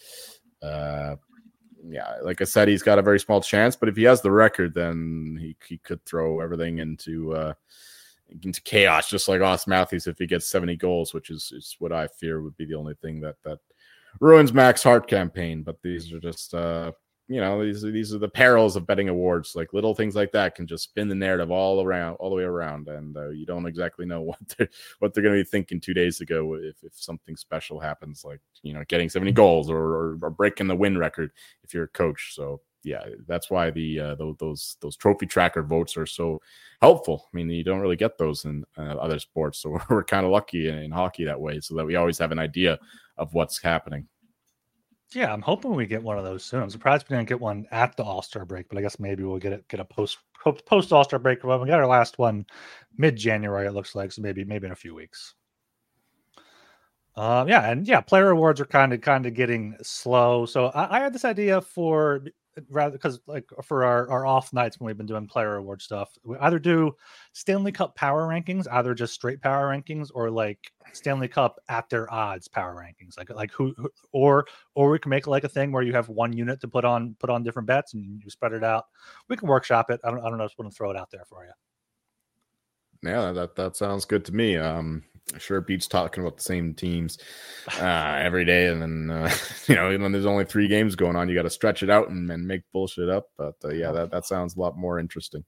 Uh, 0.62 1.16
yeah, 1.86 2.14
like 2.22 2.40
I 2.40 2.44
said, 2.44 2.66
he's 2.66 2.82
got 2.82 2.98
a 2.98 3.02
very 3.02 3.20
small 3.20 3.42
chance, 3.42 3.76
but 3.76 3.90
if 3.90 3.96
he 3.96 4.05
has 4.05 4.22
the 4.22 4.30
record, 4.30 4.72
then 4.72 5.36
he, 5.38 5.55
he 5.68 5.76
could 5.76 6.02
throw 6.07 6.40
everything 6.40 6.78
into 6.78 7.34
uh, 7.34 7.52
into 8.42 8.62
chaos, 8.62 9.11
just 9.11 9.28
like 9.28 9.42
Auston 9.42 9.68
Matthews 9.68 10.07
if 10.07 10.16
he 10.18 10.26
gets 10.26 10.48
70 10.48 10.76
goals, 10.76 11.12
which 11.12 11.28
is, 11.28 11.52
is 11.55 11.76
what 11.78 11.92
I 11.92 12.07
fear 12.07 12.40
would 12.40 12.57
be 12.57 12.64
the 12.64 12.74
only 12.74 12.94
thing 12.94 13.20
that 13.20 13.36
that 13.44 13.59
ruins 14.18 14.55
Max 14.55 14.82
Hart 14.82 15.07
campaign. 15.07 15.62
But 15.62 15.82
these 15.82 16.11
are 16.11 16.20
just 16.20 16.55
uh, 16.55 16.92
you 17.28 17.40
know 17.40 17.64
these 17.64 17.80
these 17.82 18.12
are 18.12 18.18
the 18.18 18.28
perils 18.28 18.76
of 18.76 18.86
betting 18.86 19.08
awards 19.08 19.54
like 19.56 19.72
little 19.72 19.94
things 19.94 20.14
like 20.14 20.30
that 20.32 20.54
can 20.54 20.66
just 20.66 20.84
spin 20.84 21.08
the 21.08 21.14
narrative 21.14 21.50
all 21.50 21.82
around 21.82 22.14
all 22.16 22.28
the 22.28 22.36
way 22.36 22.42
around 22.42 22.86
and 22.88 23.16
uh, 23.16 23.30
you 23.30 23.46
don't 23.46 23.66
exactly 23.66 24.04
know 24.04 24.20
what 24.22 24.38
they're 24.56 24.68
what 24.98 25.14
they're 25.14 25.22
going 25.22 25.34
to 25.34 25.42
be 25.42 25.48
thinking 25.48 25.80
two 25.80 25.94
days 25.94 26.20
ago 26.20 26.54
if, 26.54 26.76
if 26.82 26.92
something 26.94 27.36
special 27.36 27.80
happens 27.80 28.24
like 28.24 28.40
you 28.62 28.74
know 28.74 28.84
getting 28.88 29.08
70 29.08 29.32
goals 29.32 29.70
or, 29.70 29.78
or, 29.78 30.18
or 30.22 30.30
breaking 30.30 30.66
the 30.66 30.76
win 30.76 30.98
record 30.98 31.30
if 31.62 31.72
you're 31.72 31.84
a 31.84 31.88
coach. 31.88 32.34
So 32.34 32.60
yeah 32.82 33.02
that's 33.26 33.50
why 33.50 33.70
the 33.70 33.98
uh, 33.98 34.14
those 34.38 34.76
those 34.82 34.96
trophy 34.96 35.24
tracker 35.24 35.62
votes 35.62 35.96
are 35.96 36.06
so 36.06 36.42
helpful. 36.82 37.26
I 37.32 37.36
mean 37.36 37.48
you 37.48 37.64
don't 37.64 37.80
really 37.80 37.96
get 37.96 38.18
those 38.18 38.44
in 38.44 38.64
uh, 38.76 38.96
other 38.96 39.18
sports 39.18 39.60
so 39.60 39.70
we're, 39.70 39.80
we're 39.88 40.04
kind 40.04 40.26
of 40.26 40.32
lucky 40.32 40.68
in, 40.68 40.76
in 40.76 40.90
hockey 40.90 41.24
that 41.24 41.40
way 41.40 41.60
so 41.60 41.74
that 41.76 41.86
we 41.86 41.96
always 41.96 42.18
have 42.18 42.32
an 42.32 42.38
idea 42.38 42.78
of 43.16 43.32
what's 43.32 43.62
happening 43.62 44.08
yeah, 45.14 45.32
I'm 45.32 45.42
hoping 45.42 45.74
we 45.74 45.86
get 45.86 46.02
one 46.02 46.18
of 46.18 46.24
those 46.24 46.44
soon. 46.44 46.62
I'm 46.62 46.70
surprised 46.70 47.06
we 47.08 47.16
didn't 47.16 47.28
get 47.28 47.40
one 47.40 47.66
at 47.70 47.96
the 47.96 48.02
All 48.02 48.22
Star 48.22 48.44
break, 48.44 48.68
but 48.68 48.78
I 48.78 48.82
guess 48.82 48.98
maybe 48.98 49.22
we'll 49.22 49.38
get 49.38 49.52
it 49.52 49.68
get 49.68 49.80
a 49.80 49.84
post 49.84 50.18
post 50.66 50.92
All 50.92 51.04
Star 51.04 51.18
break. 51.18 51.44
Well, 51.44 51.60
we 51.60 51.68
got 51.68 51.80
our 51.80 51.86
last 51.86 52.18
one 52.18 52.46
mid 52.96 53.16
January. 53.16 53.66
It 53.66 53.72
looks 53.72 53.94
like 53.94 54.12
so 54.12 54.22
maybe 54.22 54.44
maybe 54.44 54.66
in 54.66 54.72
a 54.72 54.76
few 54.76 54.94
weeks. 54.94 55.34
Um, 57.16 57.48
yeah, 57.48 57.70
and 57.70 57.86
yeah, 57.86 58.00
player 58.00 58.30
awards 58.30 58.60
are 58.60 58.66
kind 58.66 58.92
of 58.92 59.00
kind 59.00 59.24
of 59.26 59.34
getting 59.34 59.76
slow. 59.82 60.46
So 60.46 60.66
I, 60.66 60.98
I 60.98 61.00
had 61.00 61.12
this 61.12 61.24
idea 61.24 61.60
for 61.60 62.22
rather 62.70 62.92
because 62.92 63.20
like 63.26 63.48
for 63.62 63.84
our, 63.84 64.09
our 64.11 64.26
off 64.26 64.52
nights 64.52 64.78
when 64.78 64.86
we've 64.86 64.96
been 64.96 65.07
doing 65.07 65.26
player 65.26 65.57
award 65.57 65.82
stuff 65.82 66.16
we 66.24 66.36
either 66.38 66.59
do 66.59 66.94
stanley 67.32 67.72
cup 67.72 67.96
power 67.96 68.26
rankings 68.28 68.66
either 68.72 68.94
just 68.94 69.14
straight 69.14 69.40
power 69.40 69.68
rankings 69.68 70.11
or 70.14 70.30
like 70.30 70.72
stanley 70.92 71.28
cup 71.28 71.59
at 71.68 71.88
their 71.88 72.12
odds 72.12 72.48
power 72.48 72.74
rankings 72.74 73.18
like 73.18 73.30
like 73.30 73.50
who, 73.52 73.74
who 73.76 73.90
or 74.12 74.46
or 74.74 74.90
we 74.90 74.98
can 74.98 75.11
make 75.11 75.26
like 75.26 75.44
a 75.44 75.48
thing 75.48 75.72
where 75.72 75.82
you 75.82 75.92
have 75.92 76.09
one 76.09 76.32
unit 76.32 76.61
to 76.61 76.68
put 76.68 76.84
on 76.84 77.16
put 77.18 77.30
on 77.30 77.42
different 77.42 77.66
bets 77.66 77.94
and 77.94 78.22
you 78.22 78.30
spread 78.30 78.52
it 78.52 78.64
out. 78.64 78.84
We 79.28 79.36
can 79.36 79.48
workshop 79.48 79.90
it. 79.90 80.00
I 80.05 80.11
don't, 80.11 80.20
I 80.20 80.28
don't 80.28 80.38
know 80.38 80.44
just 80.44 80.59
want 80.59 80.70
to 80.70 80.76
throw 80.76 80.90
it 80.90 80.96
out 80.96 81.11
there 81.11 81.24
for 81.28 81.44
you 81.44 81.52
yeah 83.05 83.32
that 83.32 83.55
that 83.57 83.76
sounds 83.76 84.05
good 84.05 84.24
to 84.24 84.34
me. 84.34 84.57
Um 84.57 85.05
sure 85.38 85.60
beats 85.60 85.86
talking 85.86 86.22
about 86.22 86.36
the 86.36 86.42
same 86.42 86.74
teams 86.74 87.18
uh, 87.80 88.18
every 88.20 88.44
day, 88.44 88.68
and 88.68 88.82
then 88.82 89.10
uh, 89.10 89.34
you 89.68 89.74
know 89.74 89.96
when 89.98 90.12
there's 90.12 90.26
only 90.26 90.44
three 90.44 90.68
games 90.68 90.96
going 90.96 91.16
on, 91.16 91.28
you 91.28 91.34
got 91.34 91.42
to 91.42 91.50
stretch 91.50 91.82
it 91.82 91.90
out 91.90 92.08
and, 92.08 92.30
and 92.30 92.46
make 92.46 92.62
bullshit 92.72 93.08
up. 93.08 93.26
But 93.36 93.54
uh, 93.64 93.70
yeah, 93.70 93.92
that 93.92 94.10
that 94.10 94.26
sounds 94.26 94.56
a 94.56 94.60
lot 94.60 94.76
more 94.76 94.98
interesting. 94.98 95.44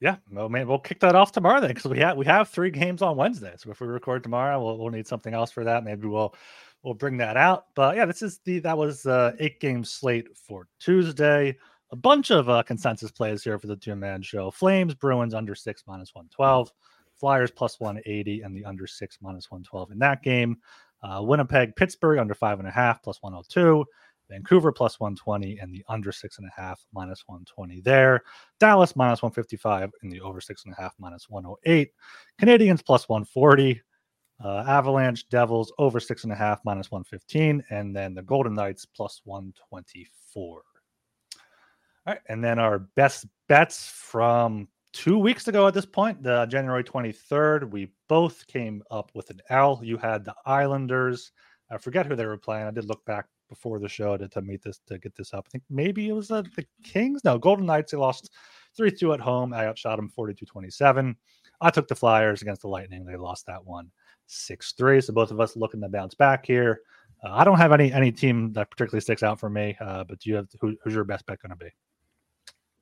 Yeah, 0.00 0.16
well, 0.30 0.48
man, 0.48 0.66
we'll 0.68 0.78
kick 0.78 1.00
that 1.00 1.14
off 1.14 1.32
tomorrow 1.32 1.60
then 1.60 1.70
because 1.70 1.90
we 1.90 1.98
have 2.00 2.16
we 2.16 2.26
have 2.26 2.48
three 2.48 2.70
games 2.70 3.00
on 3.00 3.16
Wednesday. 3.16 3.54
So 3.56 3.70
if 3.70 3.80
we 3.80 3.86
record 3.86 4.22
tomorrow, 4.22 4.62
we'll, 4.62 4.78
we'll 4.78 4.90
need 4.90 5.06
something 5.06 5.32
else 5.32 5.50
for 5.50 5.64
that. 5.64 5.84
Maybe 5.84 6.06
we'll 6.06 6.34
we'll 6.82 6.94
bring 6.94 7.16
that 7.18 7.36
out. 7.36 7.66
But 7.74 7.96
yeah, 7.96 8.04
this 8.04 8.22
is 8.22 8.40
the 8.44 8.58
that 8.60 8.76
was 8.76 9.06
uh 9.06 9.32
eight 9.38 9.60
game 9.60 9.84
slate 9.84 10.36
for 10.36 10.68
Tuesday. 10.80 11.56
A 11.90 11.96
bunch 11.96 12.30
of 12.30 12.48
uh, 12.48 12.62
consensus 12.64 13.12
plays 13.12 13.44
here 13.44 13.58
for 13.58 13.66
the 13.68 13.76
two 13.76 13.94
man 13.94 14.20
show. 14.20 14.50
Flames 14.50 14.94
Bruins 14.94 15.32
under 15.32 15.54
six 15.54 15.84
minus 15.86 16.14
one 16.14 16.28
twelve. 16.28 16.70
Flyers 17.18 17.50
plus 17.50 17.80
180 17.80 18.42
and 18.42 18.56
the 18.56 18.64
under 18.64 18.86
six 18.86 19.18
minus 19.20 19.50
112 19.50 19.92
in 19.92 19.98
that 19.98 20.22
game. 20.22 20.58
Uh, 21.02 21.20
Winnipeg, 21.22 21.76
Pittsburgh 21.76 22.18
under 22.18 22.34
five 22.34 22.58
and 22.58 22.68
a 22.68 22.70
half 22.70 23.02
plus 23.02 23.22
102. 23.22 23.84
Vancouver 24.30 24.72
plus 24.72 24.98
120 24.98 25.58
and 25.58 25.72
the 25.72 25.84
under 25.88 26.10
six 26.10 26.38
and 26.38 26.46
a 26.46 26.60
half 26.60 26.84
minus 26.92 27.24
120 27.26 27.80
there. 27.82 28.22
Dallas 28.58 28.96
minus 28.96 29.22
155 29.22 29.90
and 30.02 30.10
the 30.10 30.20
over 30.20 30.40
six 30.40 30.64
and 30.64 30.74
a 30.76 30.80
half 30.80 30.94
minus 30.98 31.28
108. 31.28 31.90
Canadiens 32.40 32.84
plus 32.84 33.08
140. 33.08 33.80
Uh, 34.42 34.64
Avalanche, 34.66 35.28
Devils 35.28 35.72
over 35.78 36.00
six 36.00 36.24
and 36.24 36.32
a 36.32 36.36
half 36.36 36.60
minus 36.64 36.90
115. 36.90 37.62
And 37.70 37.94
then 37.94 38.14
the 38.14 38.22
Golden 38.22 38.54
Knights 38.54 38.86
plus 38.86 39.20
124. 39.24 40.62
All 42.06 42.12
right. 42.12 42.20
And 42.28 42.42
then 42.42 42.58
our 42.58 42.78
best 42.78 43.26
bets 43.48 43.88
from 43.88 44.68
two 44.94 45.18
weeks 45.18 45.48
ago 45.48 45.66
at 45.66 45.74
this 45.74 45.84
point, 45.84 46.22
the 46.22 46.46
January 46.46 46.84
23rd, 46.84 47.70
we 47.70 47.90
both 48.08 48.46
came 48.46 48.82
up 48.90 49.10
with 49.12 49.28
an 49.28 49.40
L. 49.50 49.80
You 49.82 49.98
had 49.98 50.24
the 50.24 50.34
Islanders. 50.46 51.32
I 51.70 51.78
forget 51.78 52.06
who 52.06 52.14
they 52.14 52.26
were 52.26 52.38
playing. 52.38 52.66
I 52.66 52.70
did 52.70 52.86
look 52.86 53.04
back 53.04 53.26
before 53.48 53.80
the 53.80 53.88
show 53.88 54.16
to, 54.16 54.28
to 54.28 54.40
meet 54.40 54.62
this 54.62 54.80
to 54.86 54.98
get 54.98 55.14
this 55.16 55.34
up. 55.34 55.46
I 55.48 55.50
think 55.50 55.64
maybe 55.68 56.08
it 56.08 56.12
was 56.12 56.30
uh, 56.30 56.42
the 56.56 56.64
Kings. 56.84 57.22
No, 57.24 57.38
Golden 57.38 57.66
Knights. 57.66 57.90
They 57.90 57.98
lost 57.98 58.30
3 58.76 58.90
2 58.90 59.12
at 59.14 59.20
home. 59.20 59.52
I 59.52 59.66
outshot 59.66 59.96
them 59.96 60.08
42 60.08 60.46
27. 60.46 61.16
I 61.60 61.70
took 61.70 61.88
the 61.88 61.94
Flyers 61.94 62.42
against 62.42 62.62
the 62.62 62.68
Lightning. 62.68 63.04
They 63.04 63.16
lost 63.16 63.46
that 63.46 63.64
one 63.64 63.90
6 64.26 64.72
3. 64.72 65.00
So 65.00 65.12
both 65.12 65.32
of 65.32 65.40
us 65.40 65.56
looking 65.56 65.80
to 65.80 65.88
bounce 65.88 66.14
back 66.14 66.46
here. 66.46 66.80
Uh, 67.24 67.32
I 67.32 67.44
don't 67.44 67.58
have 67.58 67.72
any 67.72 67.92
any 67.92 68.12
team 68.12 68.52
that 68.52 68.70
particularly 68.70 69.00
sticks 69.00 69.22
out 69.24 69.40
for 69.40 69.50
me, 69.50 69.76
uh, 69.80 70.04
but 70.04 70.20
do 70.20 70.30
you 70.30 70.36
have 70.36 70.46
who, 70.60 70.76
who's 70.82 70.94
your 70.94 71.04
best 71.04 71.26
bet 71.26 71.40
going 71.42 71.50
to 71.50 71.56
be? 71.56 71.70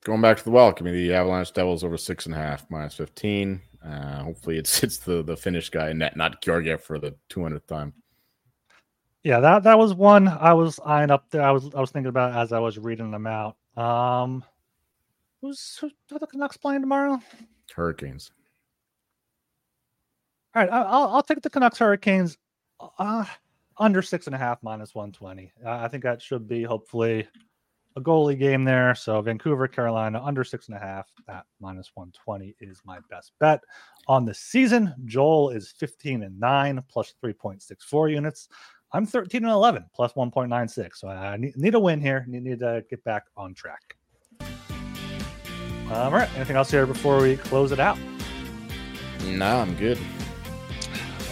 Going 0.05 0.21
back 0.21 0.37
to 0.39 0.45
the 0.45 0.51
well 0.51 0.67
welcome, 0.67 0.87
the 0.87 1.13
Avalanche 1.13 1.53
Devils 1.53 1.85
over 1.85 1.97
six 1.97 2.27
and 2.27 2.35
a 2.35 2.39
half, 2.39 2.67
minus 2.71 2.95
15. 2.95 3.61
Uh, 3.85 4.23
hopefully 4.23 4.59
it's 4.59 4.83
it's 4.85 4.99
the 4.99 5.23
the 5.23 5.37
Finnish 5.37 5.71
guy 5.71 5.93
net, 5.93 6.17
not 6.17 6.43
Georgiev 6.43 6.83
for 6.83 6.99
the 6.99 7.15
200th 7.31 7.67
time. 7.67 7.95
Yeah, 9.23 9.41
that 9.41 9.63
that 9.63 9.79
was 9.79 9.95
one 9.95 10.29
I 10.29 10.53
was 10.53 10.81
eyeing 10.85 11.11
up 11.11 11.31
there. 11.31 11.43
I 11.43 11.53
was 11.53 11.73
I 11.75 11.81
was 11.81 11.91
thinking 11.91 12.09
about 12.09 12.37
as 12.37 12.53
I 12.53 12.59
was 12.59 12.79
reading 12.79 13.11
them 13.11 13.27
out. 13.27 13.57
Um, 13.77 14.45
who's 15.41 15.79
who 15.81 15.91
are 16.15 16.19
the 16.19 16.27
Canucks 16.27 16.57
playing 16.57 16.81
tomorrow? 16.81 17.21
Hurricanes. 17.75 18.33
All 20.55 20.63
right, 20.63 20.73
I'll 20.73 21.09
I'll 21.15 21.23
take 21.23 21.41
the 21.41 21.51
Canucks 21.51 21.79
Hurricanes. 21.79 22.37
Uh, 22.99 23.25
under 23.79 24.03
six 24.03 24.27
and 24.27 24.35
a 24.35 24.39
half 24.39 24.63
minus 24.63 24.95
120. 24.95 25.53
Uh, 25.65 25.71
I 25.71 25.89
think 25.89 26.03
that 26.03 26.21
should 26.21 26.47
be 26.49 26.63
hopefully 26.63 27.27
a 27.97 28.01
goalie 28.01 28.39
game 28.39 28.65
there. 28.65 28.95
So 28.95 29.21
Vancouver, 29.21 29.69
Carolina 29.69 30.23
under 30.23 30.45
six 30.45 30.69
and 30.69 30.77
a 30.77 30.81
half 30.81 31.09
at 31.29 31.45
minus 31.61 31.91
120 31.95 32.55
is 32.61 32.81
my 32.85 32.99
best 33.11 33.33
bet 33.41 33.61
on 34.09 34.25
the 34.25 34.35
season. 34.35 34.95
Joel 35.05 35.51
is 35.51 35.73
15 35.79 36.23
and 36.23 36.39
nine 36.39 36.83
plus 36.89 37.15
3.64 37.25 38.11
units. 38.11 38.49
I'm 38.93 39.07
13 39.07 39.45
and 39.45 39.53
11 39.53 39.87
plus 39.95 40.13
1.96. 40.13 40.97
So 40.97 41.09
I 41.09 41.37
need, 41.37 41.57
need 41.57 41.75
a 41.75 41.81
win 41.81 42.01
here. 42.01 42.25
Need, 42.29 42.43
need 42.45 42.61
to 42.61 42.85
get 42.91 43.03
back 43.05 43.25
on 43.37 43.55
track. 43.55 43.97
Um, 44.41 45.93
all 45.93 46.11
right. 46.11 46.29
Anything 46.37 46.57
else 46.57 46.71
here 46.71 46.87
before 46.87 47.21
we 47.21 47.37
close 47.37 47.73
it 47.73 47.81
out? 47.81 47.99
No, 49.27 49.59
I'm 49.59 49.75
good. 49.77 49.99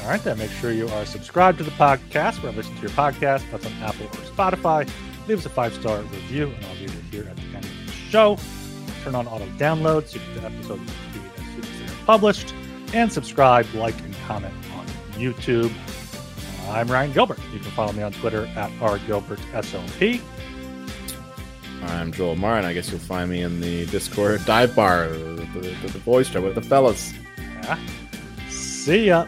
All 0.02 0.08
right, 0.08 0.22
then 0.24 0.38
make 0.38 0.50
sure 0.50 0.72
you 0.72 0.88
are 0.88 1.04
subscribed 1.04 1.58
to 1.58 1.64
the 1.64 1.70
podcast. 1.72 2.40
Wherever 2.40 2.56
listen 2.56 2.74
to 2.76 2.80
your 2.80 2.90
podcast, 2.90 3.48
that's 3.50 3.66
on 3.66 3.72
Apple 3.82 4.06
or 4.06 4.08
Spotify 4.10 4.90
leave 5.28 5.38
us 5.38 5.46
a 5.46 5.50
five 5.50 5.74
star 5.74 6.00
review, 6.00 6.52
and 6.54 6.66
I'll 6.66 6.74
read 6.76 6.90
it 6.90 7.04
here 7.10 7.26
at 7.28 7.36
the 7.36 7.42
end 7.42 7.64
of 7.64 7.86
the 7.86 7.92
show. 7.92 8.38
Turn 9.04 9.14
on 9.14 9.26
auto 9.26 9.46
download 9.58 10.06
so 10.06 10.18
you 10.18 10.34
get 10.34 10.42
the 10.42 10.46
episode 10.46 10.80
feed 10.80 11.22
as 11.36 11.46
soon 11.46 11.60
as 11.60 11.78
they're 11.78 12.04
published, 12.06 12.54
and 12.92 13.12
subscribe, 13.12 13.66
like, 13.74 13.98
and 14.00 14.14
comment 14.26 14.54
on 14.74 14.86
YouTube. 15.14 15.72
I'm 16.68 16.88
Ryan 16.88 17.12
Gilbert. 17.12 17.38
You 17.52 17.58
can 17.58 17.70
follow 17.72 17.92
me 17.92 18.02
on 18.02 18.12
Twitter 18.12 18.46
at 18.56 18.70
rgilbertsop. 18.78 20.20
I'm 21.82 22.12
Joel 22.12 22.36
Martin. 22.36 22.64
I 22.66 22.74
guess 22.74 22.90
you'll 22.90 23.00
find 23.00 23.30
me 23.30 23.42
in 23.42 23.60
the 23.60 23.86
Discord 23.86 24.44
dive 24.44 24.76
bar, 24.76 25.08
the, 25.08 25.46
the, 25.54 25.88
the 25.88 25.98
voice 25.98 26.30
chat 26.30 26.42
with 26.42 26.54
the 26.54 26.62
fellas. 26.62 27.12
Yeah. 27.38 27.78
See 28.48 29.06
ya. 29.06 29.26